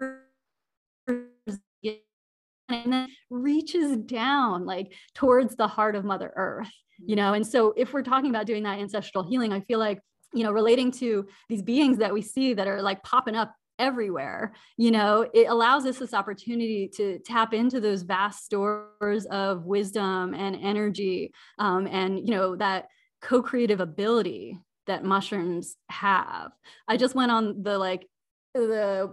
and 2.70 2.92
then 2.92 3.08
reaches 3.30 3.96
down 3.96 4.66
like 4.66 4.92
towards 5.14 5.56
the 5.56 5.68
heart 5.68 5.96
of 5.96 6.04
Mother 6.04 6.32
Earth, 6.36 6.70
you 6.98 7.16
know? 7.16 7.34
And 7.34 7.46
so 7.46 7.72
if 7.76 7.92
we're 7.92 8.02
talking 8.02 8.30
about 8.30 8.46
doing 8.46 8.62
that 8.64 8.78
ancestral 8.78 9.28
healing, 9.28 9.52
I 9.52 9.60
feel 9.60 9.78
like, 9.78 10.00
you 10.32 10.44
know, 10.44 10.52
relating 10.52 10.90
to 10.92 11.26
these 11.48 11.62
beings 11.62 11.98
that 11.98 12.12
we 12.12 12.22
see 12.22 12.54
that 12.54 12.68
are 12.68 12.82
like 12.82 13.02
popping 13.02 13.36
up 13.36 13.54
everywhere 13.80 14.52
you 14.76 14.90
know 14.90 15.26
it 15.32 15.48
allows 15.48 15.86
us 15.86 15.98
this 15.98 16.12
opportunity 16.12 16.86
to 16.86 17.18
tap 17.20 17.54
into 17.54 17.80
those 17.80 18.02
vast 18.02 18.44
stores 18.44 19.24
of 19.30 19.64
wisdom 19.64 20.34
and 20.34 20.54
energy 20.60 21.32
um, 21.58 21.86
and 21.86 22.18
you 22.18 22.30
know 22.30 22.54
that 22.54 22.88
co-creative 23.22 23.80
ability 23.80 24.58
that 24.86 25.02
mushrooms 25.02 25.76
have 25.88 26.52
i 26.88 26.96
just 26.96 27.14
went 27.14 27.32
on 27.32 27.62
the 27.62 27.78
like 27.78 28.06
the 28.54 29.10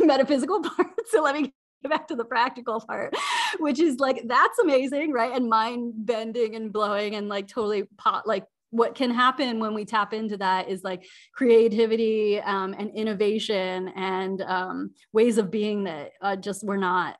metaphysical 0.04 0.62
part 0.76 0.88
so 1.08 1.20
let 1.20 1.34
me 1.34 1.52
back 1.88 2.08
to 2.08 2.16
the 2.16 2.24
practical 2.24 2.80
part 2.80 3.14
which 3.58 3.80
is 3.80 3.98
like 3.98 4.22
that's 4.26 4.58
amazing 4.58 5.12
right? 5.12 5.34
And 5.34 5.48
mind 5.48 5.92
bending 5.96 6.54
and 6.54 6.72
blowing 6.72 7.14
and 7.14 7.28
like 7.28 7.48
totally 7.48 7.84
pot 7.96 8.26
like 8.26 8.44
what 8.70 8.94
can 8.94 9.10
happen 9.10 9.60
when 9.60 9.72
we 9.72 9.84
tap 9.84 10.12
into 10.12 10.36
that 10.36 10.68
is 10.68 10.82
like 10.84 11.06
creativity 11.34 12.38
um, 12.40 12.74
and 12.78 12.90
innovation 12.94 13.88
and 13.96 14.42
um, 14.42 14.90
ways 15.12 15.38
of 15.38 15.50
being 15.50 15.84
that 15.84 16.10
uh, 16.20 16.36
just 16.36 16.64
were 16.64 16.76
not 16.76 17.16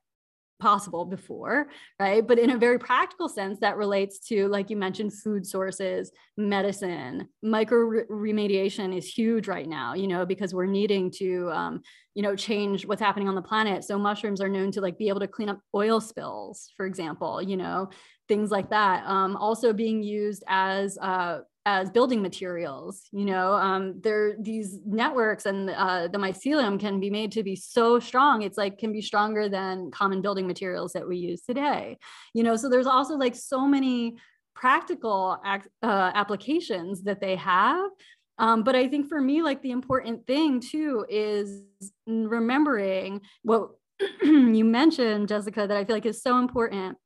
possible 0.58 1.04
before, 1.04 1.68
right? 2.00 2.26
But 2.26 2.38
in 2.38 2.50
a 2.50 2.58
very 2.58 2.78
practical 2.78 3.28
sense, 3.28 3.58
that 3.60 3.76
relates 3.76 4.18
to, 4.28 4.48
like 4.48 4.70
you 4.70 4.76
mentioned, 4.76 5.12
food 5.12 5.46
sources, 5.46 6.10
medicine, 6.36 7.28
mycoremediation 7.44 8.96
is 8.96 9.06
huge 9.06 9.48
right 9.48 9.68
now, 9.68 9.94
you 9.94 10.08
know, 10.08 10.26
because 10.26 10.54
we're 10.54 10.66
needing 10.66 11.10
to, 11.12 11.50
um, 11.50 11.82
you 12.14 12.22
know, 12.22 12.34
change 12.34 12.86
what's 12.86 13.00
happening 13.00 13.28
on 13.28 13.34
the 13.34 13.42
planet. 13.42 13.84
So 13.84 13.98
mushrooms 13.98 14.40
are 14.40 14.48
known 14.48 14.72
to 14.72 14.80
like 14.80 14.98
be 14.98 15.08
able 15.08 15.20
to 15.20 15.28
clean 15.28 15.48
up 15.48 15.60
oil 15.74 16.00
spills, 16.00 16.72
for 16.76 16.86
example, 16.86 17.40
you 17.40 17.56
know, 17.56 17.90
things 18.28 18.50
like 18.50 18.70
that. 18.70 19.04
Um, 19.06 19.36
also 19.36 19.72
being 19.72 20.02
used 20.02 20.42
as 20.48 20.98
uh, 20.98 21.40
as 21.66 21.90
building 21.90 22.22
materials. 22.22 23.02
You 23.12 23.26
know, 23.26 23.52
um, 23.52 24.00
there 24.00 24.36
these 24.40 24.80
networks 24.86 25.46
and 25.46 25.70
uh, 25.70 26.08
the 26.08 26.18
mycelium 26.18 26.80
can 26.80 27.00
be 27.00 27.10
made 27.10 27.32
to 27.32 27.42
be 27.42 27.56
so 27.56 27.98
strong. 27.98 28.42
It's 28.42 28.58
like 28.58 28.78
can 28.78 28.92
be 28.92 29.02
stronger 29.02 29.48
than 29.48 29.90
common 29.90 30.22
building 30.22 30.46
materials 30.46 30.92
that 30.92 31.06
we 31.06 31.16
use 31.16 31.42
today. 31.42 31.98
You 32.34 32.42
know, 32.42 32.56
so 32.56 32.68
there's 32.68 32.86
also 32.86 33.14
like 33.16 33.34
so 33.34 33.66
many 33.66 34.16
practical 34.54 35.40
uh, 35.44 35.60
applications 35.82 37.02
that 37.04 37.20
they 37.20 37.36
have. 37.36 37.90
Um, 38.38 38.62
but 38.62 38.76
I 38.76 38.88
think 38.88 39.08
for 39.08 39.20
me, 39.20 39.42
like 39.42 39.62
the 39.62 39.72
important 39.72 40.26
thing 40.26 40.60
too 40.60 41.04
is 41.08 41.62
remembering 42.06 43.20
what 43.42 43.70
you 44.22 44.64
mentioned, 44.64 45.28
Jessica, 45.28 45.66
that 45.66 45.76
I 45.76 45.84
feel 45.84 45.96
like 45.96 46.06
is 46.06 46.22
so 46.22 46.38
important 46.38 46.96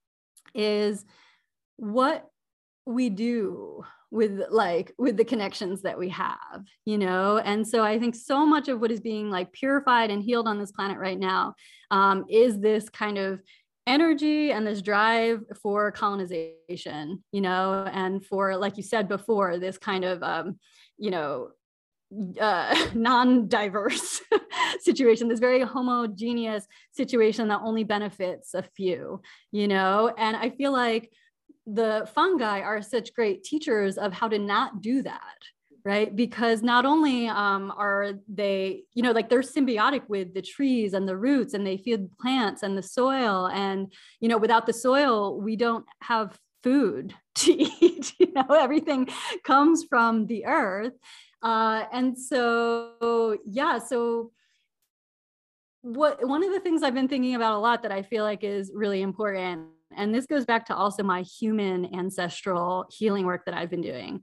is 0.55 1.05
what 1.76 2.28
we 2.84 3.09
do 3.09 3.84
with 4.12 4.42
like 4.50 4.92
with 4.98 5.16
the 5.16 5.24
connections 5.24 5.80
that 5.82 5.98
we 5.98 6.10
have 6.10 6.62
you 6.84 6.98
know? 6.98 7.38
And 7.38 7.66
so 7.66 7.82
i 7.82 7.98
think 7.98 8.14
so 8.14 8.46
much 8.46 8.68
of 8.68 8.78
what 8.80 8.92
is 8.92 9.00
being 9.00 9.30
like 9.30 9.52
purified 9.52 10.10
and 10.10 10.22
healed 10.22 10.46
on 10.46 10.58
this 10.58 10.70
planet 10.70 10.98
right 10.98 11.18
now 11.18 11.54
um, 11.90 12.24
is 12.28 12.60
this 12.60 12.88
kind 12.88 13.18
of 13.18 13.40
energy 13.86 14.52
and 14.52 14.64
this 14.64 14.82
drive 14.82 15.40
for 15.60 15.90
colonization 15.90 17.24
you 17.32 17.40
know? 17.40 17.88
And 17.90 18.24
for 18.24 18.56
like 18.56 18.76
you 18.76 18.82
said 18.82 19.08
before 19.08 19.58
this 19.58 19.78
kind 19.78 20.04
of 20.04 20.22
um, 20.22 20.58
you 20.98 21.10
know 21.10 21.48
uh, 22.38 22.88
non-diverse 22.94 24.20
situation 24.80 25.28
this 25.28 25.40
very 25.40 25.62
homogeneous 25.62 26.66
situation 26.92 27.48
that 27.48 27.62
only 27.64 27.84
benefits 27.84 28.52
a 28.52 28.62
few 28.62 29.22
you 29.52 29.68
know? 29.68 30.12
And 30.18 30.36
i 30.36 30.50
feel 30.50 30.72
like 30.72 31.10
the 31.66 32.08
fungi 32.14 32.60
are 32.60 32.82
such 32.82 33.14
great 33.14 33.44
teachers 33.44 33.98
of 33.98 34.12
how 34.12 34.28
to 34.28 34.38
not 34.38 34.80
do 34.80 35.02
that 35.02 35.38
right? 35.84 36.14
Because 36.14 36.62
not 36.62 36.86
only 36.86 37.26
um, 37.26 37.72
are 37.76 38.12
they 38.28 38.84
you 38.94 39.02
know 39.02 39.10
like 39.12 39.28
they're 39.28 39.40
symbiotic 39.40 40.08
with 40.08 40.32
the 40.34 40.42
trees 40.42 40.94
and 40.94 41.08
the 41.08 41.16
roots 41.16 41.54
and 41.54 41.66
they 41.66 41.76
feed 41.76 42.08
plants 42.20 42.62
and 42.62 42.78
the 42.78 42.82
soil. 42.82 43.48
And 43.48 43.92
you 44.20 44.28
know 44.28 44.38
without 44.38 44.66
the 44.66 44.72
soil 44.72 45.40
we 45.40 45.56
don't 45.56 45.84
have 46.00 46.38
food 46.62 47.14
to 47.34 47.52
eat 47.52 48.14
you 48.18 48.32
know 48.32 48.46
everything 48.50 49.08
comes 49.44 49.84
from 49.84 50.26
the 50.26 50.46
earth. 50.46 50.92
Uh, 51.42 51.84
and 51.92 52.16
so, 52.16 53.36
yeah, 53.44 53.78
so 53.78 54.30
what 55.82 56.24
one 56.26 56.44
of 56.44 56.52
the 56.52 56.60
things 56.60 56.84
I've 56.84 56.94
been 56.94 57.08
thinking 57.08 57.34
about 57.34 57.54
a 57.54 57.58
lot 57.58 57.82
that 57.82 57.90
I 57.90 58.02
feel 58.02 58.22
like 58.22 58.44
is 58.44 58.70
really 58.72 59.02
important, 59.02 59.66
and 59.97 60.14
this 60.14 60.26
goes 60.26 60.45
back 60.45 60.66
to 60.66 60.74
also 60.74 61.03
my 61.03 61.22
human 61.22 61.95
ancestral 61.95 62.86
healing 62.90 63.26
work 63.26 63.45
that 63.47 63.55
I've 63.55 63.70
been 63.70 63.82
doing. 63.82 64.22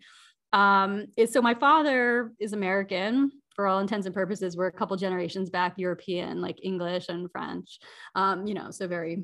Um, 0.53 1.07
so 1.29 1.41
my 1.41 1.53
father 1.53 2.31
is 2.39 2.53
American 2.53 3.31
for 3.55 3.67
all 3.67 3.79
intents 3.79 4.05
and 4.05 4.15
purposes. 4.15 4.57
We're 4.57 4.67
a 4.67 4.71
couple 4.71 4.95
generations 4.97 5.49
back, 5.49 5.73
European, 5.77 6.41
like 6.41 6.59
English 6.63 7.09
and 7.09 7.29
French, 7.31 7.79
um, 8.15 8.47
you 8.47 8.53
know, 8.53 8.71
so 8.71 8.87
very 8.87 9.23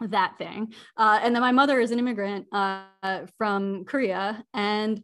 that 0.00 0.36
thing. 0.38 0.72
Uh, 0.96 1.20
and 1.22 1.34
then 1.34 1.42
my 1.42 1.52
mother 1.52 1.80
is 1.80 1.90
an 1.90 1.98
immigrant 1.98 2.46
uh, 2.52 2.82
from 3.38 3.84
Korea. 3.84 4.44
And 4.52 5.02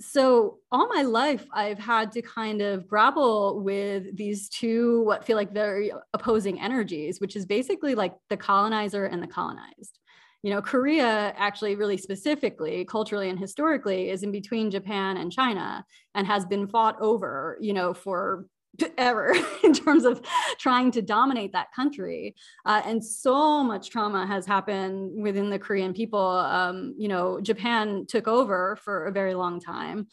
so 0.00 0.58
all 0.70 0.86
my 0.88 1.02
life 1.02 1.44
i've 1.52 1.78
had 1.78 2.12
to 2.12 2.22
kind 2.22 2.62
of 2.62 2.86
grapple 2.86 3.60
with 3.62 4.16
these 4.16 4.48
two 4.48 5.02
what 5.02 5.24
feel 5.24 5.36
like 5.36 5.52
very 5.52 5.90
opposing 6.14 6.60
energies 6.60 7.20
which 7.20 7.34
is 7.34 7.44
basically 7.44 7.94
like 7.94 8.14
the 8.30 8.36
colonizer 8.36 9.06
and 9.06 9.22
the 9.22 9.26
colonized 9.26 9.98
you 10.42 10.50
know 10.50 10.62
korea 10.62 11.34
actually 11.36 11.74
really 11.74 11.96
specifically 11.96 12.84
culturally 12.84 13.28
and 13.28 13.38
historically 13.38 14.10
is 14.10 14.22
in 14.22 14.30
between 14.30 14.70
japan 14.70 15.16
and 15.16 15.32
china 15.32 15.84
and 16.14 16.26
has 16.26 16.44
been 16.46 16.66
fought 16.66 16.96
over 17.00 17.58
you 17.60 17.72
know 17.72 17.92
for 17.92 18.46
ever 18.98 19.34
in 19.64 19.72
terms 19.72 20.04
of 20.04 20.20
trying 20.58 20.90
to 20.92 21.02
dominate 21.02 21.52
that 21.52 21.72
country. 21.74 22.34
Uh, 22.64 22.82
and 22.84 23.04
so 23.04 23.62
much 23.62 23.90
trauma 23.90 24.26
has 24.26 24.46
happened 24.46 25.22
within 25.22 25.50
the 25.50 25.58
Korean 25.58 25.92
people. 25.92 26.20
Um, 26.20 26.94
you 26.98 27.08
know, 27.08 27.40
Japan 27.40 28.06
took 28.08 28.28
over 28.28 28.76
for 28.76 29.06
a 29.06 29.12
very 29.12 29.34
long 29.34 29.60
time. 29.60 30.08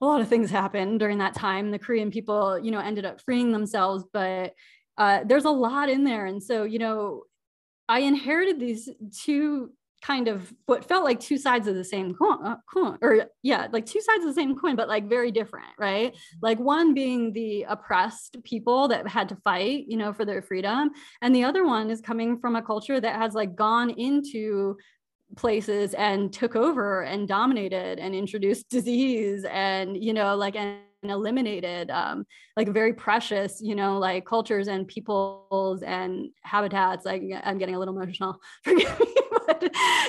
A 0.00 0.06
lot 0.06 0.20
of 0.20 0.28
things 0.28 0.50
happened 0.50 1.00
during 1.00 1.18
that 1.18 1.34
time. 1.34 1.70
The 1.70 1.78
Korean 1.78 2.10
people, 2.10 2.58
you 2.58 2.70
know, 2.70 2.80
ended 2.80 3.04
up 3.04 3.20
freeing 3.20 3.52
themselves, 3.52 4.04
but 4.12 4.54
uh, 4.98 5.20
there's 5.24 5.44
a 5.44 5.50
lot 5.50 5.88
in 5.88 6.04
there. 6.04 6.26
And 6.26 6.42
so, 6.42 6.64
you 6.64 6.78
know, 6.78 7.22
I 7.88 8.00
inherited 8.00 8.58
these 8.58 8.88
two 9.16 9.70
kind 10.04 10.28
of 10.28 10.52
what 10.66 10.84
felt 10.84 11.02
like 11.02 11.18
two 11.18 11.38
sides 11.38 11.66
of 11.66 11.74
the 11.74 11.84
same 11.84 12.14
coin, 12.14 12.44
uh, 12.44 12.56
coin, 12.70 12.98
or 13.00 13.26
yeah 13.42 13.68
like 13.72 13.86
two 13.86 14.02
sides 14.02 14.22
of 14.22 14.28
the 14.28 14.34
same 14.34 14.54
coin 14.54 14.76
but 14.76 14.86
like 14.86 15.08
very 15.08 15.30
different 15.30 15.70
right 15.78 16.12
mm-hmm. 16.12 16.38
like 16.42 16.58
one 16.58 16.92
being 16.92 17.32
the 17.32 17.62
oppressed 17.62 18.36
people 18.44 18.86
that 18.86 19.08
had 19.08 19.30
to 19.30 19.36
fight 19.36 19.86
you 19.88 19.96
know 19.96 20.12
for 20.12 20.26
their 20.26 20.42
freedom 20.42 20.90
and 21.22 21.34
the 21.34 21.42
other 21.42 21.64
one 21.64 21.90
is 21.90 22.02
coming 22.02 22.38
from 22.38 22.54
a 22.54 22.62
culture 22.62 23.00
that 23.00 23.16
has 23.16 23.32
like 23.34 23.56
gone 23.56 23.88
into 23.90 24.76
places 25.36 25.94
and 25.94 26.32
took 26.32 26.54
over 26.54 27.02
and 27.02 27.26
dominated 27.26 27.98
and 27.98 28.14
introduced 28.14 28.68
disease 28.68 29.44
and 29.50 30.02
you 30.04 30.12
know 30.12 30.36
like 30.36 30.54
and 30.54 30.76
eliminated 31.10 31.90
um, 31.90 32.24
like 32.56 32.68
very 32.68 32.92
precious 32.92 33.60
you 33.60 33.74
know 33.74 33.98
like 33.98 34.24
cultures 34.24 34.68
and 34.68 34.88
peoples 34.88 35.82
and 35.82 36.28
habitats 36.42 37.04
like 37.04 37.22
i'm 37.44 37.58
getting 37.58 37.74
a 37.74 37.78
little 37.78 37.94
emotional 37.94 38.38
forgive 38.64 38.98
me 39.00 39.06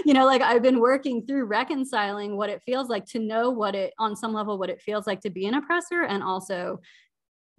you 0.06 0.14
know, 0.14 0.26
like 0.26 0.42
I've 0.42 0.62
been 0.62 0.80
working 0.80 1.26
through 1.26 1.46
reconciling 1.46 2.38
what 2.38 2.50
it 2.50 2.62
feels 2.64 2.90
like 2.90 3.06
to 3.08 3.20
know 3.20 3.50
what 3.50 3.76
it, 3.76 3.94
on 3.98 4.16
some 4.16 4.34
level, 4.34 4.58
what 4.58 4.70
it 4.70 4.82
feels 4.82 5.08
like 5.08 5.22
to 5.22 5.30
be 5.30 5.46
an 5.46 5.56
oppressor 5.56 6.04
and 6.04 6.24
also 6.24 6.80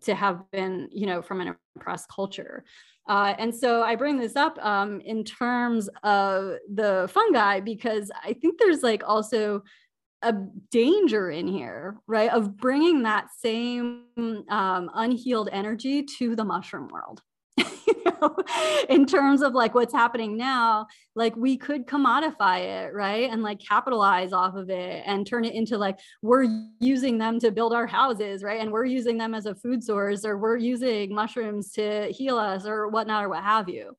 to 0.03 0.15
have 0.15 0.43
been, 0.53 0.89
you 0.93 1.07
know, 1.07 1.23
from 1.23 1.41
an 1.41 1.57
oppressed 1.77 2.09
culture. 2.15 2.65
Uh, 3.09 3.35
and 3.39 3.55
so 3.55 3.83
I 3.83 3.95
bring 3.95 4.19
this 4.19 4.37
up 4.37 4.59
um, 4.65 5.01
in 5.01 5.25
terms 5.25 5.89
of 6.03 6.57
the 6.73 7.09
fungi 7.13 7.61
because 7.61 8.11
I 8.25 8.33
think 8.35 8.59
there's 8.59 8.83
like 8.83 9.03
also 9.07 9.63
a 10.23 10.35
danger 10.71 11.31
in 11.31 11.47
here, 11.47 11.99
right, 12.07 12.31
of 12.31 12.57
bringing 12.57 13.03
that 13.03 13.29
same 13.39 14.05
um, 14.49 14.91
unhealed 14.95 15.49
energy 15.53 16.03
to 16.19 16.35
the 16.35 16.45
mushroom 16.45 16.89
world. 16.89 17.21
in 18.89 19.07
terms 19.07 19.43
of 19.43 19.53
like 19.53 19.75
what's 19.75 19.93
happening 19.93 20.37
now, 20.37 20.87
like 21.15 21.35
we 21.37 21.57
could 21.57 21.87
commodify 21.87 22.61
it, 22.61 22.95
right? 22.95 23.31
And 23.31 23.43
like 23.43 23.61
capitalize 23.61 24.33
off 24.33 24.55
of 24.55 24.71
it 24.71 25.03
and 25.07 25.27
turn 25.27 25.45
it 25.45 25.55
into 25.55 25.77
like 25.79 25.99
we're 26.23 26.47
using 26.81 27.19
them 27.19 27.39
to 27.41 27.51
build 27.51 27.73
our 27.73 27.87
houses, 27.87 28.43
right? 28.43 28.61
And 28.61 28.73
we're 28.73 28.85
using 28.85 29.19
them 29.19 29.35
as 29.35 29.47
a 29.47 29.55
food 29.55 29.83
source 29.83 30.25
or 30.25 30.39
we're 30.39 30.57
using 30.57 31.15
mushrooms 31.15 31.73
to 31.73 32.09
heal 32.11 32.39
us 32.39 32.67
or 32.67 32.89
whatnot 32.89 33.25
or 33.25 33.29
what 33.29 33.43
have 33.43 33.69
you 33.69 33.97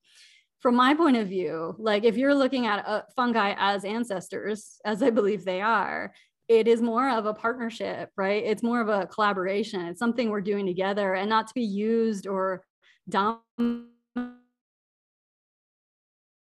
from 0.67 0.75
my 0.75 0.93
point 0.93 1.15
of 1.15 1.29
view, 1.29 1.73
like 1.79 2.03
if 2.03 2.17
you're 2.17 2.35
looking 2.35 2.65
at 2.65 2.85
uh, 2.85 3.01
fungi 3.15 3.55
as 3.57 3.85
ancestors, 3.85 4.81
as 4.83 5.01
I 5.01 5.09
believe 5.09 5.45
they 5.45 5.61
are, 5.61 6.13
it 6.49 6.67
is 6.67 6.81
more 6.81 7.09
of 7.09 7.25
a 7.25 7.33
partnership, 7.33 8.09
right? 8.17 8.43
It's 8.43 8.61
more 8.61 8.81
of 8.81 8.89
a 8.89 9.07
collaboration. 9.07 9.85
It's 9.85 9.97
something 9.97 10.29
we're 10.29 10.41
doing 10.41 10.65
together 10.65 11.13
and 11.13 11.29
not 11.29 11.47
to 11.47 11.53
be 11.53 11.63
used 11.63 12.27
or 12.27 12.65
dominated 13.07 13.85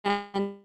And 0.05 0.55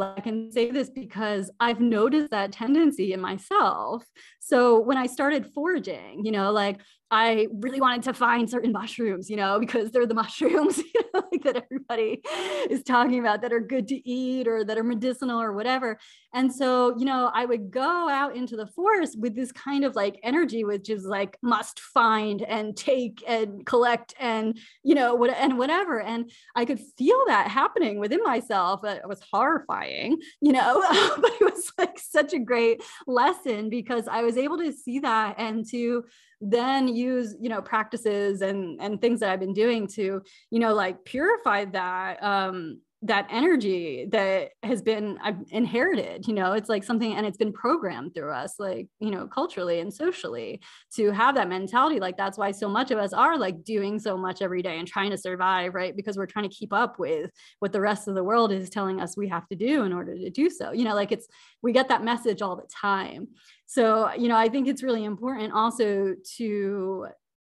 I 0.00 0.20
can 0.20 0.52
say 0.52 0.70
this 0.70 0.88
because 0.88 1.50
I've 1.58 1.80
noticed 1.80 2.30
that 2.30 2.52
tendency 2.52 3.14
in 3.14 3.20
myself. 3.20 4.04
So 4.48 4.80
when 4.80 4.96
I 4.96 5.06
started 5.06 5.52
foraging, 5.52 6.24
you 6.24 6.32
know, 6.32 6.52
like 6.52 6.80
I 7.10 7.48
really 7.52 7.80
wanted 7.80 8.02
to 8.04 8.14
find 8.14 8.48
certain 8.48 8.72
mushrooms, 8.72 9.30
you 9.30 9.36
know, 9.36 9.58
because 9.58 9.90
they're 9.90 10.06
the 10.06 10.14
mushrooms 10.22 10.78
you 10.78 11.00
know, 11.14 11.22
like 11.30 11.42
that 11.42 11.56
everybody 11.56 12.22
is 12.70 12.82
talking 12.82 13.18
about 13.18 13.42
that 13.42 13.52
are 13.52 13.60
good 13.60 13.88
to 13.88 14.08
eat 14.08 14.48
or 14.48 14.64
that 14.64 14.78
are 14.78 14.84
medicinal 14.84 15.40
or 15.40 15.52
whatever. 15.52 15.98
And 16.34 16.52
so, 16.52 16.94
you 16.98 17.06
know, 17.06 17.30
I 17.32 17.46
would 17.46 17.70
go 17.70 18.08
out 18.08 18.36
into 18.36 18.56
the 18.56 18.66
forest 18.66 19.18
with 19.18 19.34
this 19.34 19.52
kind 19.52 19.84
of 19.84 19.96
like 19.96 20.20
energy, 20.22 20.64
which 20.64 20.90
is 20.90 21.04
like 21.04 21.38
must 21.42 21.80
find 21.80 22.42
and 22.42 22.76
take 22.76 23.22
and 23.26 23.64
collect 23.64 24.14
and, 24.20 24.58
you 24.82 24.94
know, 24.94 25.14
what 25.14 25.30
and 25.30 25.58
whatever. 25.58 26.00
And 26.00 26.30
I 26.54 26.66
could 26.66 26.80
feel 26.98 27.18
that 27.26 27.48
happening 27.48 27.98
within 27.98 28.22
myself. 28.22 28.84
It 28.84 29.08
was 29.08 29.22
horrifying, 29.32 30.18
you 30.40 30.52
know, 30.52 30.84
but 31.20 31.32
it 31.40 31.44
was 31.44 31.72
like 31.78 31.98
such 31.98 32.34
a 32.34 32.38
great 32.38 32.82
lesson 33.06 33.70
because 33.70 34.06
I 34.06 34.22
was 34.22 34.36
able 34.38 34.58
to 34.58 34.72
see 34.72 34.98
that 35.00 35.34
and 35.38 35.68
to 35.70 36.04
then 36.40 36.86
use 36.88 37.34
you 37.40 37.48
know 37.48 37.60
practices 37.60 38.42
and 38.42 38.80
and 38.80 39.00
things 39.00 39.20
that 39.20 39.30
i've 39.30 39.40
been 39.40 39.52
doing 39.52 39.86
to 39.86 40.22
you 40.50 40.58
know 40.60 40.72
like 40.72 41.04
purify 41.04 41.64
that 41.64 42.22
um 42.22 42.80
that 43.02 43.28
energy 43.30 44.08
that 44.10 44.50
has 44.64 44.82
been 44.82 45.18
I've 45.22 45.36
inherited 45.50 46.26
you 46.26 46.34
know 46.34 46.52
it's 46.54 46.68
like 46.68 46.82
something 46.82 47.14
and 47.14 47.24
it's 47.24 47.36
been 47.36 47.52
programmed 47.52 48.12
through 48.12 48.32
us 48.32 48.54
like 48.58 48.88
you 48.98 49.12
know 49.12 49.28
culturally 49.28 49.78
and 49.78 49.94
socially 49.94 50.60
to 50.96 51.12
have 51.12 51.36
that 51.36 51.48
mentality. 51.48 52.00
Like 52.00 52.16
that's 52.16 52.36
why 52.36 52.50
so 52.50 52.68
much 52.68 52.90
of 52.90 52.98
us 52.98 53.12
are 53.12 53.38
like 53.38 53.62
doing 53.62 54.00
so 54.00 54.16
much 54.16 54.42
every 54.42 54.62
day 54.62 54.78
and 54.78 54.88
trying 54.88 55.10
to 55.10 55.18
survive 55.18 55.74
right? 55.74 55.94
Because 55.94 56.16
we're 56.16 56.26
trying 56.26 56.48
to 56.48 56.54
keep 56.54 56.72
up 56.72 56.98
with 56.98 57.30
what 57.60 57.72
the 57.72 57.80
rest 57.80 58.08
of 58.08 58.16
the 58.16 58.24
world 58.24 58.50
is 58.50 58.68
telling 58.68 59.00
us 59.00 59.16
we 59.16 59.28
have 59.28 59.46
to 59.48 59.54
do 59.54 59.84
in 59.84 59.92
order 59.92 60.16
to 60.16 60.30
do 60.30 60.50
so. 60.50 60.72
You 60.72 60.84
know 60.84 60.94
like 60.94 61.12
it's 61.12 61.28
we 61.62 61.72
get 61.72 61.88
that 61.88 62.02
message 62.02 62.42
all 62.42 62.56
the 62.56 62.68
time. 62.68 63.28
So 63.66 64.12
you 64.14 64.28
know 64.28 64.36
i 64.36 64.48
think 64.48 64.66
it's 64.66 64.82
really 64.82 65.04
important 65.04 65.52
also 65.52 66.16
to 66.36 67.06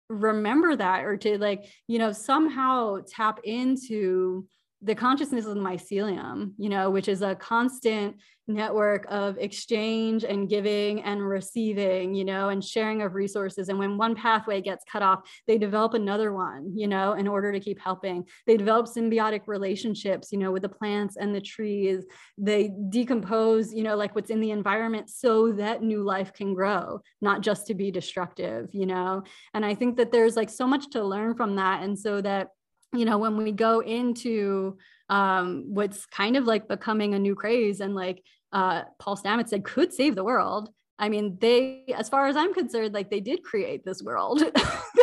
remember 0.10 0.76
that 0.76 1.04
or 1.04 1.18
to 1.18 1.38
like 1.38 1.66
you 1.88 2.00
know 2.00 2.12
somehow 2.12 2.98
tap 3.08 3.40
into 3.44 4.46
the 4.82 4.96
consciousness 4.96 5.46
of 5.46 5.56
the 5.56 5.62
mycelium, 5.62 6.52
you 6.58 6.70
know, 6.70 6.90
which 6.90 7.08
is 7.08 7.22
a 7.22 7.36
constant 7.36 8.16
network 8.48 9.06
of 9.10 9.38
exchange 9.40 10.24
and 10.24 10.48
giving 10.48 11.02
and 11.04 11.28
receiving, 11.28 12.14
you 12.14 12.24
know, 12.24 12.50
and 12.50 12.64
sharing 12.64 13.02
of 13.02 13.14
resources. 13.14 13.70
And 13.70 13.78
when 13.78 13.98
one 13.98 14.16
pathway 14.16 14.62
gets 14.62 14.86
cut 14.90 15.02
off, 15.02 15.28
they 15.48 15.58
develop 15.58 15.94
another 15.96 16.32
one, 16.32 16.72
you 16.76 16.88
know, 16.88 17.14
in 17.14 17.28
order 17.28 17.52
to 17.52 17.60
keep 17.60 17.80
helping. 17.80 18.26
They 18.46 18.56
develop 18.56 18.86
symbiotic 18.86 19.42
relationships, 19.48 20.32
you 20.32 20.38
know, 20.38 20.52
with 20.52 20.62
the 20.62 20.70
plants 20.70 21.18
and 21.18 21.36
the 21.36 21.42
trees. 21.42 22.06
They 22.38 22.72
decompose, 22.90 23.74
you 23.74 23.84
know, 23.84 23.96
like 23.96 24.16
what's 24.16 24.30
in 24.30 24.40
the 24.40 24.52
environment 24.52 25.10
so 25.10 25.52
that 25.54 25.82
new 25.82 26.04
life 26.04 26.34
can 26.34 26.54
grow, 26.54 27.02
not 27.22 27.42
just 27.42 27.68
to 27.68 27.74
be 27.74 27.92
destructive, 27.92 28.70
you 28.74 28.86
know. 28.86 29.24
And 29.54 29.66
I 29.66 29.76
think 29.76 29.98
that 29.98 30.12
there's 30.12 30.36
like 30.36 30.50
so 30.50 30.68
much 30.68 30.90
to 30.92 31.04
learn 31.04 31.36
from 31.36 31.56
that. 31.58 31.84
And 31.84 31.98
so 31.98 32.22
that 32.22 32.50
you 32.94 33.06
know 33.06 33.18
when 33.18 33.38
we 33.38 33.52
go 33.52 33.80
into 33.80 34.78
um, 35.10 35.66
what's 35.68 36.06
kind 36.06 36.36
of 36.36 36.46
like 36.46 36.68
becoming 36.68 37.14
a 37.14 37.20
new 37.20 37.36
craze 37.36 37.80
and 37.80 37.96
like 37.96 38.24
uh, 38.54 38.84
paul 39.00 39.18
stamets 39.18 39.50
said 39.50 39.64
could 39.64 39.94
save 39.94 40.16
the 40.16 40.24
world. 40.24 40.70
I 41.00 41.10
mean 41.10 41.38
they 41.40 41.86
as 41.96 42.10
far 42.10 42.26
as 42.26 42.36
i'm 42.36 42.56
concerned 42.56 42.96
like 42.96 43.12
they 43.12 43.20
did 43.20 43.44
create 43.44 43.86
this 43.86 44.02
world 44.02 44.42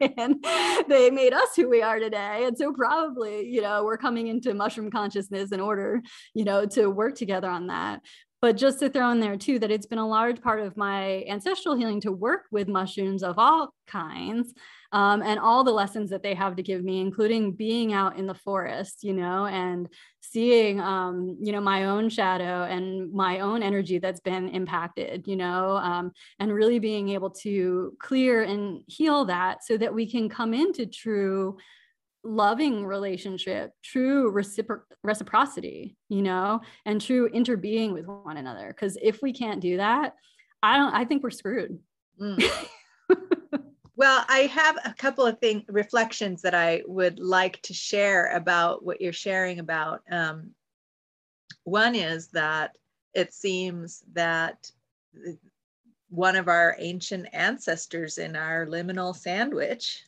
in. 0.00 0.40
They 0.88 1.10
made 1.10 1.32
us 1.32 1.54
who 1.56 1.68
we 1.68 1.82
are 1.82 1.98
today. 1.98 2.44
And 2.46 2.56
so 2.56 2.72
probably 2.72 3.48
you 3.48 3.62
know 3.62 3.84
we're 3.84 3.96
coming 3.96 4.28
into 4.28 4.54
mushroom 4.54 4.90
consciousness 4.90 5.52
in 5.52 5.60
order 5.60 6.02
you 6.34 6.44
know 6.44 6.66
to 6.66 6.88
work 6.88 7.14
together 7.16 7.48
on 7.48 7.68
that 7.68 8.00
but 8.44 8.58
just 8.58 8.78
to 8.78 8.90
throw 8.90 9.10
in 9.10 9.20
there 9.20 9.38
too 9.38 9.58
that 9.58 9.70
it's 9.70 9.86
been 9.86 9.96
a 9.96 10.06
large 10.06 10.38
part 10.42 10.60
of 10.60 10.76
my 10.76 11.24
ancestral 11.30 11.74
healing 11.74 11.98
to 11.98 12.12
work 12.12 12.42
with 12.50 12.68
mushrooms 12.68 13.22
of 13.22 13.38
all 13.38 13.72
kinds 13.86 14.52
um, 14.92 15.22
and 15.22 15.40
all 15.40 15.64
the 15.64 15.72
lessons 15.72 16.10
that 16.10 16.22
they 16.22 16.34
have 16.34 16.54
to 16.54 16.62
give 16.62 16.84
me 16.84 17.00
including 17.00 17.52
being 17.52 17.94
out 17.94 18.18
in 18.18 18.26
the 18.26 18.34
forest 18.34 19.02
you 19.02 19.14
know 19.14 19.46
and 19.46 19.88
seeing 20.20 20.78
um, 20.78 21.38
you 21.40 21.52
know 21.52 21.60
my 21.60 21.86
own 21.86 22.10
shadow 22.10 22.64
and 22.64 23.10
my 23.14 23.40
own 23.40 23.62
energy 23.62 23.98
that's 23.98 24.20
been 24.20 24.50
impacted 24.50 25.26
you 25.26 25.36
know 25.36 25.78
um, 25.78 26.12
and 26.38 26.52
really 26.52 26.78
being 26.78 27.08
able 27.08 27.30
to 27.30 27.96
clear 27.98 28.42
and 28.42 28.82
heal 28.88 29.24
that 29.24 29.64
so 29.64 29.78
that 29.78 29.94
we 29.94 30.06
can 30.06 30.28
come 30.28 30.52
into 30.52 30.84
true 30.84 31.56
loving 32.24 32.84
relationship, 32.84 33.72
true 33.82 34.32
recipro- 34.32 34.82
reciprocity, 35.02 35.96
you 36.08 36.22
know, 36.22 36.60
and 36.86 37.00
true 37.00 37.30
interbeing 37.30 37.92
with 37.92 38.06
one 38.06 38.36
another. 38.36 38.68
Because 38.68 38.96
if 39.00 39.22
we 39.22 39.32
can't 39.32 39.60
do 39.60 39.76
that, 39.76 40.14
I 40.62 40.76
don't. 40.76 40.94
I 40.94 41.04
think 41.04 41.22
we're 41.22 41.30
screwed. 41.30 41.78
Mm. 42.20 42.42
well, 43.96 44.24
I 44.28 44.50
have 44.52 44.78
a 44.84 44.94
couple 44.94 45.26
of 45.26 45.38
thing 45.38 45.64
reflections 45.68 46.42
that 46.42 46.54
I 46.54 46.82
would 46.86 47.18
like 47.18 47.60
to 47.62 47.74
share 47.74 48.34
about 48.34 48.84
what 48.84 49.00
you're 49.00 49.12
sharing 49.12 49.58
about. 49.58 50.02
Um, 50.10 50.50
one 51.64 51.94
is 51.94 52.28
that 52.28 52.76
it 53.14 53.32
seems 53.32 54.02
that 54.12 54.70
one 56.08 56.36
of 56.36 56.48
our 56.48 56.76
ancient 56.78 57.26
ancestors 57.32 58.18
in 58.18 58.36
our 58.36 58.66
liminal 58.66 59.14
sandwich 59.14 60.04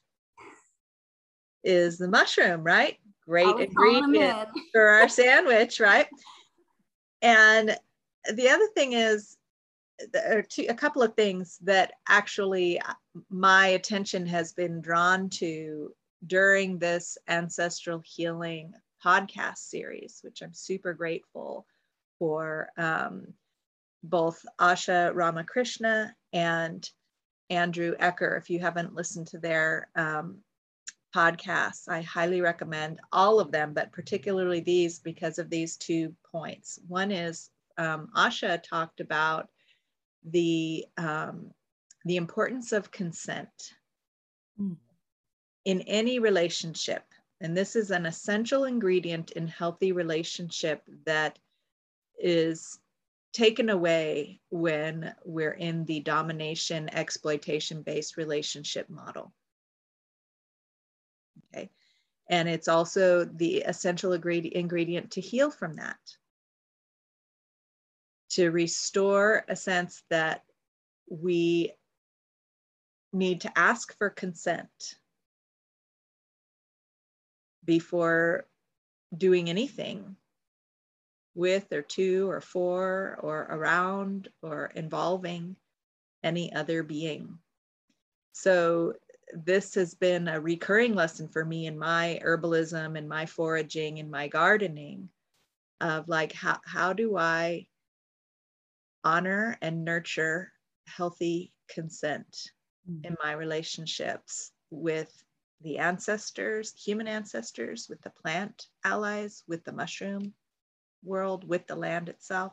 is 1.67 1.99
the 1.99 2.09
mushroom, 2.09 2.62
right? 2.62 2.97
Great 3.27 3.59
ingredient 3.59 4.49
for 4.73 4.89
our 4.89 5.09
sandwich, 5.09 5.81
right? 5.81 6.07
And 7.23 7.77
the 8.33 8.49
other 8.49 8.69
thing 8.75 8.93
is, 8.93 9.37
there 10.12 10.39
are 10.39 10.43
two, 10.43 10.67
a 10.69 10.75
couple 10.75 11.03
of 11.03 11.14
things 11.14 11.59
that 11.64 11.93
actually 12.09 12.79
uh, 12.81 12.95
my 13.31 13.69
attention 13.69 14.27
has 14.27 14.53
been 14.53 14.81
drawn 14.81 15.29
to 15.31 15.93
during 16.27 16.79
this 16.79 17.19
ancestral 17.29 18.03
healing 18.05 18.73
podcast 19.05 19.59
series, 19.59 20.21
which 20.23 20.43
I'm 20.43 20.55
super 20.55 20.95
grateful 20.95 21.67
for 22.19 22.69
um, 22.77 23.27
both 24.03 24.45
Asha 24.61 25.12
Ramakrishna 25.14 26.14
and 26.33 26.89
Andrew 27.51 27.97
Ecker. 27.97 28.39
If 28.39 28.51
you 28.51 28.61
haven't 28.61 28.95
listened 28.95 29.29
to 29.29 29.39
their 29.39 29.89
um, 29.97 30.39
podcasts. 31.17 31.89
I 31.89 32.03
highly 32.03 32.43
recommend 32.43 33.01
all 33.11 33.41
of 33.41 33.51
them, 33.51 33.73
but 33.73 33.91
particularly 33.91 34.61
these 34.61 34.99
because 34.99 35.39
of 35.39 35.49
these 35.49 35.77
two 35.77 36.14
points. 36.31 36.79
One 36.87 37.11
is 37.11 37.49
um, 37.79 38.09
Asha 38.14 38.62
talked 38.62 39.01
about 39.01 39.49
the 40.25 40.85
um, 40.99 41.53
the 42.05 42.17
importance 42.17 42.73
of 42.73 42.91
consent 42.91 43.49
mm. 44.61 44.77
in 45.64 45.81
any 45.83 46.19
relationship, 46.19 47.05
and 47.41 47.57
this 47.57 47.77
is 47.77 47.91
an 47.91 48.05
essential 48.05 48.64
ingredient 48.64 49.31
in 49.33 49.49
healthy 49.49 49.93
relationship 49.93 50.83
that 51.07 51.39
is 52.19 52.79
taken 53.33 53.71
away 53.71 54.41
when 54.51 55.14
we're 55.25 55.53
in 55.53 55.85
the 55.87 56.01
domination 56.01 56.95
exploitation 56.95 57.83
based 57.83 58.17
relationship 58.19 58.89
model. 58.91 59.33
And 62.29 62.49
it's 62.49 62.68
also 62.68 63.24
the 63.24 63.59
essential 63.59 64.12
ingredient 64.12 65.12
to 65.12 65.20
heal 65.20 65.51
from 65.51 65.74
that. 65.74 65.99
To 68.31 68.51
restore 68.51 69.45
a 69.49 69.55
sense 69.55 70.03
that 70.11 70.43
we 71.09 71.72
need 73.12 73.43
to 73.43 73.59
ask 73.59 73.97
for 73.97 74.11
consent 74.11 74.97
before 77.64 78.47
doing 79.16 79.49
anything 79.49 80.16
with 81.35 81.70
or 81.72 81.83
to 81.83 82.31
or 82.31 82.41
for 82.41 83.18
or 83.20 83.47
around 83.51 84.29
or 84.43 84.72
involving 84.74 85.57
any 86.22 86.53
other 86.53 86.83
being. 86.83 87.39
So 88.33 88.95
this 89.33 89.74
has 89.74 89.95
been 89.95 90.29
a 90.29 90.41
recurring 90.41 90.95
lesson 90.95 91.29
for 91.29 91.45
me 91.45 91.66
in 91.66 91.79
my 91.79 92.20
herbalism 92.24 92.97
and 92.97 93.09
my 93.09 93.27
foraging 93.27 93.99
and 93.99 94.11
my 94.11 94.29
gardening 94.29 95.09
of 95.81 96.09
like 96.09 96.33
how, 96.33 96.59
how 96.64 96.93
do 96.93 97.16
i 97.16 97.66
honor 99.05 99.59
and 99.61 99.85
nurture 99.85 100.53
healthy 100.87 101.53
consent 101.68 102.51
mm-hmm. 102.89 103.05
in 103.05 103.16
my 103.22 103.33
relationships 103.33 104.53
with 104.70 105.12
the 105.62 105.79
ancestors 105.79 106.72
human 106.74 107.09
ancestors 107.09 107.89
with 107.89 108.01
the 108.03 108.11
plant 108.11 108.66
allies 108.85 109.43
with 109.49 109.64
the 109.64 109.72
mushroom 109.72 110.33
world 111.05 111.47
with 111.47 111.66
the 111.66 111.77
land 111.77 112.09
itself 112.09 112.53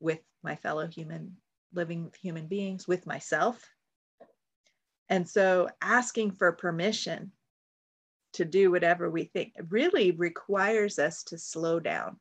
with 0.00 0.20
my 0.42 0.56
fellow 0.56 0.86
human 0.86 1.36
living 1.72 2.12
human 2.20 2.46
beings 2.46 2.88
with 2.88 3.06
myself 3.06 3.70
and 5.10 5.28
so 5.28 5.68
asking 5.82 6.32
for 6.32 6.52
permission 6.52 7.32
to 8.32 8.44
do 8.44 8.70
whatever 8.70 9.10
we 9.10 9.24
think 9.24 9.54
really 9.68 10.12
requires 10.12 10.98
us 10.98 11.24
to 11.24 11.36
slow 11.36 11.80
down 11.80 12.18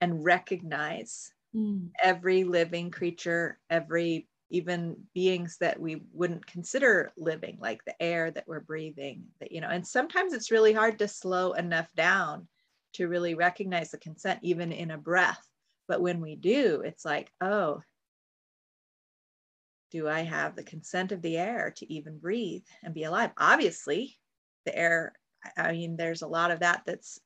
and 0.00 0.24
recognize 0.24 1.32
Mm. 1.54 1.90
every 2.02 2.44
living 2.44 2.90
creature, 2.90 3.58
every 3.70 4.28
even 4.50 5.08
beings 5.14 5.58
that 5.58 5.80
we 5.80 6.04
wouldn't 6.12 6.46
consider 6.46 7.12
living, 7.16 7.58
like 7.60 7.84
the 7.84 8.02
air 8.02 8.30
that 8.30 8.46
we're 8.46 8.60
breathing, 8.60 9.26
that, 9.40 9.52
you 9.52 9.60
know, 9.60 9.68
and 9.68 9.86
sometimes 9.86 10.32
it's 10.34 10.50
really 10.50 10.72
hard 10.74 10.98
to 10.98 11.08
slow 11.08 11.52
enough 11.54 11.88
down 11.94 12.48
to 12.94 13.08
really 13.08 13.34
recognize 13.34 13.90
the 13.90 13.98
consent, 13.98 14.40
even 14.42 14.72
in 14.72 14.90
a 14.90 14.98
breath. 14.98 15.48
But 15.86 16.02
when 16.02 16.20
we 16.20 16.36
do, 16.36 16.82
it's 16.82 17.04
like, 17.04 17.32
oh, 17.40 17.82
do 19.90 20.08
I 20.08 20.20
have 20.20 20.54
the 20.54 20.62
consent 20.62 21.12
of 21.12 21.22
the 21.22 21.36
air 21.36 21.72
to 21.76 21.92
even 21.92 22.18
breathe 22.18 22.64
and 22.82 22.94
be 22.94 23.04
alive? 23.04 23.30
Obviously, 23.38 24.18
the 24.64 24.76
air, 24.76 25.14
I 25.56 25.72
mean, 25.72 25.96
there's 25.96 26.22
a 26.22 26.28
lot 26.28 26.50
of 26.50 26.60
that 26.60 26.82
that's 26.86 27.18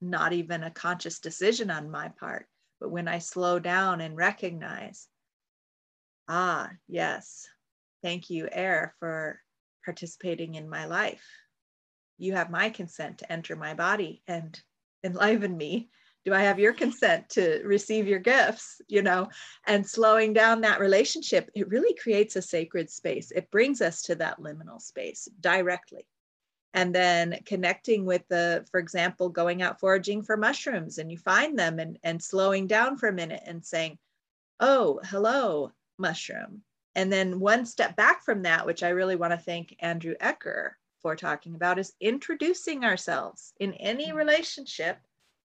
not 0.00 0.32
even 0.32 0.62
a 0.62 0.70
conscious 0.70 1.18
decision 1.18 1.70
on 1.70 1.90
my 1.90 2.08
part. 2.08 2.46
But 2.80 2.90
when 2.90 3.08
I 3.08 3.18
slow 3.18 3.58
down 3.58 4.00
and 4.00 4.16
recognize, 4.16 5.08
ah, 6.28 6.70
yes, 6.86 7.48
thank 8.02 8.30
you, 8.30 8.48
air, 8.50 8.94
for 9.00 9.40
participating 9.84 10.54
in 10.54 10.68
my 10.68 10.84
life. 10.86 11.24
You 12.18 12.34
have 12.34 12.50
my 12.50 12.70
consent 12.70 13.18
to 13.18 13.32
enter 13.32 13.56
my 13.56 13.74
body 13.74 14.22
and 14.26 14.60
enliven 15.04 15.56
me 15.56 15.90
do 16.26 16.34
i 16.34 16.42
have 16.42 16.58
your 16.58 16.74
consent 16.74 17.26
to 17.30 17.62
receive 17.64 18.06
your 18.06 18.18
gifts 18.18 18.76
you 18.88 19.02
know? 19.02 19.28
And 19.66 19.86
slowing 19.86 20.32
down 20.32 20.60
that 20.60 20.80
relationship 20.80 21.50
it 21.54 21.68
really 21.68 21.94
creates 21.94 22.36
a 22.36 22.42
sacred 22.42 22.90
space. 22.90 23.30
It 23.30 23.50
brings 23.50 23.80
us 23.80 24.02
to 24.02 24.14
that 24.16 24.38
liminal 24.38 24.80
space 24.80 25.28
directly. 25.40 26.06
And 26.74 26.94
then 26.94 27.40
connecting 27.46 28.04
with 28.04 28.22
the 28.28 28.66
for 28.70 28.78
example 28.78 29.28
going 29.28 29.62
out 29.62 29.80
foraging 29.80 30.22
for 30.22 30.36
mushrooms 30.36 30.98
and 30.98 31.10
you 31.10 31.18
find 31.18 31.58
them 31.58 31.78
and, 31.78 31.98
and 32.02 32.22
slowing 32.22 32.66
down 32.66 32.96
for 32.96 33.08
a 33.08 33.12
minute 33.12 33.42
and 33.46 33.64
saying 33.64 33.98
oh 34.60 35.00
hello 35.04 35.72
mushroom. 35.98 36.62
And 36.94 37.12
then 37.12 37.40
one 37.40 37.66
step 37.66 37.96
back 37.96 38.24
from 38.24 38.42
that 38.42 38.66
which 38.66 38.82
i 38.82 38.88
really 38.90 39.16
want 39.16 39.32
to 39.32 39.38
thank 39.38 39.76
andrew 39.80 40.14
ecker 40.20 40.70
for 41.02 41.14
talking 41.16 41.54
about 41.54 41.78
is 41.78 41.92
introducing 42.00 42.84
ourselves 42.84 43.52
in 43.60 43.72
any 43.74 44.08
mm. 44.08 44.14
relationship 44.14 44.98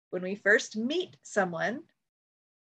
when 0.09 0.21
we 0.21 0.35
first 0.35 0.75
meet 0.75 1.17
someone, 1.23 1.81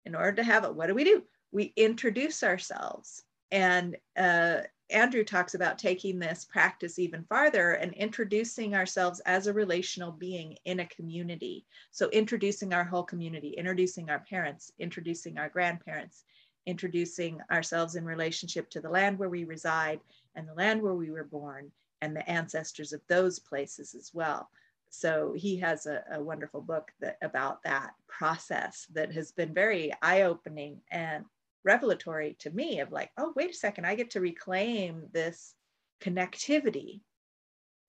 in 0.06 0.16
order 0.16 0.34
to 0.34 0.44
have 0.44 0.64
it, 0.64 0.74
what 0.74 0.88
do 0.88 0.96
we 0.96 1.04
do? 1.04 1.24
We 1.52 1.74
introduce 1.76 2.44
ourselves. 2.44 3.24
And 3.52 3.98
uh, 4.18 4.60
Andrew 4.90 5.24
talks 5.24 5.54
about 5.54 5.78
taking 5.78 6.18
this 6.18 6.46
practice 6.46 6.98
even 6.98 7.26
farther 7.26 7.74
and 7.74 7.94
introducing 7.94 8.74
ourselves 8.74 9.20
as 9.26 9.48
a 9.48 9.54
relational 9.54 10.12
being 10.12 10.58
in 10.66 10.80
a 10.80 10.88
community. 10.88 11.66
So, 11.92 12.10
introducing 12.10 12.74
our 12.74 12.86
whole 12.86 13.04
community, 13.04 13.50
introducing 13.58 14.10
our 14.10 14.20
parents, 14.20 14.72
introducing 14.80 15.38
our 15.38 15.50
grandparents, 15.50 16.24
introducing 16.66 17.40
ourselves 17.52 17.96
in 17.96 18.06
relationship 18.06 18.70
to 18.70 18.82
the 18.82 18.90
land 18.90 19.20
where 19.20 19.30
we 19.30 19.44
reside 19.44 20.00
and 20.36 20.48
the 20.48 20.54
land 20.54 20.82
where 20.82 20.96
we 20.96 21.12
were 21.12 21.24
born 21.26 21.72
and 22.02 22.16
the 22.16 22.30
ancestors 22.30 22.94
of 22.94 23.02
those 23.10 23.40
places 23.40 23.94
as 23.96 24.12
well 24.14 24.50
so 24.90 25.34
he 25.36 25.58
has 25.58 25.86
a, 25.86 26.04
a 26.12 26.24
wonderful 26.24 26.62
book 26.62 26.92
that 27.00 27.18
about 27.22 27.64
that 27.64 27.92
process 28.08 28.88
that 28.94 29.12
has 29.12 29.32
been 29.32 29.54
very 29.54 29.92
eye-opening 30.02 30.80
and 30.92 31.26
revelatory 31.64 32.36
to 32.40 32.50
me 32.52 32.80
of 32.80 32.92
like 32.92 33.12
oh 33.18 33.34
wait 33.36 33.52
a 33.52 33.54
second 33.54 33.86
i 33.86 33.94
get 33.96 34.12
to 34.12 34.22
reclaim 34.22 35.04
this 35.12 35.56
connectivity. 36.02 37.02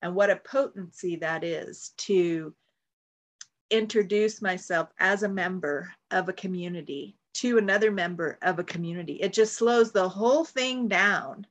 And 0.01 0.15
what 0.15 0.29
a 0.29 0.37
potency 0.37 1.17
that 1.17 1.43
is 1.43 1.91
to 1.97 2.53
introduce 3.69 4.41
myself 4.41 4.89
as 4.99 5.23
a 5.23 5.29
member 5.29 5.93
of 6.11 6.29
a 6.29 6.33
community 6.33 7.17
to 7.35 7.57
another 7.57 7.91
member 7.91 8.37
of 8.41 8.59
a 8.59 8.63
community. 8.63 9.13
It 9.13 9.33
just 9.33 9.53
slows 9.53 9.91
the 9.91 10.09
whole 10.09 10.43
thing 10.45 10.87
down 10.87 11.45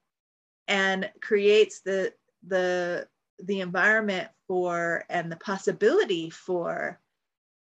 and 0.67 1.11
creates 1.21 1.81
the 1.81 2.13
the 2.47 3.09
the 3.43 3.61
environment 3.61 4.29
for 4.47 5.05
and 5.09 5.31
the 5.31 5.37
possibility 5.37 6.31
for 6.31 6.99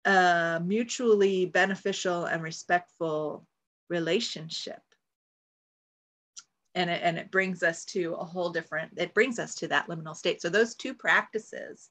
a 0.05 0.61
mutually 0.63 1.45
beneficial 1.45 2.25
and 2.25 2.43
respectful 2.43 3.45
relationship. 3.89 4.81
And 6.75 6.89
it, 6.89 7.01
and 7.03 7.17
it 7.17 7.31
brings 7.31 7.61
us 7.63 7.85
to 7.85 8.13
a 8.15 8.25
whole 8.25 8.49
different 8.49 8.93
it 8.97 9.13
brings 9.13 9.37
us 9.39 9.55
to 9.55 9.67
that 9.69 9.87
liminal 9.87 10.15
state. 10.15 10.41
So 10.41 10.49
those 10.49 10.75
two 10.75 10.93
practices 10.93 11.89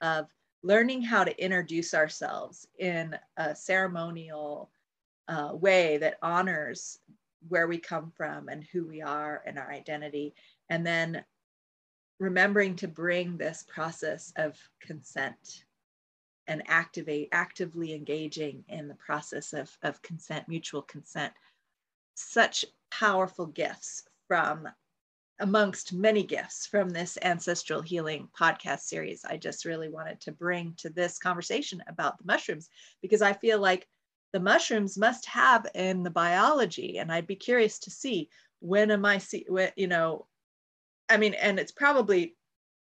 of 0.00 0.26
learning 0.62 1.02
how 1.02 1.24
to 1.24 1.42
introduce 1.42 1.94
ourselves 1.94 2.66
in 2.78 3.16
a 3.36 3.54
ceremonial 3.54 4.70
uh, 5.28 5.50
way 5.52 5.98
that 5.98 6.18
honors 6.20 6.98
where 7.48 7.68
we 7.68 7.78
come 7.78 8.10
from 8.16 8.48
and 8.48 8.64
who 8.64 8.86
we 8.86 9.02
are 9.02 9.42
and 9.46 9.58
our 9.58 9.70
identity 9.70 10.34
and 10.70 10.86
then 10.86 11.24
remembering 12.18 12.76
to 12.76 12.88
bring 12.88 13.36
this 13.36 13.64
process 13.68 14.32
of 14.36 14.58
consent 14.80 15.64
and 16.46 16.62
activate 16.66 17.28
actively 17.32 17.94
engaging 17.94 18.64
in 18.68 18.88
the 18.88 18.94
process 18.94 19.52
of, 19.52 19.76
of 19.82 20.02
consent 20.02 20.48
mutual 20.48 20.82
consent 20.82 21.32
such 22.14 22.64
powerful 22.90 23.46
gifts 23.46 24.04
from 24.28 24.68
amongst 25.40 25.92
many 25.92 26.22
gifts 26.22 26.66
from 26.66 26.88
this 26.88 27.18
ancestral 27.22 27.82
healing 27.82 28.28
podcast 28.38 28.80
series 28.80 29.24
i 29.24 29.36
just 29.36 29.64
really 29.64 29.88
wanted 29.88 30.20
to 30.20 30.30
bring 30.30 30.72
to 30.76 30.88
this 30.90 31.18
conversation 31.18 31.82
about 31.88 32.16
the 32.18 32.24
mushrooms 32.24 32.68
because 33.02 33.20
i 33.20 33.32
feel 33.32 33.58
like 33.58 33.88
the 34.32 34.38
mushrooms 34.38 34.96
must 34.96 35.26
have 35.26 35.66
in 35.74 36.04
the 36.04 36.10
biology 36.10 36.98
and 36.98 37.10
i'd 37.10 37.26
be 37.26 37.34
curious 37.34 37.80
to 37.80 37.90
see 37.90 38.28
when 38.60 38.92
am 38.92 39.04
i 39.04 39.18
see 39.18 39.44
when 39.48 39.70
you 39.74 39.88
know 39.88 40.24
I 41.08 41.16
mean, 41.16 41.34
and 41.34 41.58
it's 41.58 41.72
probably 41.72 42.36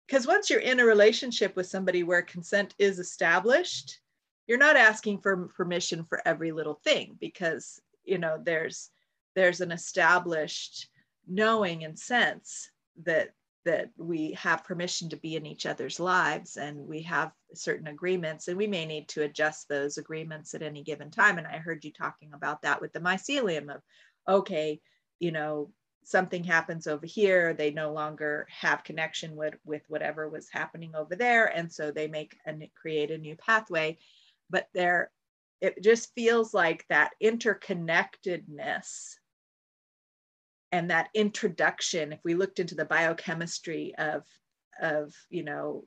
because 0.07 0.27
once 0.27 0.49
you're 0.49 0.59
in 0.59 0.79
a 0.79 0.85
relationship 0.85 1.55
with 1.55 1.67
somebody 1.67 2.03
where 2.03 2.21
consent 2.21 2.73
is 2.79 2.99
established, 2.99 3.99
you're 4.47 4.57
not 4.57 4.75
asking 4.75 5.21
for 5.21 5.47
permission 5.49 6.03
for 6.03 6.21
every 6.25 6.51
little 6.51 6.81
thing 6.83 7.15
because 7.19 7.79
you 8.03 8.17
know 8.17 8.41
there's 8.43 8.89
there's 9.35 9.61
an 9.61 9.71
established 9.71 10.89
knowing 11.27 11.83
and 11.83 11.97
sense 11.97 12.69
that 13.03 13.29
that 13.65 13.89
we 13.97 14.31
have 14.31 14.63
permission 14.63 15.09
to 15.09 15.17
be 15.17 15.35
in 15.35 15.45
each 15.45 15.65
other's 15.65 15.99
lives 15.99 16.57
and 16.57 16.87
we 16.87 17.03
have 17.03 17.31
certain 17.53 17.87
agreements 17.87 18.47
and 18.47 18.57
we 18.57 18.65
may 18.65 18.85
need 18.85 19.07
to 19.09 19.21
adjust 19.21 19.67
those 19.67 19.97
agreements 19.97 20.55
at 20.55 20.63
any 20.63 20.81
given 20.81 21.11
time. 21.11 21.37
And 21.37 21.45
i 21.45 21.57
heard 21.57 21.85
you 21.85 21.91
talking 21.91 22.31
about 22.33 22.63
that 22.63 22.81
with 22.81 22.93
the 22.93 22.99
mycelium 22.99 23.73
of 23.73 23.81
okay 24.27 24.81
you 25.19 25.31
know 25.31 25.71
something 26.03 26.43
happens 26.43 26.87
over 26.87 27.05
here 27.05 27.53
they 27.53 27.71
no 27.71 27.91
longer 27.91 28.47
have 28.49 28.83
connection 28.83 29.35
with 29.35 29.55
with 29.65 29.83
whatever 29.87 30.29
was 30.29 30.49
happening 30.49 30.95
over 30.95 31.15
there 31.15 31.45
and 31.45 31.71
so 31.71 31.91
they 31.91 32.07
make 32.07 32.37
and 32.45 32.63
create 32.75 33.11
a 33.11 33.17
new 33.17 33.35
pathway. 33.35 33.97
But 34.49 34.67
there 34.73 35.11
it 35.61 35.81
just 35.83 36.13
feels 36.15 36.53
like 36.53 36.85
that 36.89 37.11
interconnectedness 37.21 39.15
and 40.71 40.89
that 40.89 41.09
introduction 41.13 42.13
if 42.13 42.19
we 42.23 42.35
looked 42.35 42.59
into 42.59 42.75
the 42.75 42.85
biochemistry 42.85 43.93
of 43.97 44.23
of 44.81 45.13
you 45.29 45.43
know 45.43 45.85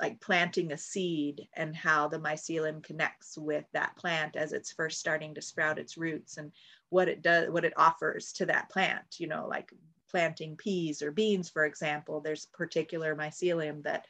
like 0.00 0.20
planting 0.20 0.72
a 0.72 0.78
seed 0.78 1.48
and 1.54 1.74
how 1.74 2.06
the 2.06 2.18
mycelium 2.18 2.82
connects 2.82 3.38
with 3.38 3.64
that 3.72 3.96
plant 3.96 4.36
as 4.36 4.52
it's 4.52 4.72
first 4.72 5.00
starting 5.00 5.34
to 5.34 5.40
sprout 5.40 5.78
its 5.78 5.96
roots 5.96 6.36
and 6.36 6.52
what 6.90 7.08
it 7.08 7.22
does 7.22 7.50
what 7.50 7.64
it 7.64 7.72
offers 7.76 8.32
to 8.32 8.46
that 8.46 8.68
plant 8.68 9.16
you 9.18 9.26
know 9.26 9.46
like 9.48 9.72
planting 10.10 10.56
peas 10.56 11.02
or 11.02 11.10
beans 11.10 11.50
for 11.50 11.64
example. 11.64 12.20
There's 12.20 12.46
particular 12.46 13.14
mycelium 13.14 13.82
that 13.82 14.06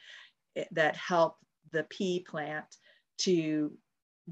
that 0.73 0.97
help 0.97 1.37
the 1.73 1.85
pea 1.85 2.21
plant 2.21 2.77
to 3.19 3.73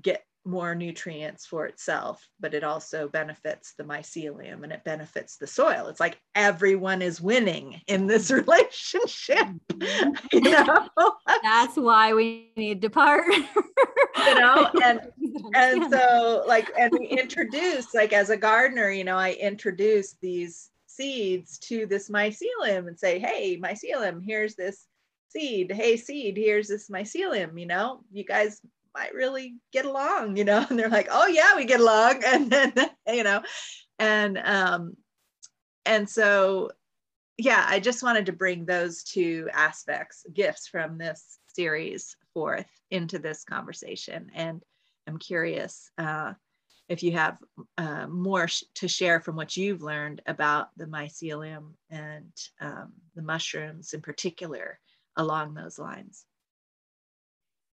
get 0.01 0.25
more 0.45 0.75
nutrients 0.75 1.47
for 1.47 1.67
itself, 1.67 2.29
but 2.39 2.55
it 2.55 2.63
also 2.63 3.09
benefits 3.09 3.75
the 3.79 3.85
mycelium 3.85 4.63
and 4.63 4.73
it 4.73 4.85
benefits 4.85 5.37
the 5.37 5.47
soil. 5.47 5.89
It's 5.89 6.01
like 6.01 6.21
everyone 6.35 7.03
is 7.03 7.21
winning 7.21 7.81
in 7.87 8.07
this 8.07 8.31
relationship. 8.31 9.49
You 10.33 10.41
know? 10.41 10.89
That's 11.43 11.77
why 11.77 12.13
we 12.13 12.53
need 12.57 12.83
to 12.83 12.91
part. 12.91 13.27
you 13.27 14.35
know, 14.35 14.71
and 14.85 15.01
and 15.55 15.91
so 15.91 16.45
like 16.47 16.71
and 16.79 16.93
we 16.99 17.07
introduce 17.07 17.95
like 17.95 18.13
as 18.13 18.31
a 18.31 18.37
gardener, 18.37 18.91
you 18.91 19.05
know, 19.05 19.17
I 19.17 19.33
introduce 19.33 20.15
these 20.21 20.71
seeds 20.87 21.59
to 21.59 21.87
this 21.87 22.09
mycelium 22.09 22.87
and 22.89 22.99
say, 22.99 23.19
hey, 23.19 23.59
mycelium, 23.59 24.23
here's 24.25 24.55
this 24.55 24.87
seed. 25.29 25.73
Hey, 25.73 25.97
seed, 25.97 26.37
here's 26.37 26.69
this 26.69 26.89
mycelium, 26.89 27.59
you 27.59 27.67
know, 27.67 28.01
you 28.13 28.25
guys 28.25 28.61
might 28.95 29.15
really 29.15 29.57
get 29.73 29.85
along, 29.85 30.37
you 30.37 30.45
know, 30.45 30.65
and 30.71 30.79
they're 30.79 30.89
like, 30.89 31.09
oh 31.11 31.27
yeah, 31.27 31.57
we 31.57 31.65
get 31.65 31.81
along. 31.81 32.23
And 32.25 32.51
then, 32.51 32.73
you 33.07 33.25
know, 33.25 33.43
and, 33.99 34.39
um, 34.39 34.97
and 35.87 36.09
so, 36.09 36.71
yeah, 37.37 37.65
I 37.69 37.81
just 37.81 38.03
wanted 38.03 38.27
to 38.27 38.33
bring 38.33 38.65
those 38.65 39.03
two 39.03 39.49
aspects, 39.53 40.25
gifts 40.33 40.69
from 40.69 40.99
this 40.99 41.39
series 41.49 42.17
forth 42.33 42.69
into 42.91 43.19
this 43.19 43.45
conversation. 43.45 44.31
And 44.35 44.63
I'm 45.07 45.19
curious, 45.19 45.91
uh, 45.99 46.35
if 46.89 47.03
you 47.03 47.13
have 47.13 47.39
uh, 47.79 48.07
more 48.07 48.47
sh- 48.49 48.65
to 48.77 48.89
share 48.89 49.21
from 49.21 49.37
what 49.37 49.57
you've 49.57 49.83
learned 49.83 50.23
about 50.27 50.69
the 50.77 50.87
mycelium 50.87 51.73
and 51.91 52.33
um, 52.61 52.93
the 53.15 53.23
mushrooms 53.23 53.95
in 53.95 54.03
particular 54.03 54.79
along 55.17 55.55
those 55.55 55.79
lines. 55.79 56.25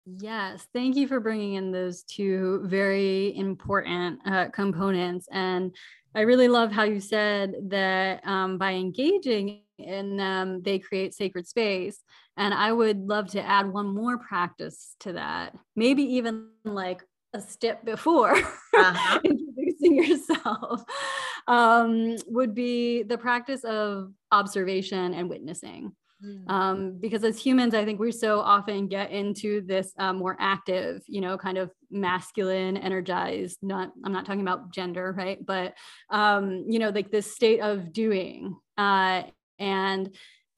Yes, 0.07 0.68
thank 0.72 0.94
you 0.94 1.09
for 1.09 1.18
bringing 1.18 1.54
in 1.54 1.72
those 1.72 2.04
two 2.04 2.62
very 2.64 3.36
important 3.36 4.20
uh, 4.24 4.48
components. 4.50 5.26
And 5.32 5.74
I 6.14 6.20
really 6.20 6.46
love 6.46 6.70
how 6.70 6.84
you 6.84 7.00
said 7.00 7.54
that 7.70 8.24
um, 8.24 8.57
by 8.57 8.74
engaging 8.74 9.62
in 9.78 10.16
them, 10.16 10.62
they 10.62 10.78
create 10.78 11.12
sacred 11.12 11.48
space. 11.48 12.04
And 12.36 12.54
I 12.54 12.72
would 12.72 13.09
love 13.09 13.32
to 13.32 13.42
add 13.42 13.72
one 13.72 13.92
more 13.92 14.16
practice 14.18 14.94
to 15.00 15.14
that, 15.14 15.57
maybe 15.74 16.04
even 16.04 16.50
like 16.64 17.02
a 17.34 17.40
step 17.40 17.84
before 17.84 18.36
uh-huh. 18.36 19.20
introducing 19.24 19.96
yourself, 19.96 20.84
um, 21.48 22.16
would 22.28 22.54
be 22.54 23.02
the 23.02 23.18
practice 23.18 23.64
of 23.64 24.12
observation 24.30 25.14
and 25.14 25.28
witnessing. 25.28 25.96
Mm. 26.25 26.51
Um, 26.51 26.99
because 27.01 27.25
as 27.25 27.39
humans, 27.39 27.75
I 27.75 27.85
think 27.85 28.01
we 28.01 28.11
so 28.11 28.41
often 28.41 28.89
get 28.89 29.11
into 29.11 29.61
this 29.67 29.93
uh, 29.99 30.12
more 30.12 30.37
active, 30.41 31.03
you 31.07 31.21
know, 31.21 31.37
kind 31.37 31.59
of 31.59 31.71
masculine, 31.91 32.77
energized. 32.77 33.59
Not, 33.62 33.93
I'm 34.05 34.12
not 34.12 34.25
talking 34.25 34.41
about 34.41 34.73
gender, 34.73 35.14
right? 35.17 35.45
But 35.45 35.75
um, 36.11 36.64
you 36.69 36.79
know, 36.79 36.89
like 36.91 37.11
this 37.11 37.35
state 37.35 37.61
of 37.61 37.93
doing, 37.93 38.57
uh, 38.79 39.25
and 39.59 40.14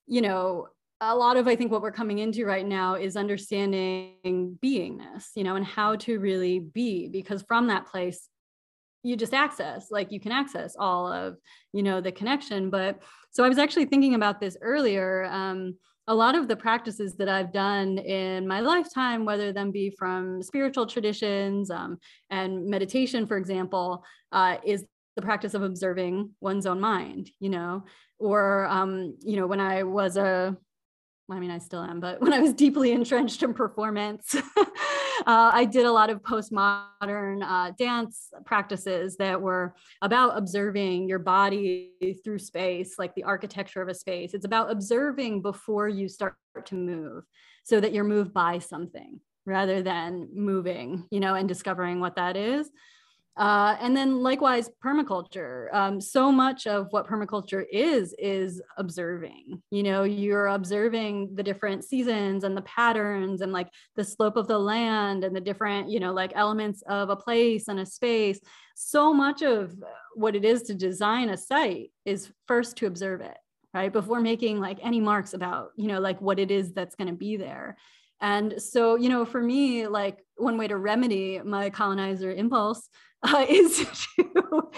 you 0.07 0.23
know, 0.23 0.69
a 1.01 1.15
lot 1.15 1.37
of 1.37 1.47
I 1.47 1.55
think 1.55 1.71
what 1.71 1.83
we're 1.83 1.93
coming 1.93 2.19
into 2.19 2.45
right 2.45 2.67
now 2.67 2.95
is 2.95 3.17
understanding 3.17 4.59
beingness, 4.65 5.27
you 5.35 5.45
know, 5.45 5.57
and 5.57 5.65
how 5.65 5.97
to 5.97 6.19
really 6.19 6.59
be, 6.59 7.09
because 7.09 7.43
from 7.43 7.69
that 7.69 7.87
place, 7.87 8.29
you 9.03 9.17
just 9.17 9.35
access 9.35 9.91
like 9.91 10.11
you 10.11 10.21
can 10.21 10.33
access 10.33 10.77
all 10.79 11.11
of 11.11 11.37
you 11.73 11.83
know 11.83 12.01
the 12.01 12.13
connection 12.13 12.71
but 12.71 13.01
so 13.31 13.45
i 13.45 13.49
was 13.49 13.59
actually 13.59 13.85
thinking 13.85 14.15
about 14.15 14.41
this 14.41 14.57
earlier 14.61 15.25
um, 15.27 15.75
a 16.09 16.15
lot 16.15 16.35
of 16.35 16.49
the 16.49 16.57
practices 16.57 17.15
that 17.17 17.29
i've 17.29 17.53
done 17.53 17.99
in 17.99 18.47
my 18.47 18.61
lifetime 18.61 19.25
whether 19.25 19.53
them 19.53 19.71
be 19.71 19.91
from 19.91 20.43
spiritual 20.43 20.87
traditions 20.87 21.71
um, 21.71 21.99
and 22.31 22.67
meditation 22.67 23.27
for 23.27 23.37
example 23.37 24.05
uh, 24.33 24.57
is 24.65 24.85
the 25.17 25.23
practice 25.23 25.55
of 25.55 25.63
observing 25.63 26.31
one's 26.41 26.67
own 26.67 26.81
mind 26.81 27.31
you 27.41 27.51
know? 27.51 27.85
Or 28.21 28.67
um, 28.67 29.17
you 29.21 29.37
know 29.37 29.47
when 29.47 29.61
i 29.61 29.85
was 29.85 30.17
a 30.17 30.57
I 31.31 31.41
mean, 31.41 31.51
I 31.51 31.59
still 31.59 31.83
am, 31.83 32.01
but 32.01 32.21
when 32.23 32.33
I 32.33 32.41
was 32.41 32.53
deeply 32.53 32.93
entrenched 32.93 33.43
in 33.43 33.55
performance, 33.55 34.35
uh, 35.27 35.51
I 35.53 35.65
did 35.65 35.87
a 35.87 35.93
lot 35.93 36.11
of 36.11 36.23
postmodern 36.23 37.43
uh, 37.43 37.73
dance 37.79 38.31
practices 38.45 39.17
that 39.17 39.41
were 39.41 39.75
about 40.03 40.37
observing 40.37 41.09
your 41.09 41.19
body 41.19 41.93
through 42.25 42.39
space, 42.39 42.95
like 42.99 43.15
the 43.15 43.25
architecture 43.25 43.83
of 43.83 43.89
a 43.89 43.95
space. 43.95 44.35
It's 44.35 44.45
about 44.45 44.71
observing 44.71 45.43
before 45.43 45.89
you 45.89 46.09
start 46.09 46.37
to 46.67 46.75
move 46.75 47.25
so 47.65 47.81
that 47.81 47.93
you're 47.93 48.05
moved 48.05 48.33
by 48.33 48.59
something 48.59 49.21
rather 49.47 49.83
than 49.83 50.29
moving, 50.35 51.07
you 51.11 51.21
know, 51.21 51.35
and 51.35 51.49
discovering 51.49 52.01
what 52.01 52.17
that 52.17 52.37
is. 52.37 52.71
Uh, 53.39 53.77
and 53.81 53.97
then 53.97 54.21
likewise, 54.21 54.69
permaculture. 54.85 55.73
Um, 55.73 56.01
so 56.01 56.33
much 56.33 56.67
of 56.67 56.89
what 56.91 57.07
permaculture 57.07 57.65
is, 57.71 58.13
is 58.19 58.61
observing. 58.77 59.63
You 59.71 59.85
know, 59.85 60.03
you're 60.03 60.49
observing 60.49 61.37
the 61.37 61.45
different 61.45 61.85
seasons 61.85 62.43
and 62.43 62.57
the 62.57 62.63
patterns 62.63 63.41
and 63.41 63.53
like 63.53 63.69
the 63.95 64.03
slope 64.03 64.37
of 64.37 64.49
the 64.49 64.59
land 64.59 65.23
and 65.23 65.37
the 65.37 65.41
different, 65.41 65.89
you 65.89 66.01
know, 66.01 66.13
like 66.13 66.33
elements 66.35 66.83
of 66.89 67.11
a 67.11 67.17
place 67.17 67.69
and 67.69 67.79
a 67.79 67.87
space. 67.87 68.41
So 68.75 69.15
much 69.15 69.43
of 69.43 69.73
what 70.15 70.35
it 70.35 70.45
is 70.45 70.63
to 70.65 70.75
design 70.75 71.29
a 71.29 71.37
site 71.37 71.93
is 72.05 72.33
first 72.49 72.77
to 72.79 72.87
observe 72.87 73.21
it, 73.21 73.37
right? 73.73 73.93
Before 73.93 74.21
making 74.21 74.59
like 74.59 74.79
any 74.83 75.01
marks 75.01 75.33
about, 75.33 75.71
you 75.77 75.87
know, 75.87 76.01
like 76.01 76.21
what 76.21 76.41
it 76.41 76.51
is 76.51 76.73
that's 76.73 76.97
going 76.97 77.09
to 77.09 77.15
be 77.15 77.37
there. 77.37 77.77
And 78.21 78.61
so, 78.61 78.97
you 78.97 79.09
know, 79.09 79.25
for 79.25 79.41
me, 79.41 79.87
like 79.87 80.19
one 80.37 80.59
way 80.59 80.69
to 80.69 80.77
remedy 80.77 81.41
my 81.45 81.71
colonizer 81.71 82.33
impulse 82.33 82.89
uh, 83.23 83.47
is 83.49 83.87
to 84.17 84.71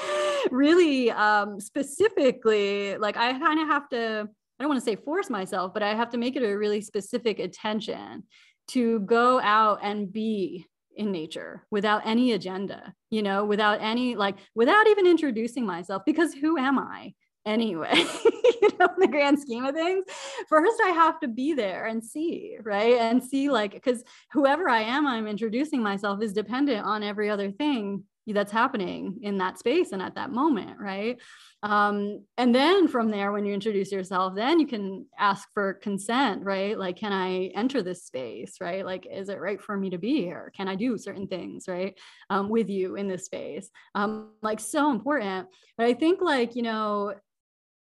really 0.51 1.11
um, 1.11 1.61
specifically, 1.61 2.97
like, 2.97 3.17
I 3.17 3.39
kind 3.39 3.61
of 3.61 3.69
have 3.69 3.89
to, 3.91 4.29
I 4.59 4.63
don't 4.63 4.69
want 4.69 4.81
to 4.81 4.85
say 4.85 4.97
force 4.97 5.31
myself, 5.31 5.73
but 5.75 5.83
I 5.83 5.95
have 5.95 6.11
to 6.11 6.19
make 6.19 6.37
it 6.37 6.43
a 6.43 6.57
really 6.57 6.81
specific 6.81 7.39
attention 7.39 8.25
to 8.69 9.01
go 9.01 9.41
out 9.41 9.81
and 9.83 10.13
be 10.13 10.67
in 10.97 11.13
nature 11.13 11.67
without 11.71 12.07
any 12.07 12.33
agenda, 12.33 12.95
you 13.11 13.23
know, 13.23 13.45
without 13.45 13.81
any, 13.81 14.17
like, 14.17 14.37
without 14.55 14.87
even 14.87 15.07
introducing 15.07 15.67
myself, 15.67 16.03
because 16.05 16.33
who 16.35 16.59
am 16.59 16.79
I? 16.79 17.15
Anyway 17.51 17.93
you 18.63 18.69
know 18.79 18.87
in 18.95 19.01
the 19.01 19.09
grand 19.09 19.39
scheme 19.39 19.65
of 19.65 19.75
things 19.75 20.05
first 20.49 20.81
i 20.85 20.91
have 20.91 21.19
to 21.21 21.29
be 21.29 21.53
there 21.53 21.87
and 21.87 22.05
see 22.05 22.57
right? 22.63 22.95
And 22.95 23.23
see 23.23 23.51
like 23.51 23.73
because 23.73 24.05
whoever 24.33 24.69
i 24.69 24.81
am 24.81 25.07
i'm 25.07 25.27
introducing 25.27 25.83
myself 25.83 26.23
is 26.23 26.33
dependent 26.33 26.85
on 26.85 27.03
every 27.03 27.31
other 27.31 27.51
thing 27.51 28.05
that's 28.27 28.53
happening 28.53 29.19
in 29.23 29.39
that 29.39 29.59
space 29.59 29.91
and 29.91 30.01
at 30.01 30.15
that 30.15 30.31
moment 30.31 30.79
right? 30.79 31.19
Um, 31.65 32.25
and 32.39 32.55
then 32.55 32.87
from 32.87 33.11
there 33.11 33.33
when 33.33 33.45
you 33.45 33.53
introduce 33.53 33.91
yourself 33.91 34.37
then 34.37 34.61
you 34.61 34.69
can 34.69 35.07
ask 35.19 35.49
for 35.53 35.75
consent 35.75 36.45
right? 36.45 36.79
Like 36.79 36.97
can 36.97 37.13
i 37.13 37.47
enter 37.57 37.83
this 37.83 38.05
space 38.05 38.57
right? 38.61 38.87
Like 38.87 39.07
is 39.11 39.29
it 39.29 39.41
right 39.41 39.61
for 39.61 39.77
me 39.77 39.91
to 39.91 39.99
be 39.99 40.23
here? 40.23 40.53
Can 40.55 40.69
i 40.69 40.77
do 40.77 40.97
certain 40.97 41.27
things 41.27 41.65
right 41.67 41.99
um, 42.29 42.49
with 42.49 42.69
you 42.69 42.95
in 42.95 43.09
this 43.09 43.25
space? 43.25 43.69
Um, 43.97 44.31
like 44.43 44.61
so 44.61 44.91
important. 44.93 45.49
But 45.77 45.87
i 45.87 45.95
think 45.95 46.21
like 46.21 46.55
you 46.55 46.63
know 46.63 47.15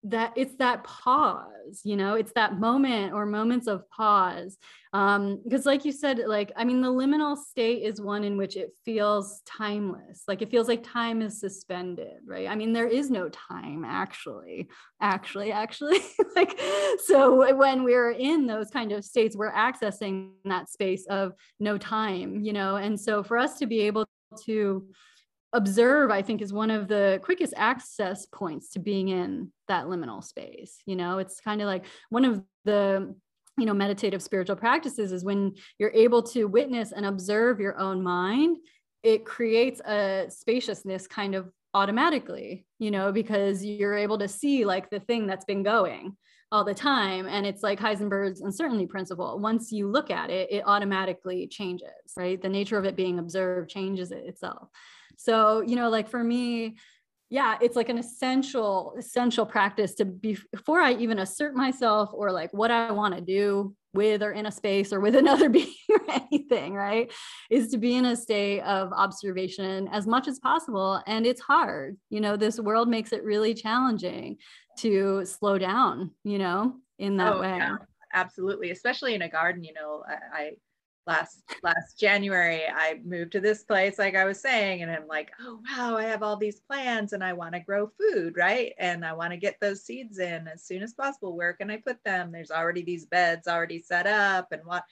that 0.04 0.34
it's 0.36 0.54
that 0.56 0.84
pause 0.84 1.80
you 1.82 1.96
know 1.96 2.14
it's 2.14 2.32
that 2.34 2.60
moment 2.60 3.12
or 3.14 3.24
moments 3.24 3.66
of 3.66 3.88
pause. 3.90 4.58
Um 4.92 5.40
because 5.42 5.64
like 5.66 5.84
you 5.84 5.92
said 5.92 6.20
like 6.26 6.52
i 6.56 6.64
mean 6.64 6.82
the 6.82 6.92
liminal 6.92 7.36
state 7.36 7.82
is 7.82 8.00
one 8.00 8.22
in 8.22 8.36
which 8.36 8.56
it 8.56 8.70
feels 8.84 9.40
timeless 9.46 10.22
like 10.28 10.42
it 10.42 10.50
feels 10.50 10.68
like 10.68 10.84
time 10.84 11.22
is 11.22 11.40
suspended 11.40 12.18
right? 12.26 12.48
I 12.48 12.54
mean 12.54 12.72
there 12.72 12.86
is 12.86 13.10
no 13.10 13.28
time 13.30 13.84
actually 13.84 14.68
actually 15.00 15.52
actually. 15.52 15.98
Like 16.36 16.60
so 17.04 17.54
when 17.56 17.84
we're 17.84 18.10
in 18.10 18.46
those 18.46 18.68
kind 18.68 18.90
of 18.90 19.04
states 19.04 19.36
we're 19.36 19.52
accessing 19.52 20.32
that 20.44 20.68
space 20.68 21.06
of 21.06 21.32
no 21.60 21.78
time 21.78 22.40
you 22.40 22.52
know? 22.52 22.76
And 22.76 23.00
so 23.00 23.22
for 23.22 23.38
us 23.38 23.58
to 23.60 23.66
be 23.66 23.80
able 23.82 24.06
to 24.46 24.86
observe 25.54 26.10
i 26.10 26.20
think 26.20 26.42
is 26.42 26.52
one 26.52 26.70
of 26.70 26.88
the 26.88 27.18
quickest 27.22 27.54
access 27.56 28.26
points 28.26 28.70
to 28.70 28.78
being 28.78 29.08
in 29.08 29.50
that 29.68 29.86
liminal 29.86 30.22
space 30.22 30.82
you 30.84 30.96
know? 30.96 31.18
It's 31.18 31.40
kind 31.40 31.62
of 31.62 31.66
like 31.66 31.86
one 32.10 32.24
of 32.24 32.42
the 32.64 33.14
you 33.56 33.66
know 33.66 33.74
meditative 33.74 34.22
spiritual 34.22 34.56
practices 34.56 35.12
is 35.12 35.24
when 35.24 35.54
you're 35.78 35.92
able 35.94 36.22
to 36.22 36.44
witness 36.44 36.92
and 36.92 37.06
observe 37.06 37.60
your 37.60 37.78
own 37.78 38.02
mind 38.02 38.58
it 39.02 39.24
creates 39.24 39.80
a 39.80 40.26
spaciousness 40.28 41.06
kind 41.06 41.34
of 41.34 41.50
automatically 41.72 42.66
you 42.78 42.90
know 42.90 43.12
because 43.12 43.64
you're 43.64 43.96
able 43.96 44.18
to 44.18 44.28
see 44.28 44.64
like 44.64 44.90
the 44.90 45.00
thing 45.00 45.26
that's 45.26 45.44
been 45.44 45.62
going 45.62 46.16
all 46.52 46.64
the 46.64 46.74
time 46.74 47.26
and 47.26 47.44
it's 47.46 47.64
like 47.64 47.80
heisenberg's 47.80 48.40
uncertainty 48.40 48.86
principle. 48.86 49.40
Once 49.40 49.72
you 49.72 49.88
look 49.88 50.10
at 50.10 50.30
it 50.30 50.48
it 50.52 50.62
automatically 50.66 51.48
changes 51.48 51.88
right? 52.16 52.40
The 52.40 52.48
nature 52.48 52.78
of 52.78 52.84
it 52.84 52.94
being 52.94 53.18
observed 53.18 53.70
changes 53.70 54.12
it 54.12 54.24
itself 54.24 54.68
so, 55.16 55.60
you 55.60 55.76
know, 55.76 55.88
like 55.88 56.08
for 56.08 56.22
me, 56.22 56.76
yeah, 57.30 57.56
it's 57.60 57.74
like 57.74 57.88
an 57.88 57.98
essential, 57.98 58.94
essential 58.98 59.46
practice 59.46 59.94
to 59.94 60.04
be 60.04 60.38
before 60.52 60.80
I 60.80 60.92
even 60.94 61.18
assert 61.18 61.54
myself 61.54 62.10
or 62.12 62.30
like 62.30 62.52
what 62.52 62.70
I 62.70 62.92
want 62.92 63.14
to 63.14 63.20
do 63.20 63.74
with 63.94 64.22
or 64.22 64.32
in 64.32 64.46
a 64.46 64.52
space 64.52 64.92
or 64.92 65.00
with 65.00 65.16
another 65.24 65.48
being 65.48 65.72
or 65.90 66.00
anything, 66.08 66.74
right? 66.74 67.12
Is 67.50 67.68
to 67.68 67.78
be 67.78 67.96
in 67.96 68.04
a 68.04 68.16
state 68.16 68.60
of 68.60 68.92
observation 68.92 69.88
as 69.88 70.06
much 70.06 70.28
as 70.28 70.38
possible. 70.38 71.02
And 71.06 71.26
it's 71.26 71.40
hard. 71.40 71.96
You 72.10 72.20
know, 72.20 72.36
this 72.36 72.60
world 72.60 72.88
makes 72.88 73.12
it 73.12 73.24
really 73.24 73.54
challenging 73.54 74.36
to 74.78 75.24
slow 75.24 75.58
down, 75.58 76.10
you 76.24 76.38
know, 76.38 76.76
in 76.98 77.16
that 77.16 77.34
oh, 77.34 77.40
way. 77.40 77.56
Yeah, 77.56 77.76
absolutely. 78.12 78.70
Especially 78.70 79.14
in 79.14 79.22
a 79.22 79.28
garden, 79.28 79.64
you 79.64 79.72
know, 79.72 80.04
I, 80.06 80.38
I 80.38 80.50
last 81.06 81.42
last 81.62 81.98
January 81.98 82.62
I 82.66 83.00
moved 83.04 83.32
to 83.32 83.40
this 83.40 83.62
place 83.62 83.98
like 83.98 84.16
I 84.16 84.24
was 84.24 84.40
saying 84.40 84.82
and 84.82 84.90
I'm 84.90 85.06
like 85.06 85.30
oh 85.40 85.60
wow 85.68 85.96
I 85.96 86.04
have 86.04 86.22
all 86.22 86.36
these 86.36 86.60
plans 86.60 87.12
and 87.12 87.22
I 87.22 87.32
want 87.32 87.54
to 87.54 87.60
grow 87.60 87.90
food 87.98 88.34
right? 88.36 88.72
And 88.78 89.04
I 89.04 89.12
want 89.12 89.32
to 89.32 89.36
get 89.36 89.56
those 89.60 89.84
seeds 89.84 90.18
in 90.18 90.48
as 90.48 90.64
soon 90.64 90.82
as 90.82 90.94
possible. 90.94 91.36
Where 91.36 91.52
can 91.52 91.70
I 91.70 91.76
put 91.76 92.02
them? 92.04 92.32
There's 92.32 92.50
already 92.50 92.82
these 92.82 93.06
beds 93.06 93.48
already 93.48 93.80
set 93.80 94.06
up 94.06 94.48
and 94.52 94.62
what 94.64 94.84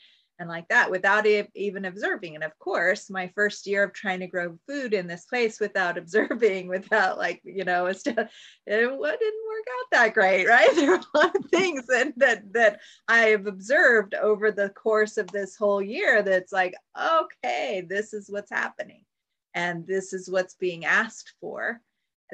and 0.43 0.51
like 0.51 0.68
that 0.68 0.90
without 0.90 1.24
even 1.55 1.86
observing. 1.86 2.34
And 2.34 2.45
of 2.45 2.59
course, 2.59 3.09
my 3.09 3.32
first 3.34 3.66
year 3.66 3.84
of 3.84 3.93
trying 3.95 4.20
to 4.20 4.26
grow 4.26 4.59
food 4.68 4.93
in 4.93 5.07
this 5.07 5.24
place 5.24 5.59
without 5.59 5.97
observing, 6.03 6.68
without 6.68 7.16
like, 7.16 7.40
you 7.45 7.64
know, 7.64 7.86
it 7.86 8.03
didn't 8.05 8.18
work 8.18 9.66
out 9.70 9.90
that 9.93 10.14
great, 10.14 10.47
right? 10.47 10.68
There 10.82 10.93
are 10.93 11.01
a 11.01 11.18
lot 11.18 11.36
of 11.36 11.45
things 11.47 11.86
that, 11.86 12.12
that, 12.18 12.53
that 12.53 12.80
I 13.09 13.28
have 13.28 13.47
observed 13.47 14.14
over 14.14 14.51
the 14.51 14.68
course 14.70 15.16
of 15.16 15.28
this 15.28 15.57
whole 15.57 15.80
year 15.80 16.22
that's 16.22 16.53
like, 16.53 16.74
okay, 17.01 17.86
this 17.88 18.12
is 18.12 18.28
what's 18.28 18.51
happening. 18.51 19.05
and 19.55 19.86
this 19.86 20.12
is 20.12 20.30
what's 20.30 20.55
being 20.55 20.84
asked 20.84 21.34
for 21.40 21.80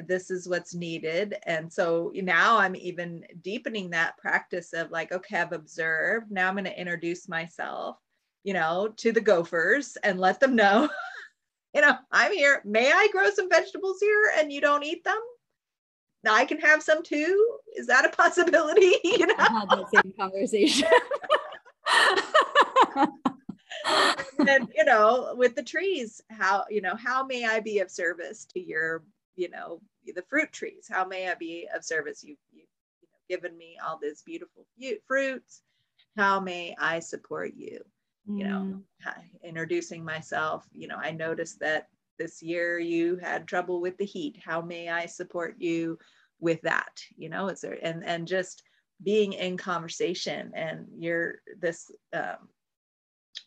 this 0.07 0.31
is 0.31 0.47
what's 0.47 0.73
needed 0.73 1.35
and 1.45 1.71
so 1.71 2.11
now 2.15 2.57
i'm 2.57 2.75
even 2.75 3.23
deepening 3.41 3.89
that 3.89 4.17
practice 4.17 4.73
of 4.73 4.91
like 4.91 5.11
okay 5.11 5.37
i've 5.37 5.51
observed 5.51 6.31
now 6.31 6.47
i'm 6.47 6.55
going 6.55 6.63
to 6.63 6.79
introduce 6.79 7.27
myself 7.27 7.97
you 8.43 8.53
know 8.53 8.93
to 8.95 9.11
the 9.11 9.21
gophers 9.21 9.97
and 10.03 10.19
let 10.19 10.39
them 10.39 10.55
know 10.55 10.87
you 11.75 11.81
know 11.81 11.95
i'm 12.11 12.31
here 12.31 12.61
may 12.65 12.91
i 12.91 13.07
grow 13.11 13.29
some 13.29 13.49
vegetables 13.49 13.97
here 13.99 14.31
and 14.37 14.51
you 14.51 14.61
don't 14.61 14.85
eat 14.85 15.03
them 15.03 15.19
Now 16.23 16.33
I 16.35 16.45
can 16.45 16.59
have 16.59 16.83
some 16.83 17.03
too. 17.03 17.57
Is 17.75 17.87
that 17.87 18.05
a 18.05 18.09
possibility? 18.15 18.93
You 19.03 19.27
know, 19.27 19.35
I 19.37 19.51
had 19.59 19.69
that 19.69 19.85
same 19.93 20.13
conversation. 20.19 20.87
and 24.47 24.67
you 24.75 24.85
know, 24.85 25.33
with 25.37 25.55
the 25.55 25.63
trees, 25.63 26.21
how 26.29 26.65
you 26.69 26.81
know, 26.81 26.95
how 26.95 27.25
may 27.25 27.45
I 27.45 27.59
be 27.59 27.79
of 27.79 27.89
service 27.89 28.45
to 28.53 28.59
your, 28.59 29.03
you 29.39 29.49
know, 29.49 29.81
the 30.05 30.23
fruit 30.29 30.51
trees? 30.51 30.87
How 30.89 31.05
may 31.05 31.29
I 31.29 31.35
be 31.35 31.67
of 31.73 31.83
service? 31.83 32.23
You, 32.23 32.35
you, 32.51 32.63
you 33.01 33.07
know, 33.07 33.35
given 33.35 33.57
me 33.57 33.77
all 33.85 33.99
these 34.01 34.21
beautiful 34.21 34.65
fruits. 35.07 35.61
How 36.17 36.39
may 36.39 36.75
I 36.79 36.99
support 36.99 37.53
you? 37.55 37.79
You 38.27 38.43
know, 38.43 38.81
mm. 39.07 39.13
introducing 39.43 40.03
myself. 40.03 40.67
You 40.71 40.87
know, 40.87 40.97
I 41.01 41.11
noticed 41.11 41.59
that 41.61 41.87
this 42.19 42.43
year 42.43 42.77
you 42.77 43.15
had 43.15 43.47
trouble 43.47 43.81
with 43.81 43.97
the 43.97 44.05
heat 44.05 44.37
how 44.45 44.61
may 44.61 44.89
i 44.89 45.05
support 45.05 45.55
you 45.57 45.97
with 46.39 46.61
that 46.61 47.01
you 47.17 47.29
know 47.29 47.47
is 47.47 47.61
there 47.61 47.79
and 47.81 48.05
and 48.05 48.27
just 48.27 48.61
being 49.01 49.33
in 49.33 49.57
conversation 49.57 50.51
and 50.53 50.85
you're 50.97 51.35
this 51.59 51.89
um, 52.13 52.49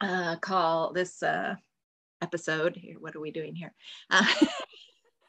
uh, 0.00 0.36
call 0.36 0.92
this 0.92 1.22
uh, 1.22 1.54
episode 2.22 2.74
here 2.74 2.96
what 2.98 3.14
are 3.14 3.20
we 3.20 3.30
doing 3.30 3.54
here 3.54 3.72
uh, 4.10 4.24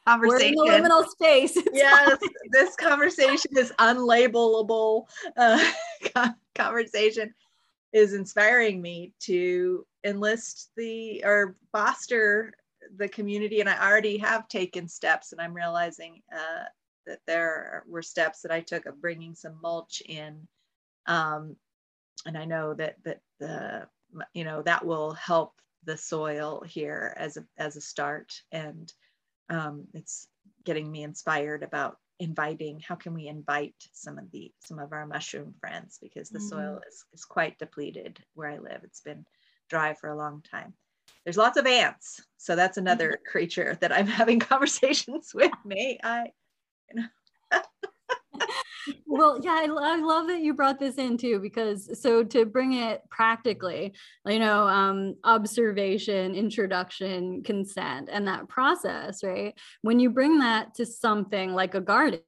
conversation 0.06 0.54
We're 0.58 0.76
in 0.76 0.82
the 0.82 0.88
liminal 0.88 1.08
space 1.08 1.56
it's 1.56 1.68
yes 1.72 2.18
fine. 2.18 2.30
this 2.50 2.76
conversation 2.76 3.50
is 3.56 3.72
unlabelable 3.78 5.06
uh, 5.36 5.72
conversation 6.54 7.32
is 7.92 8.12
inspiring 8.12 8.82
me 8.82 9.12
to 9.20 9.86
enlist 10.04 10.70
the 10.76 11.22
or 11.24 11.56
foster 11.72 12.52
the 12.96 13.08
community 13.08 13.60
and 13.60 13.68
I 13.68 13.82
already 13.82 14.18
have 14.18 14.48
taken 14.48 14.88
steps 14.88 15.32
and 15.32 15.40
I'm 15.40 15.54
realizing 15.54 16.20
uh, 16.32 16.64
that 17.06 17.20
there 17.26 17.84
were 17.88 18.02
steps 18.02 18.40
that 18.42 18.52
I 18.52 18.60
took 18.60 18.86
of 18.86 19.00
bringing 19.00 19.34
some 19.34 19.58
mulch 19.62 20.02
in. 20.06 20.46
Um, 21.06 21.56
and 22.26 22.36
I 22.36 22.44
know 22.44 22.74
that, 22.74 22.96
that 23.04 23.20
the, 23.40 23.86
you 24.32 24.44
know, 24.44 24.62
that 24.62 24.84
will 24.84 25.12
help 25.12 25.52
the 25.84 25.96
soil 25.96 26.62
here 26.66 27.14
as 27.18 27.36
a, 27.36 27.44
as 27.58 27.76
a 27.76 27.80
start. 27.80 28.32
And 28.52 28.92
um, 29.50 29.86
it's 29.94 30.28
getting 30.64 30.90
me 30.90 31.02
inspired 31.02 31.62
about 31.62 31.98
inviting, 32.20 32.80
how 32.80 32.94
can 32.94 33.14
we 33.14 33.28
invite 33.28 33.74
some 33.92 34.18
of 34.18 34.30
the, 34.30 34.52
some 34.60 34.78
of 34.78 34.92
our 34.92 35.06
mushroom 35.06 35.54
friends 35.60 35.98
because 36.00 36.30
the 36.30 36.38
mm-hmm. 36.38 36.48
soil 36.48 36.80
is, 36.88 37.04
is 37.12 37.24
quite 37.24 37.58
depleted 37.58 38.20
where 38.34 38.50
I 38.50 38.58
live. 38.58 38.80
It's 38.84 39.00
been 39.00 39.26
dry 39.68 39.94
for 39.94 40.10
a 40.10 40.16
long 40.16 40.42
time 40.48 40.74
there's 41.24 41.36
lots 41.36 41.56
of 41.56 41.66
ants. 41.66 42.22
So 42.36 42.54
that's 42.54 42.76
another 42.76 43.12
mm-hmm. 43.12 43.30
creature 43.30 43.78
that 43.80 43.92
I'm 43.92 44.06
having 44.20 44.38
conversations 44.40 45.32
with. 45.34 45.52
May 45.64 45.98
I, 46.02 46.30
you 46.90 47.00
know. 47.00 47.08
Well, 49.06 49.38
yeah, 49.42 49.52
I, 49.52 49.64
I, 49.64 49.96
love 49.96 50.28
that 50.28 50.40
you 50.40 50.54
brought 50.54 50.78
this 50.78 50.96
in 50.96 51.16
too, 51.16 51.38
because 51.38 52.00
so 52.00 52.24
to 52.24 52.44
bring 52.44 52.74
it 52.74 53.02
practically, 53.10 53.94
you 54.26 54.38
know, 54.38 54.66
um, 54.66 55.16
observation, 55.24 56.34
introduction, 56.34 57.42
consent, 57.42 58.08
and 58.12 58.26
that 58.28 58.48
process, 58.48 59.22
right? 59.22 59.54
When 59.82 60.00
you 60.00 60.10
bring 60.10 60.38
that 60.38 60.74
to 60.74 60.86
something 60.86 61.54
like 61.54 61.74
a 61.74 61.80
garden, 61.80 62.20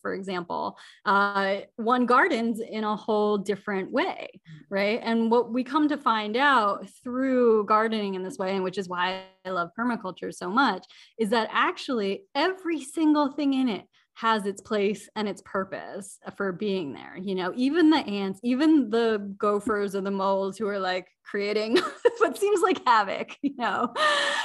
for 0.00 0.14
example, 0.14 0.78
uh, 1.04 1.58
one 1.76 2.06
gardens 2.06 2.60
in 2.60 2.84
a 2.84 2.96
whole 2.96 3.38
different 3.38 3.90
way, 3.90 4.28
right? 4.70 5.00
And 5.02 5.30
what 5.30 5.52
we 5.52 5.64
come 5.64 5.88
to 5.88 5.96
find 5.96 6.36
out 6.36 6.88
through 7.02 7.66
gardening 7.66 8.14
in 8.14 8.22
this 8.22 8.38
way, 8.38 8.54
and 8.54 8.64
which 8.64 8.78
is 8.78 8.88
why 8.88 9.24
I 9.44 9.50
love 9.50 9.70
permaculture 9.78 10.32
so 10.32 10.50
much, 10.50 10.86
is 11.18 11.30
that 11.30 11.48
actually 11.50 12.24
every 12.34 12.80
single 12.80 13.32
thing 13.32 13.54
in 13.54 13.68
it 13.68 13.86
has 14.16 14.46
its 14.46 14.62
place 14.62 15.10
and 15.14 15.28
its 15.28 15.42
purpose 15.44 16.18
for 16.36 16.50
being 16.50 16.94
there. 16.94 17.18
You 17.20 17.34
know, 17.34 17.52
even 17.54 17.90
the 17.90 17.98
ants, 17.98 18.40
even 18.42 18.88
the 18.88 19.34
gophers 19.36 19.94
or 19.94 20.00
the 20.00 20.10
moles 20.10 20.56
who 20.56 20.66
are 20.68 20.78
like 20.78 21.06
creating 21.22 21.76
what 22.18 22.38
seems 22.38 22.62
like 22.62 22.80
havoc, 22.86 23.36
you 23.42 23.54
know, 23.58 23.92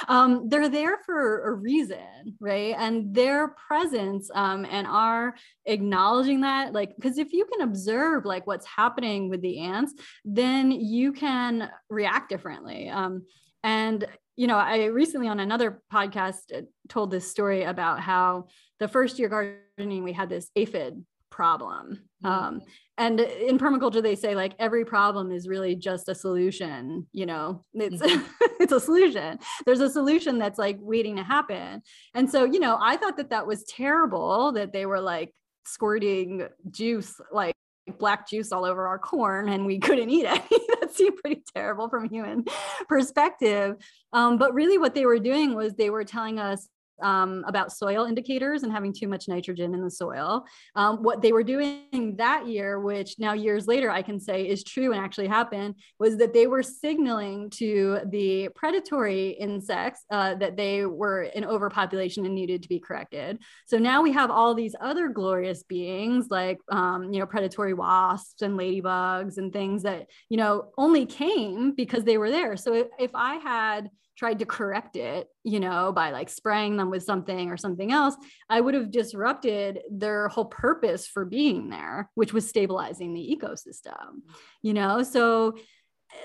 um, 0.09 0.49
they're 0.49 0.67
there 0.67 0.97
for 1.05 1.47
a 1.47 1.53
reason, 1.53 2.35
right? 2.41 2.75
And 2.77 3.15
their 3.15 3.55
presence 3.67 4.29
um, 4.35 4.65
and 4.69 4.85
our 4.87 5.35
acknowledging 5.65 6.41
that, 6.41 6.73
like, 6.73 6.93
because 6.97 7.17
if 7.17 7.31
you 7.31 7.45
can 7.45 7.61
observe 7.61 8.25
like 8.25 8.45
what's 8.45 8.65
happening 8.65 9.29
with 9.29 9.41
the 9.41 9.59
ants, 9.59 9.93
then 10.25 10.71
you 10.71 11.13
can 11.13 11.69
react 11.89 12.27
differently. 12.27 12.89
Um, 12.89 13.23
and 13.63 14.05
you 14.37 14.47
know, 14.47 14.57
I 14.57 14.85
recently 14.85 15.27
on 15.27 15.39
another 15.39 15.83
podcast 15.93 16.51
uh, 16.55 16.61
told 16.89 17.11
this 17.11 17.29
story 17.29 17.63
about 17.63 17.99
how 17.99 18.47
the 18.81 18.87
first 18.87 19.19
year 19.19 19.29
gardening 19.29 20.03
we 20.03 20.11
had 20.11 20.27
this 20.27 20.49
aphid 20.55 21.05
problem. 21.29 22.01
Mm-hmm. 22.25 22.27
Um, 22.27 22.61
and 22.97 23.19
in 23.19 23.59
permaculture, 23.59 24.01
they 24.01 24.15
say 24.15 24.33
like 24.35 24.53
every 24.57 24.83
problem 24.85 25.31
is 25.31 25.47
really 25.47 25.75
just 25.75 26.09
a 26.09 26.15
solution. 26.15 27.07
You 27.13 27.27
know, 27.27 27.63
it's 27.75 28.01
mm-hmm. 28.01 28.25
it's 28.59 28.73
a 28.73 28.79
solution. 28.79 29.37
There's 29.65 29.79
a 29.81 29.89
solution 29.89 30.39
that's 30.39 30.57
like 30.57 30.77
waiting 30.81 31.15
to 31.17 31.23
happen. 31.23 31.83
And 32.15 32.29
so, 32.29 32.43
you 32.43 32.59
know, 32.59 32.77
I 32.81 32.97
thought 32.97 33.17
that 33.17 33.29
that 33.29 33.45
was 33.45 33.63
terrible 33.63 34.51
that 34.53 34.73
they 34.73 34.87
were 34.87 34.99
like 34.99 35.31
squirting 35.67 36.47
juice 36.71 37.21
like 37.31 37.53
black 37.99 38.27
juice 38.27 38.51
all 38.51 38.65
over 38.65 38.87
our 38.87 38.97
corn 38.97 39.49
and 39.49 39.67
we 39.67 39.77
couldn't 39.77 40.09
eat 40.09 40.25
it. 40.25 40.41
that 40.79 40.91
seemed 40.91 41.17
pretty 41.17 41.43
terrible 41.53 41.87
from 41.87 42.05
a 42.05 42.09
human 42.09 42.45
perspective. 42.87 43.75
Um, 44.11 44.37
but 44.39 44.55
really, 44.55 44.79
what 44.79 44.95
they 44.95 45.05
were 45.05 45.19
doing 45.19 45.55
was 45.55 45.75
they 45.75 45.91
were 45.91 46.03
telling 46.03 46.39
us 46.39 46.67
um, 47.01 47.43
about 47.47 47.71
soil 47.71 48.05
indicators 48.05 48.63
and 48.63 48.71
having 48.71 48.93
too 48.93 49.07
much 49.07 49.27
nitrogen 49.27 49.73
in 49.73 49.83
the 49.83 49.91
soil. 49.91 50.45
Um, 50.75 51.03
what 51.03 51.21
they 51.21 51.31
were 51.31 51.43
doing 51.43 52.15
that 52.17 52.47
year, 52.47 52.79
which 52.79 53.15
now 53.19 53.33
years 53.33 53.67
later 53.67 53.89
I 53.89 54.01
can 54.01 54.19
say 54.19 54.47
is 54.47 54.63
true 54.63 54.91
and 54.91 55.01
actually 55.01 55.27
happened, 55.27 55.75
was 55.99 56.17
that 56.17 56.33
they 56.33 56.47
were 56.47 56.63
signaling 56.63 57.49
to 57.51 57.99
the 58.09 58.49
predatory 58.55 59.29
insects 59.29 60.05
uh, 60.11 60.35
that 60.35 60.57
they 60.57 60.85
were 60.85 61.23
in 61.23 61.45
overpopulation 61.45 62.25
and 62.25 62.35
needed 62.35 62.63
to 62.63 62.69
be 62.69 62.79
corrected. 62.79 63.39
So 63.65 63.77
now 63.77 64.01
we 64.01 64.11
have 64.13 64.31
all 64.31 64.53
these 64.53 64.75
other 64.79 65.07
glorious 65.09 65.63
beings 65.63 66.27
like, 66.29 66.59
um, 66.71 67.11
you 67.13 67.19
know, 67.19 67.25
predatory 67.25 67.73
wasps 67.73 68.41
and 68.41 68.57
ladybugs 68.57 69.37
and 69.37 69.51
things 69.51 69.83
that, 69.83 70.07
you 70.29 70.37
know, 70.37 70.71
only 70.77 71.05
came 71.05 71.73
because 71.73 72.03
they 72.03 72.17
were 72.17 72.29
there. 72.29 72.57
So 72.57 72.73
if, 72.73 72.87
if 72.99 73.11
I 73.13 73.35
had 73.35 73.89
tried 74.21 74.37
to 74.37 74.45
correct 74.45 74.97
it, 74.97 75.27
you 75.43 75.59
know, 75.59 75.91
by 75.91 76.11
like 76.11 76.29
spraying 76.29 76.77
them 76.77 76.91
with 76.91 77.01
something 77.01 77.49
or 77.49 77.57
something 77.57 77.91
else, 77.91 78.15
I 78.47 78.61
would 78.61 78.75
have 78.75 78.91
disrupted 78.91 79.79
their 79.89 80.27
whole 80.27 80.45
purpose 80.45 81.07
for 81.07 81.25
being 81.25 81.71
there, 81.71 82.07
which 82.13 82.31
was 82.31 82.47
stabilizing 82.47 83.15
the 83.15 83.35
ecosystem, 83.35 84.21
you 84.61 84.75
know? 84.75 85.01
So, 85.01 85.57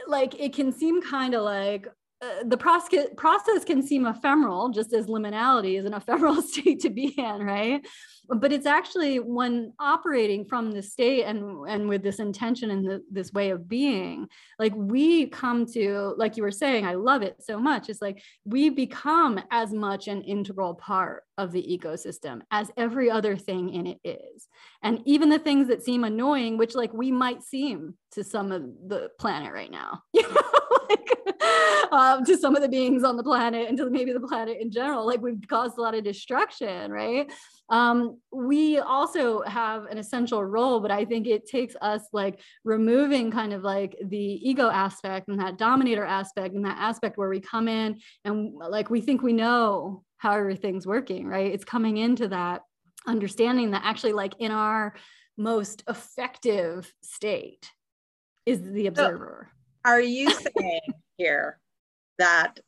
like, 0.07 0.39
it 0.39 0.53
can 0.53 0.73
seem 0.73 1.01
kind 1.01 1.33
of 1.33 1.43
like, 1.43 1.89
uh, 2.23 2.45
the 2.45 2.57
process 2.57 3.09
process 3.17 3.65
can 3.65 3.83
seem 3.83 4.07
ephemeral, 4.07 4.71
just 4.71 4.93
as 4.93 5.07
liminality 5.07 5.79
is 5.79 5.85
an 5.85 5.95
ephemeral 5.95 6.41
state 6.43 6.81
to 6.81 6.91
be 6.91 7.15
in, 7.17 7.43
right? 7.43 7.85
but 8.29 8.53
it's 8.53 8.67
actually 8.67 9.19
when 9.19 9.73
operating 9.79 10.45
from 10.45 10.73
the 10.73 10.83
state 10.83 11.25
and 11.25 11.69
and 11.69 11.89
with 11.89 12.03
this 12.03 12.19
intention 12.19 12.71
and 12.71 12.85
the, 12.85 13.03
this 13.11 13.33
way 13.33 13.51
of 13.51 13.69
being 13.69 14.27
like 14.59 14.73
we 14.75 15.27
come 15.27 15.65
to 15.65 16.15
like 16.17 16.37
you 16.37 16.43
were 16.43 16.51
saying 16.51 16.85
i 16.85 16.95
love 16.95 17.23
it 17.23 17.37
so 17.41 17.59
much. 17.59 17.89
It's 17.89 18.03
like 18.03 18.23
we 18.45 18.69
become 18.69 19.41
as 19.51 19.73
much 19.73 20.09
an 20.09 20.23
integral 20.23 20.75
part 20.75 21.23
of 21.39 21.53
the 21.53 21.63
ecosystem 21.63 22.41
as 22.51 22.71
every 22.77 23.11
other 23.11 23.37
thing 23.37 23.73
in 23.73 23.87
it 23.87 23.99
is. 24.05 24.49
And 24.83 25.01
even 25.05 25.29
the 25.29 25.39
things 25.39 25.69
that 25.69 25.83
seem 25.83 26.05
annoying 26.05 26.57
which 26.57 26.75
like 26.75 26.93
we 26.93 27.13
might 27.13 27.43
seem 27.43 27.95
to 28.13 28.25
some 28.25 28.53
of 28.53 28.63
the 28.87 29.11
planet 29.19 29.53
right 29.53 29.71
now 29.71 30.03
you 30.13 30.23
know 30.23 30.41
like 30.89 31.93
um, 31.93 32.25
to 32.25 32.37
some 32.37 32.57
of 32.57 32.63
the 32.63 32.69
beings 32.69 33.05
on 33.05 33.17
the 33.17 33.23
planet 33.23 33.69
and 33.69 33.79
to 33.79 33.91
maybe 33.91 34.13
the 34.13 34.21
planet 34.21 34.59
in 34.61 34.71
general 34.71 35.07
like 35.07 35.21
we've 35.21 35.47
caused 35.49 35.79
a 35.79 35.81
lot 35.81 35.95
of 35.95 36.05
destruction 36.05 36.91
right 36.91 37.31
um, 37.69 38.21
we 38.31 38.79
also 38.79 39.43
have 39.43 39.87
an 39.87 39.99
essential 39.99 40.45
role, 40.45 40.81
but 40.81 40.91
I 40.91 41.05
think 41.05 41.27
it 41.27 41.47
takes 41.47 41.75
us 41.81 42.03
like 42.13 42.41
removing 42.65 43.31
kind 43.31 43.53
of 43.53 43.63
like 43.63 43.97
the 44.05 44.17
ego 44.17 44.71
aspect 44.71 45.29
and 45.29 45.41
that 45.41 45.59
dominator 45.59 46.05
aspect 46.05 46.55
and 46.55 46.65
that 46.65 46.79
aspect 46.79 47.19
where 47.19 47.29
we 47.29 47.41
come 47.41 47.67
in 47.67 47.99
and 48.25 48.55
like 48.55 48.89
we 48.89 49.01
think 49.01 49.23
we 49.23 49.33
know 49.33 50.05
how 50.19 50.33
everything's 50.33 50.87
working, 50.87 51.27
right? 51.27 51.53
It's 51.53 51.65
coming 51.65 51.97
into 51.97 52.29
that 52.29 52.63
understanding 53.07 53.73
that 53.73 53.83
actually, 53.85 54.13
like 54.13 54.35
in 54.39 54.53
our 54.53 54.95
most 55.37 55.83
effective 55.89 56.93
state, 57.03 57.71
is 58.47 58.63
the 58.63 58.87
observer. 58.87 59.49
So 59.51 59.56
are 59.87 60.01
you 60.01 60.31
saying 60.31 60.95
here 61.17 61.59
that 62.19 62.59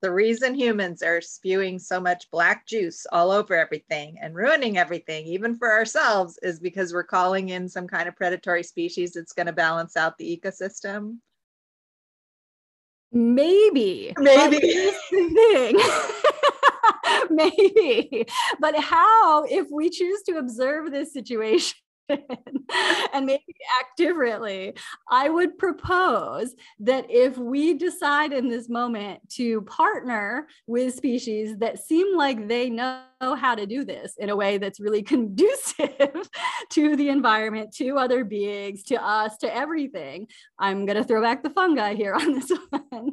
the 0.00 0.12
reason 0.12 0.54
humans 0.54 1.02
are 1.02 1.20
spewing 1.20 1.78
so 1.78 1.98
much 1.98 2.30
black 2.30 2.66
juice 2.66 3.06
all 3.10 3.30
over 3.30 3.54
everything 3.54 4.18
and 4.20 4.34
ruining 4.34 4.78
everything, 4.78 5.26
even 5.26 5.56
for 5.56 5.72
ourselves, 5.72 6.38
is 6.42 6.60
because 6.60 6.92
we're 6.92 7.02
calling 7.02 7.48
in 7.48 7.68
some 7.68 7.88
kind 7.88 8.06
of 8.06 8.14
predatory 8.14 8.62
species 8.62 9.12
that's 9.12 9.32
going 9.32 9.46
to 9.46 9.52
balance 9.52 9.96
out 9.96 10.16
the 10.18 10.40
ecosystem. 10.40 11.16
Maybe. 13.10 14.12
Maybe. 14.18 14.90
thing. 15.10 15.80
Maybe. 17.30 18.26
But 18.60 18.78
how, 18.78 19.44
if 19.44 19.68
we 19.72 19.88
choose 19.90 20.22
to 20.24 20.36
observe 20.36 20.90
this 20.90 21.12
situation, 21.12 21.78
and 23.14 23.26
maybe 23.26 23.54
act 23.80 23.96
differently, 23.96 24.74
I 25.10 25.28
would 25.28 25.58
propose 25.58 26.54
that 26.80 27.06
if 27.10 27.38
we 27.38 27.74
decide 27.74 28.32
in 28.32 28.48
this 28.48 28.68
moment 28.68 29.20
to 29.30 29.62
partner 29.62 30.46
with 30.66 30.94
species 30.94 31.56
that 31.58 31.78
seem 31.78 32.16
like 32.16 32.48
they 32.48 32.70
know 32.70 33.02
how 33.20 33.54
to 33.54 33.66
do 33.66 33.84
this 33.84 34.14
in 34.18 34.28
a 34.28 34.36
way 34.36 34.58
that's 34.58 34.80
really 34.80 35.02
conducive 35.02 36.28
to 36.70 36.96
the 36.96 37.08
environment, 37.08 37.74
to 37.76 37.96
other 37.96 38.24
beings, 38.24 38.82
to 38.84 39.02
us, 39.02 39.36
to 39.38 39.54
everything, 39.54 40.26
I'm 40.58 40.84
going 40.84 40.96
to 40.96 41.04
throw 41.04 41.22
back 41.22 41.42
the 41.42 41.50
fungi 41.50 41.94
here 41.94 42.14
on 42.14 42.32
this 42.32 42.52
one. 42.90 43.12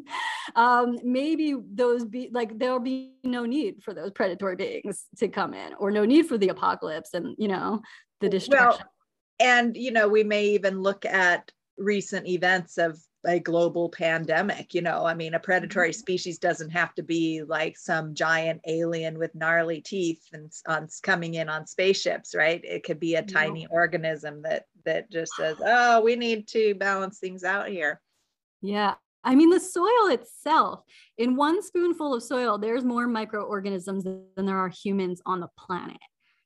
Um, 0.56 0.98
maybe 1.04 1.56
those 1.74 2.06
be 2.06 2.30
like 2.32 2.58
there'll 2.58 2.80
be 2.80 3.14
no 3.24 3.46
need 3.46 3.84
for 3.84 3.94
those 3.94 4.12
predatory 4.12 4.56
beings 4.56 5.06
to 5.18 5.28
come 5.28 5.54
in 5.54 5.74
or 5.76 5.92
no 5.92 6.06
need 6.06 6.28
for 6.28 6.38
the 6.38 6.50
apocalypse 6.50 7.14
and 7.14 7.36
you 7.38 7.48
know 7.48 7.82
the 8.22 8.30
destruction. 8.30 8.86
Well, 8.86 8.92
and 9.40 9.76
you 9.76 9.92
know, 9.92 10.08
we 10.08 10.24
may 10.24 10.46
even 10.46 10.82
look 10.82 11.06
at 11.06 11.52
recent 11.78 12.28
events 12.28 12.78
of 12.78 13.00
a 13.26 13.40
global 13.40 13.90
pandemic. 13.90 14.74
You 14.74 14.82
know, 14.82 15.06
I 15.06 15.14
mean, 15.14 15.34
a 15.34 15.40
predatory 15.40 15.90
mm-hmm. 15.90 16.00
species 16.00 16.38
doesn't 16.38 16.70
have 16.70 16.94
to 16.96 17.04
be 17.04 17.44
like 17.44 17.78
some 17.78 18.14
giant 18.14 18.62
alien 18.68 19.18
with 19.18 19.36
gnarly 19.36 19.82
teeth 19.82 20.24
and 20.34 20.52
on 20.68 20.88
coming 21.04 21.36
in 21.36 21.50
on 21.50 21.68
spaceships, 21.68 22.34
right? 22.36 22.62
It 22.64 22.84
could 22.84 23.00
be 23.00 23.16
a 23.16 23.24
tiny 23.24 23.68
organism 23.70 24.42
that 24.44 24.66
that 24.86 25.12
just 25.12 25.34
says, 25.36 25.58
"Oh, 25.64 26.02
we 26.02 26.16
need 26.16 26.48
to 26.50 26.76
balance 26.76 27.20
things 27.20 27.44
out 27.44 27.68
here." 27.68 28.02
Yeah, 28.62 28.96
I 29.24 29.36
mean, 29.36 29.50
the 29.50 29.60
soil 29.60 30.08
itself, 30.10 30.84
in 31.18 31.36
one 31.36 31.62
spoonful 31.62 32.14
of 32.14 32.24
soil, 32.24 32.58
there's 32.58 32.84
more 32.84 33.08
microorganisms 33.08 34.04
than 34.04 34.46
there 34.46 34.58
are 34.58 34.70
humans 34.70 35.22
on 35.26 35.40
the 35.40 35.50
planet 35.58 35.98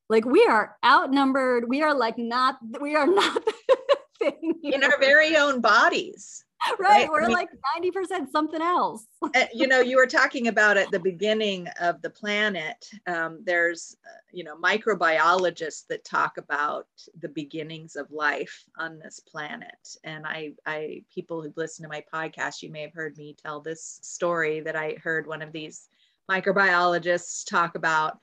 like 0.09 0.25
we 0.25 0.45
are 0.45 0.75
outnumbered. 0.85 1.67
We 1.67 1.81
are 1.81 1.93
like 1.93 2.17
not 2.17 2.57
we 2.79 2.95
are 2.95 3.07
not 3.07 3.43
thing 4.19 4.59
in 4.63 4.83
our 4.83 4.99
very 4.99 5.35
own 5.35 5.61
bodies 5.61 6.45
right, 6.79 6.79
right? 6.79 7.09
we're 7.09 7.23
I 7.23 7.27
mean, 7.27 7.35
like 7.35 7.49
90% 7.77 8.31
something 8.31 8.61
else. 8.61 9.05
You 9.53 9.67
know 9.67 9.79
you 9.79 9.97
were 9.97 10.07
talking 10.07 10.47
about 10.47 10.77
at 10.77 10.89
the 10.91 10.99
beginning 10.99 11.67
of 11.81 12.01
the 12.01 12.09
planet 12.09 12.89
um, 13.07 13.39
there's 13.43 13.95
uh, 14.05 14.19
you 14.31 14.43
know 14.43 14.55
microbiologists 14.55 15.87
that 15.87 16.05
talk 16.05 16.37
about 16.37 16.87
the 17.19 17.29
beginnings 17.29 17.95
of 17.95 18.11
life 18.11 18.63
on 18.77 18.99
this 18.99 19.19
planet. 19.19 19.97
And 20.03 20.25
i 20.25 20.53
i 20.65 21.03
people 21.13 21.41
who 21.41 21.53
listen 21.55 21.83
to 21.83 21.89
my 21.89 22.03
podcast 22.13 22.61
you 22.61 22.71
may 22.71 22.81
have 22.81 22.93
heard 22.93 23.17
me 23.17 23.35
tell 23.35 23.59
this 23.59 23.99
story 24.01 24.61
that 24.61 24.75
i 24.75 24.95
heard 25.03 25.27
one 25.27 25.41
of 25.41 25.51
these 25.51 25.87
microbiologists 26.29 27.45
talk 27.45 27.75
about 27.75 28.19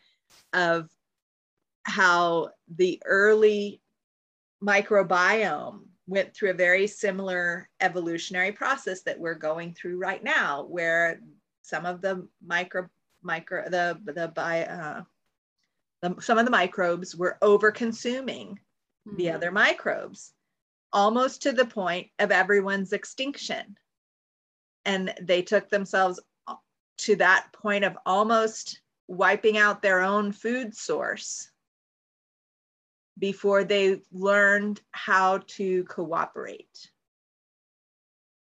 of 0.52 0.88
how 1.84 2.50
the 2.76 3.00
early 3.04 3.80
microbiome 4.62 5.80
went 6.06 6.34
through 6.34 6.50
a 6.50 6.54
very 6.54 6.86
similar 6.86 7.68
evolutionary 7.80 8.52
process 8.52 9.02
that 9.02 9.18
we're 9.18 9.34
going 9.34 9.74
through 9.74 9.98
right 9.98 10.22
now, 10.22 10.64
where 10.64 11.20
some 11.62 11.86
of 11.86 12.00
the 12.00 12.26
micro 12.44 12.88
micro 13.22 13.68
the 13.68 13.98
the 14.04 14.28
by 14.28 14.64
uh, 14.64 15.02
the, 16.02 16.20
some 16.20 16.38
of 16.38 16.44
the 16.44 16.50
microbes 16.50 17.14
were 17.14 17.38
over 17.40 17.70
consuming 17.70 18.58
mm-hmm. 19.06 19.16
the 19.16 19.30
other 19.30 19.50
microbes, 19.50 20.32
almost 20.92 21.42
to 21.42 21.52
the 21.52 21.64
point 21.64 22.08
of 22.18 22.30
everyone's 22.30 22.92
extinction, 22.92 23.76
and 24.84 25.14
they 25.20 25.42
took 25.42 25.70
themselves 25.70 26.20
to 26.98 27.16
that 27.16 27.48
point 27.52 27.84
of 27.84 27.96
almost 28.06 28.80
wiping 29.08 29.56
out 29.58 29.82
their 29.82 30.00
own 30.00 30.32
food 30.32 30.74
source 30.74 31.51
before 33.18 33.64
they 33.64 34.00
learned 34.10 34.80
how 34.92 35.38
to 35.46 35.84
cooperate 35.84 36.90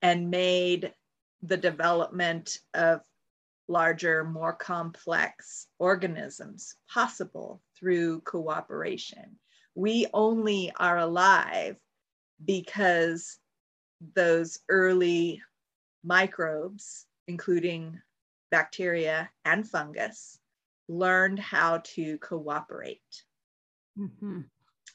and 0.02 0.30
made 0.30 0.94
the 1.42 1.56
development 1.56 2.58
of 2.74 3.00
larger, 3.68 4.24
more 4.24 4.52
complex 4.52 5.66
organisms 5.78 6.76
possible 6.88 7.62
through 7.78 8.20
cooperation. 8.20 9.38
We 9.74 10.06
only 10.12 10.72
are 10.78 10.98
alive 10.98 11.76
because 12.44 13.38
those 14.14 14.58
early 14.68 15.42
microbes, 16.02 17.06
including 17.28 18.00
bacteria 18.50 19.30
and 19.44 19.68
fungus, 19.68 20.38
learned 20.88 21.38
how 21.38 21.78
to 21.84 22.18
cooperate. 22.18 23.24
Mm-hmm 23.98 24.40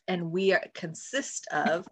and 0.08 0.32
we 0.32 0.54
are, 0.54 0.64
consist 0.74 1.48
of 1.52 1.88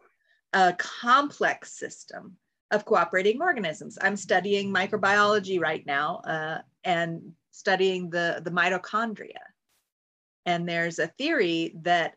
a 0.53 0.73
complex 0.73 1.77
system 1.77 2.37
of 2.71 2.85
cooperating 2.85 3.41
organisms. 3.41 3.97
I'm 4.01 4.17
studying 4.17 4.73
microbiology 4.73 5.59
right 5.59 5.85
now 5.85 6.21
uh, 6.25 6.61
and 6.83 7.33
studying 7.51 8.09
the, 8.09 8.41
the 8.43 8.51
mitochondria. 8.51 9.41
And 10.45 10.67
there's 10.67 10.99
a 10.99 11.07
theory 11.07 11.75
that, 11.83 12.15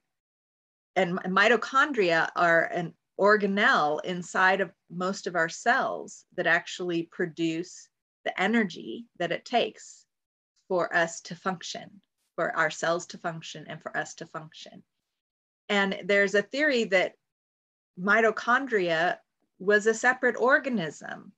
and 0.96 1.18
mitochondria 1.18 2.28
are 2.34 2.64
an 2.64 2.94
organelle 3.20 4.04
inside 4.04 4.60
of 4.60 4.70
most 4.90 5.26
of 5.26 5.36
our 5.36 5.48
cells 5.48 6.24
that 6.36 6.46
actually 6.46 7.04
produce 7.04 7.88
the 8.24 8.40
energy 8.40 9.06
that 9.18 9.32
it 9.32 9.44
takes 9.44 10.04
for 10.68 10.94
us 10.94 11.20
to 11.22 11.36
function, 11.36 12.00
for 12.34 12.54
our 12.56 12.70
cells 12.70 13.06
to 13.06 13.18
function, 13.18 13.66
and 13.68 13.80
for 13.80 13.96
us 13.96 14.14
to 14.14 14.26
function. 14.26 14.82
And 15.68 15.98
there's 16.04 16.34
a 16.34 16.42
theory 16.42 16.84
that 16.84 17.14
mitochondria 17.98 19.16
was 19.58 19.86
a 19.86 19.94
separate 19.94 20.36
organism 20.36 21.32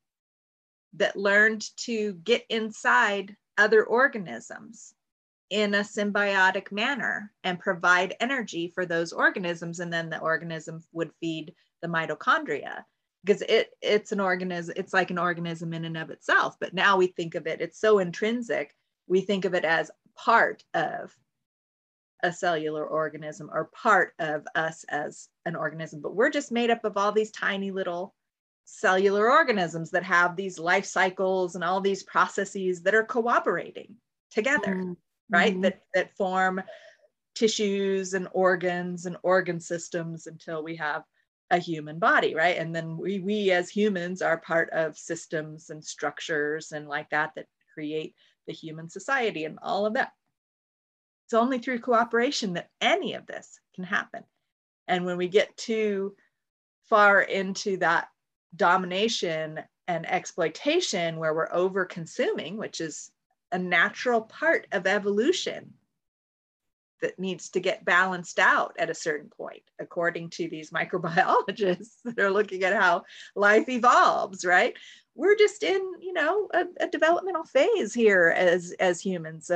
that 0.95 1.17
learned 1.17 1.65
to 1.77 2.15
get 2.25 2.45
inside 2.49 3.37
other 3.57 3.85
organisms 3.85 4.95
in 5.51 5.75
a 5.75 5.81
symbiotic 5.81 6.71
manner 6.73 7.33
and 7.45 7.59
provide 7.59 8.17
energy 8.21 8.71
for 8.75 8.85
those 8.85 9.13
organisms. 9.13 9.81
And 9.81 9.93
then 9.93 10.11
the 10.11 10.21
organism 10.21 10.83
would 10.93 11.11
feed 11.21 11.55
the 11.81 11.89
mitochondria 11.89 12.85
because 13.25 13.43
it 13.43 13.71
it's 13.83 14.13
an 14.13 14.21
organism 14.21 14.75
it's 14.77 14.93
like 14.93 15.11
an 15.11 15.19
organism 15.19 15.73
in 15.73 15.85
and 15.85 15.97
of 15.97 16.11
itself. 16.11 16.57
But 16.61 16.75
now 16.75 16.97
we 16.97 17.09
think 17.09 17.35
of 17.35 17.47
it 17.47 17.61
it's 17.61 17.81
so 17.81 17.99
intrinsic. 17.99 18.75
We 19.07 19.21
think 19.21 19.45
of 19.45 19.55
it 19.55 19.65
as 19.65 19.91
part 20.17 20.65
of 20.75 21.15
a 22.23 22.33
cellular 22.33 22.85
organism 22.85 23.51
or 23.53 23.67
part 23.67 24.15
of 24.19 24.47
us 24.55 24.85
as 24.89 25.29
an 25.47 25.55
organism, 25.55 26.01
but 26.01 26.15
we're 26.15 26.31
just 26.31 26.51
made 26.51 26.71
up 26.71 26.85
of 26.85 26.97
all 26.97 27.13
these 27.13 27.31
tiny 27.31 27.71
little 27.71 28.15
cellular 28.65 29.31
organisms 29.31 29.91
that 29.91 30.05
have 30.05 30.37
these 30.37 30.59
life 30.59 30.85
cycles 30.85 31.55
and 31.55 31.65
all 31.65 31.81
these 31.81 32.03
processes 32.03 32.83
that 32.83 32.95
are 32.95 33.05
cooperating 33.05 33.95
together, 34.31 34.75
mm-hmm. 34.75 34.93
right? 35.31 35.61
That 35.63 35.81
that 35.95 36.17
form 36.17 36.61
tissues 37.35 38.15
and 38.15 38.29
organs 38.33 39.07
and 39.07 39.17
organ 39.23 39.61
systems 39.61 40.27
until 40.27 40.63
we 40.63 40.77
have 40.77 41.03
a 41.51 41.59
human 41.59 41.99
body, 41.99 42.35
right? 42.35 42.59
And 42.59 42.75
then 42.75 42.97
we 42.99 43.21
we 43.21 43.53
as 43.53 43.71
humans 43.71 44.21
are 44.23 44.39
part 44.39 44.71
of 44.71 44.99
systems 44.99 45.71
and 45.71 45.83
structures 45.83 46.73
and 46.73 46.89
like 46.89 47.09
that 47.11 47.33
that 47.37 47.47
create 47.73 48.15
the 48.47 48.53
human 48.53 48.91
society 48.91 49.45
and 49.45 49.59
all 49.63 49.87
of 49.87 49.95
that. 49.95 50.13
It's 51.29 51.35
only 51.35 51.59
through 51.59 51.81
cooperation 51.81 52.55
that 52.55 52.71
any 52.81 53.13
of 53.13 53.27
this 53.27 53.61
can 53.75 53.85
happen. 53.85 54.25
And 54.87 55.05
when 55.05 55.19
we 55.19 55.29
get 55.29 55.55
too 55.59 56.17
far 56.89 57.21
into 57.21 57.77
that 57.77 58.09
domination 58.57 59.61
and 59.87 60.11
exploitation 60.11 61.19
where 61.19 61.35
we're 61.35 61.53
over 61.53 61.85
consuming, 61.85 62.57
which 62.57 62.81
is 62.81 63.11
a 63.53 63.59
natural 63.59 64.23
part 64.23 64.69
of 64.73 64.87
evolution 64.87 65.75
that 67.03 67.19
needs 67.19 67.51
to 67.51 67.61
get 67.61 67.85
balanced 67.85 68.39
out 68.39 68.75
at 68.79 68.89
a 68.89 68.95
certain 68.95 69.29
point, 69.29 69.65
according 69.79 70.31
to 70.31 70.49
these 70.49 70.71
microbiologists 70.71 71.97
that 72.05 72.19
are 72.19 72.31
looking 72.31 72.63
at 72.63 72.75
how 72.75 73.05
life 73.37 73.69
evolves, 73.69 74.47
right? 74.47 74.75
We're 75.19 75.37
just 75.37 75.65
in 75.65 75.83
you 76.01 76.13
know 76.13 76.49
a, 76.55 76.65
a 76.81 76.89
developmental 76.89 77.45
phase 77.45 77.93
here 77.93 78.33
as 78.37 78.73
as 78.79 79.01
humans 79.01 79.51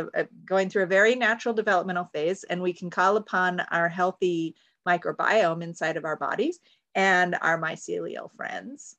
going 0.44 0.68
through 0.68 0.82
a 0.82 0.86
very 0.98 1.14
natural 1.14 1.54
developmental 1.54 2.10
phase 2.12 2.44
and 2.44 2.60
we 2.60 2.72
can 2.72 2.90
call 2.90 3.16
upon 3.16 3.60
our 3.70 3.88
healthy 3.88 4.54
microbiome 4.86 5.62
inside 5.62 5.96
of 5.96 6.04
our 6.04 6.16
bodies 6.16 6.58
and 6.94 7.36
our 7.40 7.58
mycelial 7.58 8.30
friends 8.32 8.96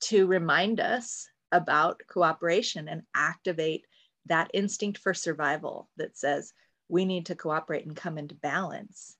to 0.00 0.26
remind 0.26 0.80
us 0.80 1.28
about 1.52 2.00
cooperation 2.08 2.88
and 2.88 3.02
activate 3.14 3.86
that 4.26 4.50
instinct 4.52 4.98
for 4.98 5.14
survival 5.14 5.88
that 5.96 6.18
says 6.18 6.52
we 6.88 7.04
need 7.04 7.26
to 7.26 7.36
cooperate 7.36 7.86
and 7.86 7.96
come 7.96 8.18
into 8.18 8.34
balance 8.34 9.16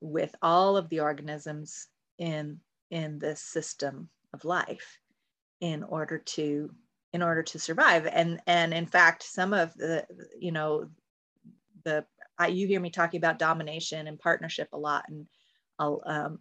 with 0.00 0.34
all 0.40 0.78
of 0.78 0.88
the 0.88 1.00
organisms 1.00 1.88
in 2.16 2.58
in 2.90 3.18
this 3.18 3.42
system 3.42 4.08
of 4.32 4.46
life 4.46 4.98
in 5.60 5.82
order 5.82 6.18
to 6.18 6.70
in 7.12 7.22
order 7.22 7.42
to 7.42 7.58
survive 7.58 8.06
and 8.06 8.40
and 8.46 8.74
in 8.74 8.86
fact 8.86 9.22
some 9.22 9.52
of 9.52 9.74
the 9.74 10.06
you 10.38 10.52
know 10.52 10.88
the 11.84 12.04
I, 12.38 12.48
you 12.48 12.66
hear 12.66 12.80
me 12.80 12.90
talking 12.90 13.18
about 13.18 13.38
domination 13.38 14.06
and 14.06 14.18
partnership 14.18 14.68
a 14.72 14.78
lot 14.78 15.04
and 15.08 15.26
i'll 15.78 16.02
um, 16.06 16.40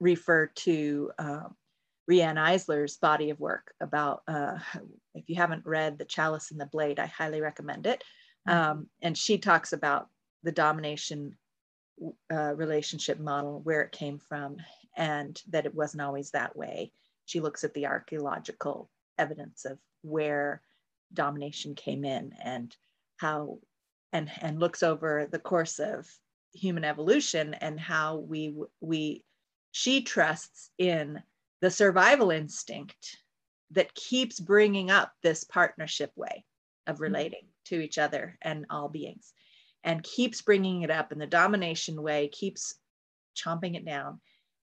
refer 0.00 0.46
to 0.46 1.10
um, 1.18 1.54
Eisler's 2.10 2.96
body 2.96 3.30
of 3.30 3.40
work 3.40 3.74
about, 3.80 4.22
uh, 4.28 4.58
if 5.14 5.28
you 5.28 5.36
haven't 5.36 5.66
read 5.66 5.98
The 5.98 6.04
Chalice 6.04 6.50
and 6.50 6.60
the 6.60 6.66
Blade, 6.66 6.98
I 6.98 7.06
highly 7.06 7.40
recommend 7.40 7.86
it. 7.86 8.02
Mm-hmm. 8.48 8.58
Um, 8.58 8.86
and 9.02 9.16
she 9.16 9.38
talks 9.38 9.72
about 9.72 10.08
the 10.42 10.52
domination 10.52 11.36
uh, 12.32 12.54
relationship 12.54 13.18
model, 13.18 13.60
where 13.64 13.82
it 13.82 13.92
came 13.92 14.18
from, 14.18 14.56
and 14.96 15.40
that 15.50 15.66
it 15.66 15.74
wasn't 15.74 16.02
always 16.02 16.30
that 16.30 16.56
way. 16.56 16.92
She 17.28 17.40
looks 17.40 17.62
at 17.62 17.74
the 17.74 17.86
archaeological 17.86 18.88
evidence 19.18 19.66
of 19.66 19.78
where 20.00 20.62
domination 21.12 21.74
came 21.74 22.02
in 22.02 22.32
and 22.42 22.74
how, 23.18 23.58
and, 24.14 24.30
and 24.40 24.58
looks 24.58 24.82
over 24.82 25.28
the 25.30 25.38
course 25.38 25.78
of 25.78 26.08
human 26.54 26.84
evolution 26.84 27.52
and 27.52 27.78
how 27.78 28.16
we, 28.16 28.54
we, 28.80 29.24
she 29.72 30.00
trusts 30.00 30.70
in 30.78 31.22
the 31.60 31.70
survival 31.70 32.30
instinct 32.30 33.18
that 33.72 33.94
keeps 33.94 34.40
bringing 34.40 34.90
up 34.90 35.12
this 35.22 35.44
partnership 35.44 36.10
way 36.16 36.46
of 36.86 36.94
mm-hmm. 36.94 37.02
relating 37.02 37.44
mm-hmm. 37.44 37.76
to 37.76 37.82
each 37.82 37.98
other 37.98 38.38
and 38.40 38.64
all 38.70 38.88
beings 38.88 39.34
and 39.84 40.02
keeps 40.02 40.40
bringing 40.40 40.80
it 40.80 40.90
up 40.90 41.12
in 41.12 41.18
the 41.18 41.26
domination 41.26 42.02
way 42.02 42.28
keeps 42.28 42.76
chomping 43.36 43.76
it 43.76 43.84
down 43.84 44.18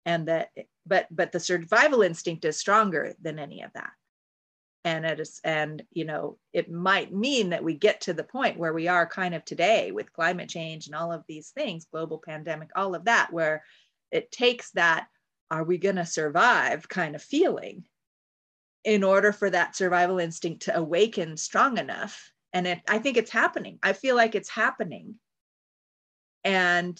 and 0.05 0.27
that 0.27 0.49
but 0.85 1.07
but 1.11 1.31
the 1.31 1.39
survival 1.39 2.01
instinct 2.01 2.45
is 2.45 2.57
stronger 2.57 3.13
than 3.21 3.39
any 3.39 3.61
of 3.61 3.71
that. 3.73 3.91
And 4.83 5.05
it 5.05 5.19
is 5.19 5.39
and 5.43 5.83
you 5.91 6.05
know 6.05 6.37
it 6.53 6.71
might 6.71 7.13
mean 7.13 7.49
that 7.49 7.63
we 7.63 7.75
get 7.75 8.01
to 8.01 8.13
the 8.13 8.23
point 8.23 8.57
where 8.57 8.73
we 8.73 8.87
are 8.87 9.05
kind 9.05 9.35
of 9.35 9.45
today 9.45 9.91
with 9.91 10.13
climate 10.13 10.49
change 10.49 10.87
and 10.87 10.95
all 10.95 11.11
of 11.11 11.23
these 11.27 11.49
things 11.49 11.85
global 11.91 12.17
pandemic 12.17 12.69
all 12.75 12.95
of 12.95 13.05
that 13.05 13.31
where 13.31 13.63
it 14.11 14.31
takes 14.31 14.71
that 14.71 15.07
are 15.51 15.63
we 15.63 15.77
going 15.77 15.97
to 15.97 16.05
survive? 16.05 16.87
kind 16.89 17.13
of 17.13 17.21
feeling 17.21 17.83
in 18.83 19.03
order 19.03 19.31
for 19.31 19.49
that 19.49 19.75
survival 19.75 20.17
instinct 20.17 20.63
to 20.63 20.75
awaken 20.75 21.37
strong 21.37 21.77
enough. 21.77 22.31
And 22.53 22.65
it, 22.65 22.79
i 22.87 22.97
think 22.97 23.17
it's 23.17 23.31
happening. 23.31 23.77
I 23.83 23.93
feel 23.93 24.15
like 24.15 24.33
it's 24.33 24.49
happening. 24.49 25.15
And 26.43 26.99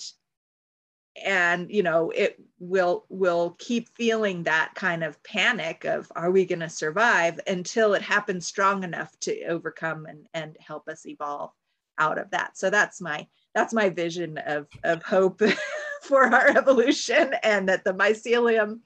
and 1.23 1.69
you 1.71 1.83
know 1.83 2.11
it 2.11 2.39
will 2.59 3.05
will 3.09 3.55
keep 3.59 3.89
feeling 3.95 4.43
that 4.43 4.71
kind 4.75 5.03
of 5.03 5.21
panic 5.23 5.85
of 5.85 6.11
are 6.15 6.31
we 6.31 6.45
going 6.45 6.59
to 6.59 6.69
survive? 6.69 7.39
until 7.47 7.93
it 7.93 8.01
happens 8.01 8.45
strong 8.45 8.83
enough 8.83 9.17
to 9.19 9.43
overcome 9.45 10.05
and 10.05 10.27
and 10.33 10.57
help 10.59 10.87
us 10.87 11.05
evolve 11.05 11.51
out 11.97 12.17
of 12.17 12.31
that. 12.31 12.57
So 12.57 12.69
that's 12.69 13.01
my 13.01 13.27
that's 13.53 13.73
my 13.73 13.89
vision 13.89 14.37
of 14.37 14.67
of 14.83 15.03
hope 15.03 15.41
for 16.03 16.23
our 16.23 16.49
evolution 16.49 17.33
and 17.43 17.69
that 17.69 17.83
the 17.83 17.93
mycelium 17.93 18.79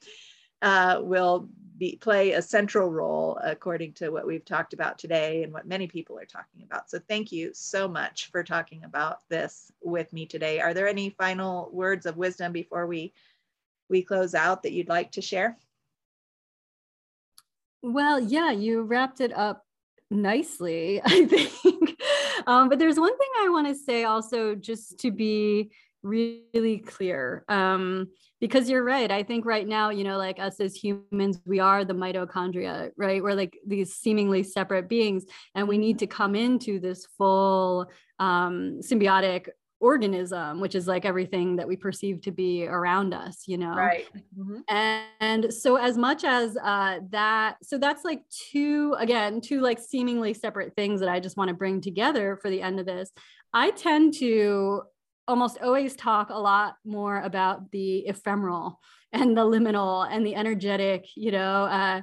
uh, 0.62 1.00
will 1.02 1.50
be, 1.78 1.98
play 1.98 2.32
a 2.34 2.42
central 2.42 2.90
role 2.92 3.40
according 3.44 3.94
to 3.94 4.10
what 4.10 4.26
we've 4.26 4.46
talked 4.46 4.74
about 4.74 4.98
today 4.98 5.44
and 5.44 5.52
what 5.52 5.68
many 5.68 5.88
people 5.88 6.18
are 6.18 6.26
talking 6.26 6.64
about. 6.64 6.90
So 6.90 7.00
thank 7.08 7.32
you 7.32 7.52
so 7.54 7.88
much 7.88 8.32
for 8.32 8.44
talking 8.44 8.84
about 8.84 9.28
this 9.30 9.72
with 9.82 10.12
me 10.14 10.26
today. 10.26 10.60
Are 10.60 10.74
there 10.74 10.88
any 10.88 11.10
final 11.12 11.70
words 11.72 12.06
of 12.06 12.18
wisdom 12.18 12.52
before 12.52 12.88
we, 12.88 13.14
we 13.90 14.02
close 14.02 14.34
out 14.36 14.64
that 14.64 14.72
you'd 14.72 14.90
like 14.90 15.12
to 15.14 15.22
share? 15.22 15.58
Well, 17.82 18.20
yeah, 18.20 18.52
you 18.52 18.82
wrapped 18.82 19.22
it 19.22 19.36
up 19.36 19.66
nicely, 20.10 21.02
I 21.06 21.26
think. 21.26 22.00
Um, 22.48 22.70
but 22.70 22.80
there's 22.80 23.00
one 23.00 23.18
thing 23.18 23.30
I 23.40 23.50
want 23.50 23.68
to 23.68 23.76
say 23.76 24.04
also, 24.04 24.56
just 24.56 25.00
to 25.00 25.12
be 25.12 25.72
really 26.06 26.78
clear 26.80 27.44
um, 27.50 28.08
because 28.40 28.70
you're 28.70 28.84
right 28.84 29.12
i 29.12 29.24
think 29.24 29.46
right 29.46 29.68
now 29.68 29.90
you 29.90 30.04
know 30.04 30.18
like 30.18 30.40
us 30.40 30.60
as 30.60 30.76
humans 30.76 31.42
we 31.46 31.60
are 31.60 31.84
the 31.84 31.94
mitochondria 31.94 32.92
right? 32.98 33.22
We're 33.22 33.36
like 33.36 33.58
these 33.66 33.96
seemingly 33.96 34.44
separate 34.44 34.88
beings 34.88 35.26
and 35.54 35.68
we 35.68 35.78
need 35.78 36.00
to 36.00 36.08
come 36.08 36.36
into 36.36 36.80
this 36.80 37.06
full 37.18 37.90
um, 38.20 38.80
symbiotic 38.82 39.50
organism 39.82 40.62
which 40.62 40.74
is 40.74 40.88
like 40.88 41.06
everything 41.06 41.58
that 41.58 41.68
we 41.68 41.76
perceive 41.76 42.22
to 42.22 42.32
be 42.32 42.66
around 42.66 43.14
us 43.14 43.44
you 43.46 43.58
know? 43.58 43.76
Right. 43.76 44.06
Mm-hmm. 44.38 44.60
and, 44.70 45.06
and, 45.20 45.54
so 45.54 45.76
as 45.76 45.98
much 45.98 46.24
as 46.24 46.58
uh 46.58 47.00
that 47.10 47.58
so 47.62 47.78
that's 47.78 48.04
like 48.04 48.22
two 48.30 48.96
again 48.98 49.42
two 49.42 49.62
like 49.62 49.80
seemingly 49.80 50.34
separate 50.34 50.74
things 50.76 51.02
that 51.02 51.10
i 51.10 51.20
just 51.20 51.38
want 51.38 51.50
to 51.50 51.54
bring 51.54 51.82
together 51.82 52.38
for 52.42 52.50
the 52.50 52.62
end 52.62 52.80
of 52.80 52.86
this 52.86 53.12
i 53.54 53.70
tend 53.72 54.14
to 54.16 54.82
almost 55.28 55.58
always 55.62 55.96
talk 55.96 56.30
a 56.30 56.40
lot 56.40 56.76
more 56.86 57.22
about 57.22 57.72
the 57.72 58.00
ephemeral 58.08 58.80
and 59.14 59.38
the 59.38 59.46
liminal 59.46 60.08
and 60.10 60.26
the 60.26 60.36
energetic, 60.36 61.08
you 61.16 61.32
know, 61.32 61.66
uh, 61.66 62.02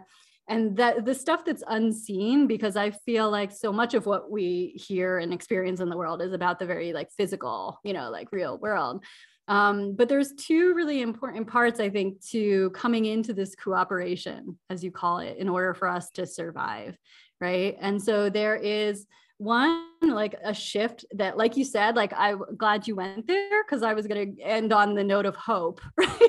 and 0.48 0.76
that 0.76 1.04
the 1.04 1.14
stuff 1.14 1.44
that's 1.44 1.62
unseen 1.68 2.48
because 2.48 2.76
i 2.76 2.90
feel 2.90 3.30
like 3.30 3.52
so 3.52 3.72
much 3.72 3.94
of 3.94 4.06
what 4.06 4.28
we 4.28 4.72
hear 4.74 5.18
and 5.18 5.32
experience 5.32 5.78
in 5.78 5.88
the 5.88 5.96
world 5.96 6.20
is 6.20 6.32
about 6.32 6.58
the 6.58 6.66
very 6.66 6.92
like 6.92 7.08
physical 7.12 7.78
you 7.84 7.92
know 7.92 8.10
like 8.10 8.32
real 8.32 8.58
world. 8.58 9.04
Um, 9.48 9.94
but 9.96 10.08
there's 10.08 10.32
two 10.32 10.74
really 10.74 11.00
important 11.00 11.46
parts 11.46 11.78
i 11.78 11.90
think 11.90 12.24
to 12.30 12.70
coming 12.70 13.06
into 13.06 13.32
this 13.32 13.54
cooperation 13.54 14.58
as 14.68 14.82
you 14.82 14.90
call 14.90 15.18
it 15.18 15.36
in 15.38 15.48
order 15.48 15.74
for 15.74 15.88
us 15.88 16.10
to 16.10 16.26
survive 16.26 16.96
right? 17.42 17.76
And 17.80 18.00
so 18.00 18.30
there 18.30 18.54
is 18.54 19.06
one 19.42 19.86
like 20.00 20.34
a 20.44 20.54
shift 20.54 21.04
that 21.12 21.36
like 21.36 21.56
you 21.56 21.64
said 21.64 21.96
like 21.96 22.12
i'm 22.16 22.40
glad 22.56 22.86
you 22.86 22.94
went 22.94 23.26
there 23.26 23.64
because 23.64 23.82
i 23.82 23.92
was 23.92 24.06
going 24.06 24.36
to 24.36 24.42
end 24.42 24.72
on 24.72 24.94
the 24.94 25.04
note 25.04 25.26
of 25.26 25.34
hope 25.36 25.80
right? 25.98 26.28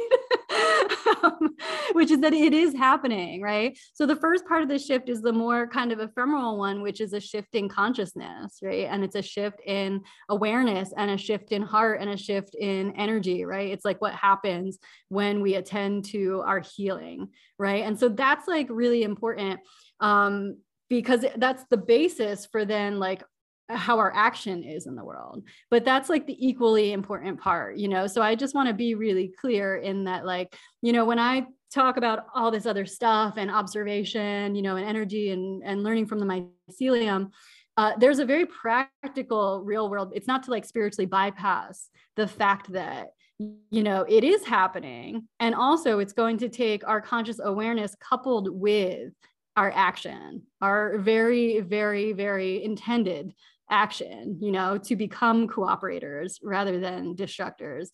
Um, 1.23 1.56
which 1.94 2.11
is 2.11 2.19
that 2.19 2.34
it 2.34 2.53
is 2.53 2.73
happening 2.73 3.41
right? 3.41 3.77
So 3.94 4.06
the 4.06 4.15
first 4.15 4.45
part 4.45 4.61
of 4.61 4.69
the 4.69 4.80
shift 4.80 5.10
is 5.10 5.22
the 5.22 5.31
more 5.31 5.68
kind 5.68 5.91
of 5.91 5.99
ephemeral 5.99 6.57
one 6.57 6.81
which 6.81 7.02
is 7.02 7.14
a 7.14 7.19
shift 7.19 7.56
in 7.56 7.69
consciousness 7.69 8.60
right? 8.61 8.88
And 8.90 9.03
it's 9.03 9.15
a 9.15 9.22
shift 9.22 9.60
in 9.65 10.02
awareness 10.30 10.94
and 10.95 11.11
a 11.11 11.18
shift 11.18 11.52
in 11.52 11.61
heart 11.61 12.02
and 12.02 12.10
a 12.10 12.18
shift 12.18 12.56
in 12.56 12.91
energy 12.95 13.45
right? 13.45 13.72
It's 13.72 13.85
like 13.85 14.02
what 14.02 14.14
happens 14.14 14.80
when 15.10 15.41
we 15.41 15.56
attend 15.56 16.06
to 16.06 16.44
our 16.45 16.60
healing 16.60 17.30
right? 17.57 17.84
And 17.84 17.99
so 17.99 18.10
that's 18.10 18.48
like 18.48 18.68
really 18.69 19.03
important. 19.03 19.60
Um 19.99 20.57
because 21.02 21.26
that's 21.38 21.64
the 21.70 21.78
basis 21.78 22.45
for 22.45 22.65
then 22.65 22.99
like 22.99 23.24
how 23.70 23.98
our 23.98 24.14
action 24.14 24.64
is 24.64 24.88
in 24.88 24.95
the 24.95 25.03
world. 25.03 25.44
But 25.72 25.86
that's 25.86 26.10
like 26.10 26.28
the 26.28 26.38
equally 26.45 26.91
important 26.91 27.40
part 27.40 27.78
you 27.78 27.88
know? 27.88 28.07
So 28.07 28.22
i 28.22 28.36
just 28.36 28.56
want 28.56 28.68
to 28.68 28.74
be 28.74 28.95
really 28.95 29.34
clear 29.40 29.78
in 29.78 30.03
that 30.06 30.26
like 30.26 30.56
you 30.82 30.94
know 30.94 31.06
when 31.06 31.20
i 31.20 31.45
talk 31.74 31.98
about 31.98 32.28
all 32.36 32.52
this 32.52 32.68
other 32.68 32.86
stuff 32.86 33.36
and 33.38 33.49
observation 33.49 34.53
you 34.53 34.61
know 34.61 34.76
and 34.76 34.86
energy 34.86 35.32
and 35.32 35.64
and 35.64 35.84
learning 35.84 36.06
from 36.06 36.20
the 36.20 36.26
mycelium 36.26 37.32
uh, 37.76 37.94
there's 37.98 38.20
a 38.20 38.26
very 38.26 38.45
practical 38.45 39.64
real 39.65 39.90
world 39.90 40.11
it's 40.14 40.28
not 40.28 40.44
to 40.44 40.52
like 40.52 40.65
spiritually 40.65 41.07
bypass 41.07 41.90
the 42.15 42.28
fact 42.28 42.72
that 42.72 43.07
you 43.40 43.84
know 43.84 44.06
it 44.07 44.24
is 44.24 44.45
happening. 44.45 45.28
And 45.40 45.56
also 45.56 45.99
it's 45.99 46.14
going 46.14 46.38
to 46.40 46.49
take 46.49 46.88
our 46.88 47.02
conscious 47.02 47.40
awareness 47.44 47.95
coupled 47.99 48.49
with 48.49 49.11
our 49.56 49.72
action, 49.74 50.44
our 50.62 50.98
very, 50.98 51.60
very, 51.60 52.14
very 52.14 52.64
intended 52.64 53.34
action, 53.70 54.38
you 54.42 54.52
know, 54.52 54.78
to 54.78 54.96
become 54.96 55.48
cooperators 55.48 56.40
rather 56.44 56.80
than 56.80 57.16
destructors. 57.16 57.90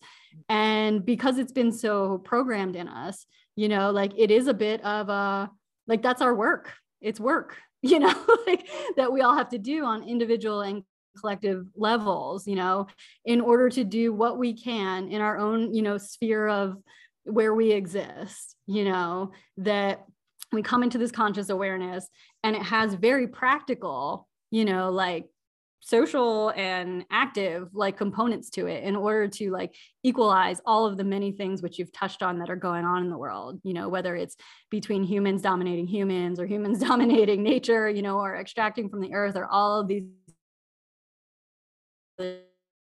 And 0.48 1.04
because 1.04 1.38
it's 1.38 1.52
been 1.52 1.72
so 1.72 2.18
programmed 2.18 2.76
in 2.76 2.88
us, 2.88 3.26
you 3.56 3.68
know, 3.68 3.90
like 3.90 4.12
it 4.16 4.30
is 4.30 4.46
a 4.46 4.54
bit 4.54 4.82
of 4.84 5.08
a, 5.08 5.50
like 5.86 6.02
that's 6.02 6.22
our 6.22 6.34
work. 6.34 6.72
It's 7.00 7.20
work, 7.20 7.56
you 7.82 7.98
know, 7.98 8.14
like 8.46 8.68
that 8.96 9.12
we 9.12 9.20
all 9.22 9.36
have 9.36 9.50
to 9.50 9.58
do 9.58 9.84
on 9.84 10.08
individual 10.08 10.60
and 10.62 10.82
collective 11.18 11.66
levels, 11.74 12.46
you 12.46 12.56
know, 12.56 12.86
in 13.24 13.40
order 13.40 13.68
to 13.68 13.84
do 13.84 14.12
what 14.12 14.38
we 14.38 14.54
can 14.54 15.08
in 15.08 15.20
our 15.20 15.38
own, 15.38 15.74
you 15.74 15.82
know, 15.82 15.98
sphere 15.98 16.46
of 16.48 16.76
where 17.24 17.54
we 17.54 17.72
exist, 17.72 18.56
you 18.66 18.84
know, 18.84 19.32
that 19.58 20.04
we 20.52 20.62
come 20.62 20.82
into 20.82 20.98
this 20.98 21.12
conscious 21.12 21.48
awareness 21.48 22.08
and 22.42 22.56
it 22.56 22.62
has 22.62 22.94
very 22.94 23.28
practical 23.28 24.28
you 24.50 24.64
know 24.64 24.90
like 24.90 25.26
social 25.80 26.50
and 26.50 27.06
active 27.10 27.68
like 27.72 27.96
components 27.96 28.50
to 28.50 28.66
it 28.66 28.84
in 28.84 28.94
order 28.94 29.26
to 29.26 29.50
like 29.50 29.74
equalize 30.02 30.60
all 30.66 30.84
of 30.84 30.98
the 30.98 31.04
many 31.04 31.32
things 31.32 31.62
which 31.62 31.78
you've 31.78 31.92
touched 31.92 32.22
on 32.22 32.38
that 32.38 32.50
are 32.50 32.56
going 32.56 32.84
on 32.84 33.02
in 33.02 33.10
the 33.10 33.16
world 33.16 33.58
you 33.64 33.72
know 33.72 33.88
whether 33.88 34.14
it's 34.14 34.36
between 34.70 35.02
humans 35.02 35.40
dominating 35.40 35.86
humans 35.86 36.38
or 36.38 36.46
humans 36.46 36.78
dominating 36.86 37.42
nature 37.42 37.88
you 37.88 38.02
know 38.02 38.18
or 38.18 38.36
extracting 38.36 38.90
from 38.90 39.00
the 39.00 39.14
earth 39.14 39.36
or 39.36 39.46
all 39.46 39.80
of 39.80 39.88
these 39.88 40.04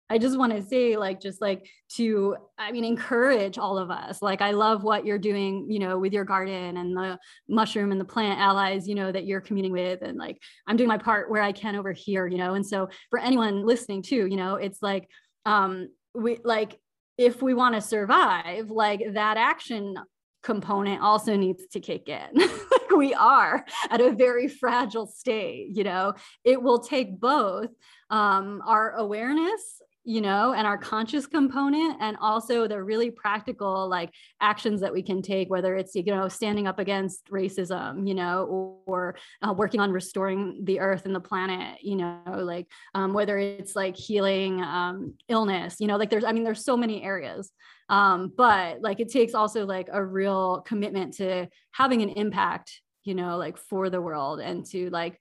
I 0.09 0.19
just 0.19 0.39
want 0.39 0.53
to 0.53 0.63
say, 0.63 0.97
like, 0.97 1.21
just 1.21 1.41
like 1.41 1.69
to, 1.95 2.37
I 2.59 2.71
mean, 2.71 2.85
encourage 2.85 3.59
all 3.59 3.77
of 3.77 3.91
us. 3.91 4.23
Like, 4.23 4.41
I 4.41 4.53
love 4.53 4.85
what 4.85 5.05
you're 5.05 5.19
doing, 5.19 5.67
you 5.69 5.81
know, 5.81 5.99
with 5.99 6.13
your 6.13 6.25
garden 6.25 6.77
and 6.77 6.97
the 6.97 7.19
mushroom 7.49 7.91
and 7.91 8.01
the 8.01 8.05
plant 8.05 8.39
allies, 8.39 8.87
you 8.87 8.95
know, 8.95 9.11
that 9.11 9.27
you're 9.27 9.41
communing 9.41 9.73
with. 9.73 10.03
And 10.03 10.17
like, 10.17 10.39
I'm 10.67 10.77
doing 10.77 10.89
my 10.89 10.99
part 10.99 11.31
where 11.31 11.43
I 11.43 11.53
can 11.53 11.75
over 11.75 11.93
here, 11.93 12.27
you 12.27 12.39
know. 12.39 12.55
And 12.55 12.65
so, 12.65 12.89
for 13.11 13.19
anyone 13.19 13.67
listening 13.67 14.03
too, 14.03 14.27
you 14.27 14.37
know, 14.37 14.55
it's 14.55 14.81
like, 14.81 15.09
um, 15.45 15.89
we 16.15 16.39
like, 16.45 16.79
if 17.19 17.43
we 17.43 17.55
want 17.55 17.75
to 17.75 17.81
survive, 17.81 18.71
like 18.71 19.03
that 19.15 19.37
action 19.37 19.97
component 20.43 21.03
also 21.03 21.37
needs 21.37 21.67
to 21.73 21.81
kick 21.81 22.09
in. 22.09 22.29
like 22.35 22.91
we 22.97 23.13
are 23.15 23.65
at 23.91 24.01
a 24.01 24.13
very 24.13 24.47
fragile 24.47 25.07
state, 25.07 25.71
you 25.73 25.83
know. 25.83 26.15
It 26.45 26.63
will 26.63 26.79
take 26.79 27.19
both 27.19 27.71
um, 28.11 28.63
our 28.65 28.93
awareness 28.93 29.83
you 30.09 30.21
know, 30.21 30.53
and 30.53 30.69
our 30.69 30.79
conscious 30.79 31.27
component, 31.27 31.97
and 32.01 32.17
also 32.21 32.69
the 32.69 32.81
really 32.81 33.11
practical 33.11 33.89
like 33.89 34.15
actions 34.41 34.81
that 34.81 34.93
we 34.93 35.03
can 35.03 35.21
take, 35.21 35.51
whether 35.51 35.75
it's, 35.75 35.97
you 35.97 36.05
know, 36.05 36.29
standing 36.29 36.69
up 36.69 36.79
against 36.79 37.29
racism, 37.29 38.07
you 38.07 38.15
know, 38.15 38.45
or, 38.45 38.79
or 38.87 39.17
uh, 39.43 39.53
working 39.53 39.81
on 39.81 39.91
restoring 39.91 40.61
the 40.63 40.79
earth 40.79 41.07
and 41.07 41.15
the 41.15 41.21
planet, 41.21 41.83
you 41.83 41.97
know, 41.97 42.21
like 42.27 42.69
um, 42.95 43.15
whether 43.15 43.37
it's 43.37 43.75
like 43.75 43.97
healing 43.97 44.63
um, 44.63 45.15
illness, 45.29 45.81
you 45.81 45.89
know, 45.89 45.97
like 45.97 46.09
there's, 46.09 46.25
I 46.25 46.31
mean, 46.31 46.45
there's 46.45 46.65
so 46.65 46.77
many 46.77 47.03
areas. 47.03 47.51
Um, 47.89 48.33
but 48.37 48.81
like 48.81 49.01
it 49.01 49.11
takes 49.11 49.35
also 49.35 49.67
like 49.67 49.89
a 49.93 50.05
real 50.05 50.61
commitment 50.61 51.15
to 51.15 51.49
having 51.73 52.03
an 52.03 52.11
impact, 52.11 52.81
you 53.03 53.17
know, 53.17 53.39
like 53.39 53.59
for 53.59 53.91
the 53.91 54.01
world 54.01 54.39
and 54.39 54.65
to 54.67 54.89
like, 54.91 55.19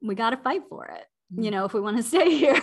we 0.00 0.14
got 0.14 0.30
to 0.30 0.38
fight 0.38 0.62
for 0.70 0.86
it 0.86 1.04
you 1.34 1.50
mm. 1.50 1.52
know 1.52 1.64
if 1.64 1.74
we 1.74 1.80
want 1.80 1.96
to 1.96 2.02
stay 2.14 2.36
here 2.36 2.60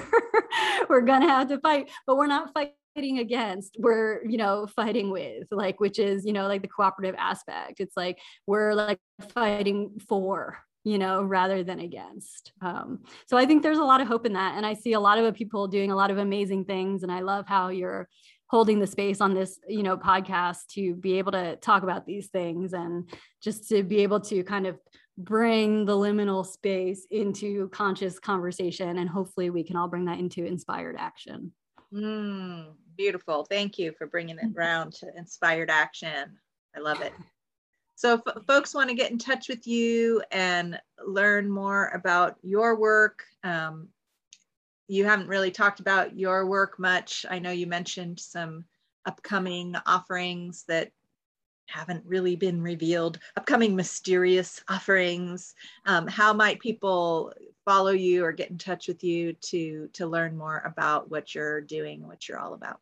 we're 0.90 1.02
gonna 1.02 1.28
have 1.28 1.48
to 1.48 1.60
fight 1.60 1.90
but 2.06 2.18
we're 2.18 2.28
not 2.28 2.54
fighting 2.54 3.20
against 3.20 3.76
we're 3.80 4.24
you 4.26 4.38
know 4.38 4.68
fighting 4.68 5.10
with 5.10 5.48
like 5.52 5.80
which 5.80 6.00
is 6.00 6.26
you 6.26 6.34
know 6.34 6.48
like 6.48 6.62
the 6.62 6.68
cooperative 6.68 7.16
aspect 7.18 7.80
it's 7.80 7.98
like 7.98 8.20
we're 8.46 8.74
like 8.74 9.00
fighting 9.34 9.92
for 10.08 10.60
you 10.84 10.98
know 10.98 11.24
rather 11.24 11.64
than 11.64 11.80
against 11.80 12.52
um, 12.62 13.00
so 13.26 13.38
i 13.38 13.46
think 13.46 13.64
there's 13.64 13.78
a 13.78 13.84
lot 13.84 14.02
of 14.02 14.08
hope 14.08 14.26
in 14.26 14.34
that 14.34 14.56
and 14.58 14.66
i 14.66 14.74
see 14.74 14.94
a 14.94 15.00
lot 15.00 15.18
of 15.18 15.34
people 15.34 15.68
doing 15.68 15.92
a 15.92 15.96
lot 15.96 16.12
of 16.12 16.18
amazing 16.18 16.66
things 16.66 17.04
and 17.04 17.12
i 17.12 17.22
love 17.22 17.48
how 17.48 17.70
you're 17.70 18.08
holding 18.54 18.80
the 18.80 18.86
space 18.86 19.20
on 19.20 19.34
this 19.34 19.60
you 19.68 19.82
know 19.82 19.98
podcast 19.98 20.68
to 20.68 20.94
be 20.94 21.18
able 21.18 21.32
to 21.32 21.56
talk 21.56 21.82
about 21.82 22.06
these 22.06 22.28
things 22.28 22.74
and 22.74 23.10
just 23.42 23.68
to 23.68 23.82
be 23.82 24.04
able 24.04 24.20
to 24.20 24.44
kind 24.44 24.68
of 24.68 24.78
bring 25.18 25.86
the 25.86 25.94
liminal 25.94 26.46
space 26.46 27.08
into 27.10 27.68
conscious 27.70 28.20
conversation. 28.20 29.00
And 29.00 29.10
hopefully 29.10 29.50
we 29.50 29.64
can 29.64 29.76
all 29.76 29.88
bring 29.88 30.06
that 30.06 30.20
into 30.20 30.46
inspired 30.46 30.96
action. 31.00 31.52
Mm, 31.92 32.74
beautiful. 32.96 33.46
Thank 33.50 33.80
you 33.80 33.92
for 33.98 34.06
bringing 34.06 34.38
it 34.38 34.52
around 34.56 34.94
to 34.94 35.08
inspired 35.18 35.72
action. 35.72 36.38
I 36.76 36.80
love 36.80 37.02
it. 37.02 37.14
So 37.96 38.22
if 38.24 38.46
folks 38.46 38.76
want 38.76 38.90
to 38.90 38.96
get 38.96 39.10
in 39.10 39.18
touch 39.18 39.50
with 39.50 39.66
you 39.66 40.22
and 40.32 40.80
learn 41.04 41.50
more 41.50 41.90
about 41.90 42.38
your 42.44 42.76
work 42.76 43.24
um, 43.44 43.88
you 44.94 45.06
haven't 45.06 45.28
really 45.28 45.52
talked 45.52 45.80
about 45.80 46.18
your 46.18 46.46
work 46.46 46.80
much 46.80 47.26
i 47.30 47.40
know 47.40 47.52
you 47.52 47.68
mentioned 47.68 48.20
some 48.20 48.64
upcoming 49.06 49.76
offerings 49.86 50.64
that 50.68 50.92
haven't 51.68 52.04
really 52.06 52.36
been 52.36 52.62
revealed, 52.62 53.20
upcoming 53.38 53.76
mysterious 53.76 54.62
offerings. 54.70 55.56
Um, 55.86 56.08
how 56.08 56.34
might 56.34 56.60
people 56.60 57.34
follow 57.66 57.92
you 57.92 58.24
or 58.24 58.32
get 58.32 58.52
in 58.52 58.58
touch 58.58 58.88
with 58.88 59.04
you 59.04 59.34
to 59.34 59.90
to 59.94 60.06
learn 60.06 60.38
more 60.38 60.62
about 60.66 61.10
what 61.10 61.34
you're 61.34 61.62
doing, 61.62 62.06
what 62.06 62.28
you're 62.28 62.40
all 62.40 62.54
about? 62.54 62.80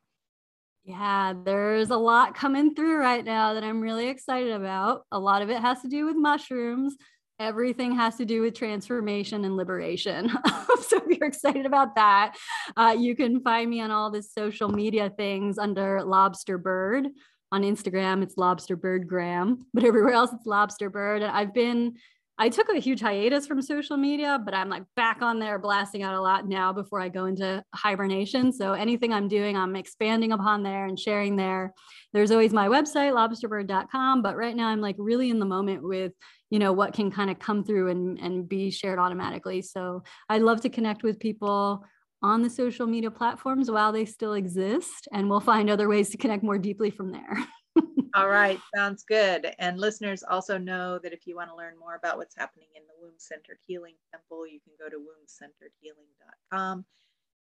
Yeah, 0.83 1.33
there's 1.45 1.91
a 1.91 1.97
lot 1.97 2.35
coming 2.35 2.73
through 2.73 2.97
right 2.97 3.23
now 3.23 3.53
that 3.53 3.63
I'm 3.63 3.81
really 3.81 4.07
excited 4.07 4.51
about. 4.51 5.05
A 5.11 5.19
lot 5.19 5.43
of 5.43 5.49
it 5.49 5.61
has 5.61 5.81
to 5.83 5.87
do 5.87 6.05
with 6.05 6.15
mushrooms. 6.15 6.95
Everything 7.41 7.95
has 7.95 8.17
to 8.17 8.25
do 8.25 8.41
with 8.41 8.53
transformation 8.53 9.45
and 9.45 9.57
liberation. 9.57 10.29
so 10.81 10.97
if 10.97 11.17
you're 11.17 11.27
excited 11.27 11.65
about 11.65 11.95
that, 11.95 12.37
uh, 12.77 12.95
you 12.97 13.15
can 13.15 13.41
find 13.41 13.67
me 13.67 13.81
on 13.81 13.89
all 13.89 14.11
the 14.11 14.21
social 14.21 14.69
media 14.69 15.11
things 15.17 15.57
under 15.57 16.03
Lobster 16.03 16.59
Bird 16.59 17.07
on 17.51 17.63
Instagram, 17.63 18.21
it's 18.21 18.37
Lobster 18.37 18.75
Bird 18.75 19.07
Graham, 19.07 19.65
but 19.73 19.83
everywhere 19.83 20.13
else, 20.13 20.31
it's 20.31 20.45
Lobster 20.45 20.91
Bird. 20.91 21.23
And 21.23 21.31
I've 21.31 21.51
been, 21.51 21.95
I 22.37 22.49
took 22.49 22.69
a 22.69 22.79
huge 22.79 23.01
hiatus 23.01 23.47
from 23.47 23.61
social 23.63 23.97
media, 23.97 24.39
but 24.43 24.53
I'm 24.53 24.69
like 24.69 24.83
back 24.95 25.23
on 25.23 25.39
there 25.39 25.57
blasting 25.57 26.03
out 26.03 26.13
a 26.13 26.21
lot 26.21 26.47
now 26.47 26.71
before 26.71 27.01
I 27.01 27.09
go 27.09 27.25
into 27.25 27.63
hibernation. 27.73 28.53
So 28.53 28.73
anything 28.73 29.13
I'm 29.13 29.27
doing, 29.27 29.57
I'm 29.57 29.75
expanding 29.75 30.31
upon 30.31 30.61
there 30.61 30.85
and 30.85 30.97
sharing 30.97 31.37
there. 31.37 31.73
There's 32.13 32.31
always 32.31 32.53
my 32.53 32.67
website, 32.67 33.13
lobsterbird.com. 33.13 34.21
But 34.21 34.37
right 34.37 34.55
now, 34.55 34.67
I'm 34.67 34.81
like 34.81 34.95
really 34.99 35.31
in 35.31 35.39
the 35.39 35.45
moment 35.45 35.83
with, 35.83 36.13
you 36.51 36.59
know, 36.59 36.73
what 36.73 36.93
can 36.93 37.09
kind 37.09 37.31
of 37.31 37.39
come 37.39 37.63
through 37.63 37.89
and, 37.89 38.19
and 38.19 38.47
be 38.47 38.69
shared 38.69 38.99
automatically. 38.99 39.61
So 39.61 40.03
I 40.29 40.37
love 40.37 40.61
to 40.61 40.69
connect 40.69 41.01
with 41.01 41.19
people 41.19 41.83
on 42.21 42.43
the 42.43 42.49
social 42.49 42.85
media 42.85 43.09
platforms 43.09 43.71
while 43.71 43.91
they 43.91 44.05
still 44.05 44.33
exist, 44.33 45.07
and 45.11 45.29
we'll 45.29 45.39
find 45.39 45.69
other 45.69 45.87
ways 45.87 46.09
to 46.09 46.17
connect 46.17 46.43
more 46.43 46.59
deeply 46.59 46.91
from 46.91 47.11
there. 47.11 47.37
All 48.15 48.27
right, 48.27 48.59
sounds 48.75 49.03
good. 49.03 49.55
And 49.57 49.79
listeners 49.79 50.23
also 50.29 50.57
know 50.57 50.99
that 50.99 51.13
if 51.13 51.25
you 51.25 51.37
want 51.37 51.49
to 51.49 51.55
learn 51.55 51.79
more 51.79 51.95
about 51.95 52.17
what's 52.17 52.37
happening 52.37 52.67
in 52.75 52.83
the 52.83 52.93
Womb 53.01 53.15
Centered 53.17 53.57
Healing 53.65 53.95
Temple, 54.11 54.45
you 54.45 54.59
can 54.59 54.73
go 54.77 54.89
to 54.89 54.97
wombcenteredhealing.com 54.97 56.85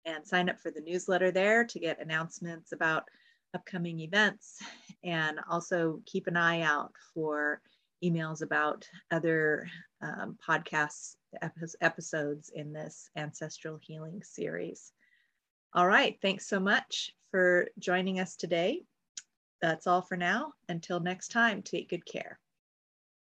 and 0.05 0.27
sign 0.27 0.49
up 0.49 0.59
for 0.59 0.69
the 0.69 0.81
newsletter 0.81 1.31
there 1.31 1.65
to 1.65 1.79
get 1.79 1.99
announcements 1.99 2.71
about 2.71 3.05
upcoming 3.55 3.99
events 4.01 4.61
and 5.03 5.39
also 5.49 5.99
keep 6.05 6.27
an 6.27 6.37
eye 6.37 6.61
out 6.61 6.91
for 7.13 7.59
emails 8.03 8.41
about 8.41 8.87
other 9.11 9.69
um, 10.01 10.37
podcasts 10.47 11.15
episodes 11.81 12.49
in 12.53 12.73
this 12.73 13.09
ancestral 13.15 13.77
healing 13.81 14.21
series. 14.23 14.91
All 15.73 15.87
right, 15.87 16.17
thanks 16.21 16.47
so 16.47 16.59
much 16.59 17.11
for 17.31 17.67
joining 17.77 18.19
us 18.19 18.35
today. 18.35 18.81
That's 19.61 19.87
all 19.87 20.01
for 20.01 20.17
now. 20.17 20.53
Until 20.67 20.99
next 20.99 21.29
time, 21.29 21.61
take 21.61 21.89
good 21.89 22.05
care. 22.05 22.39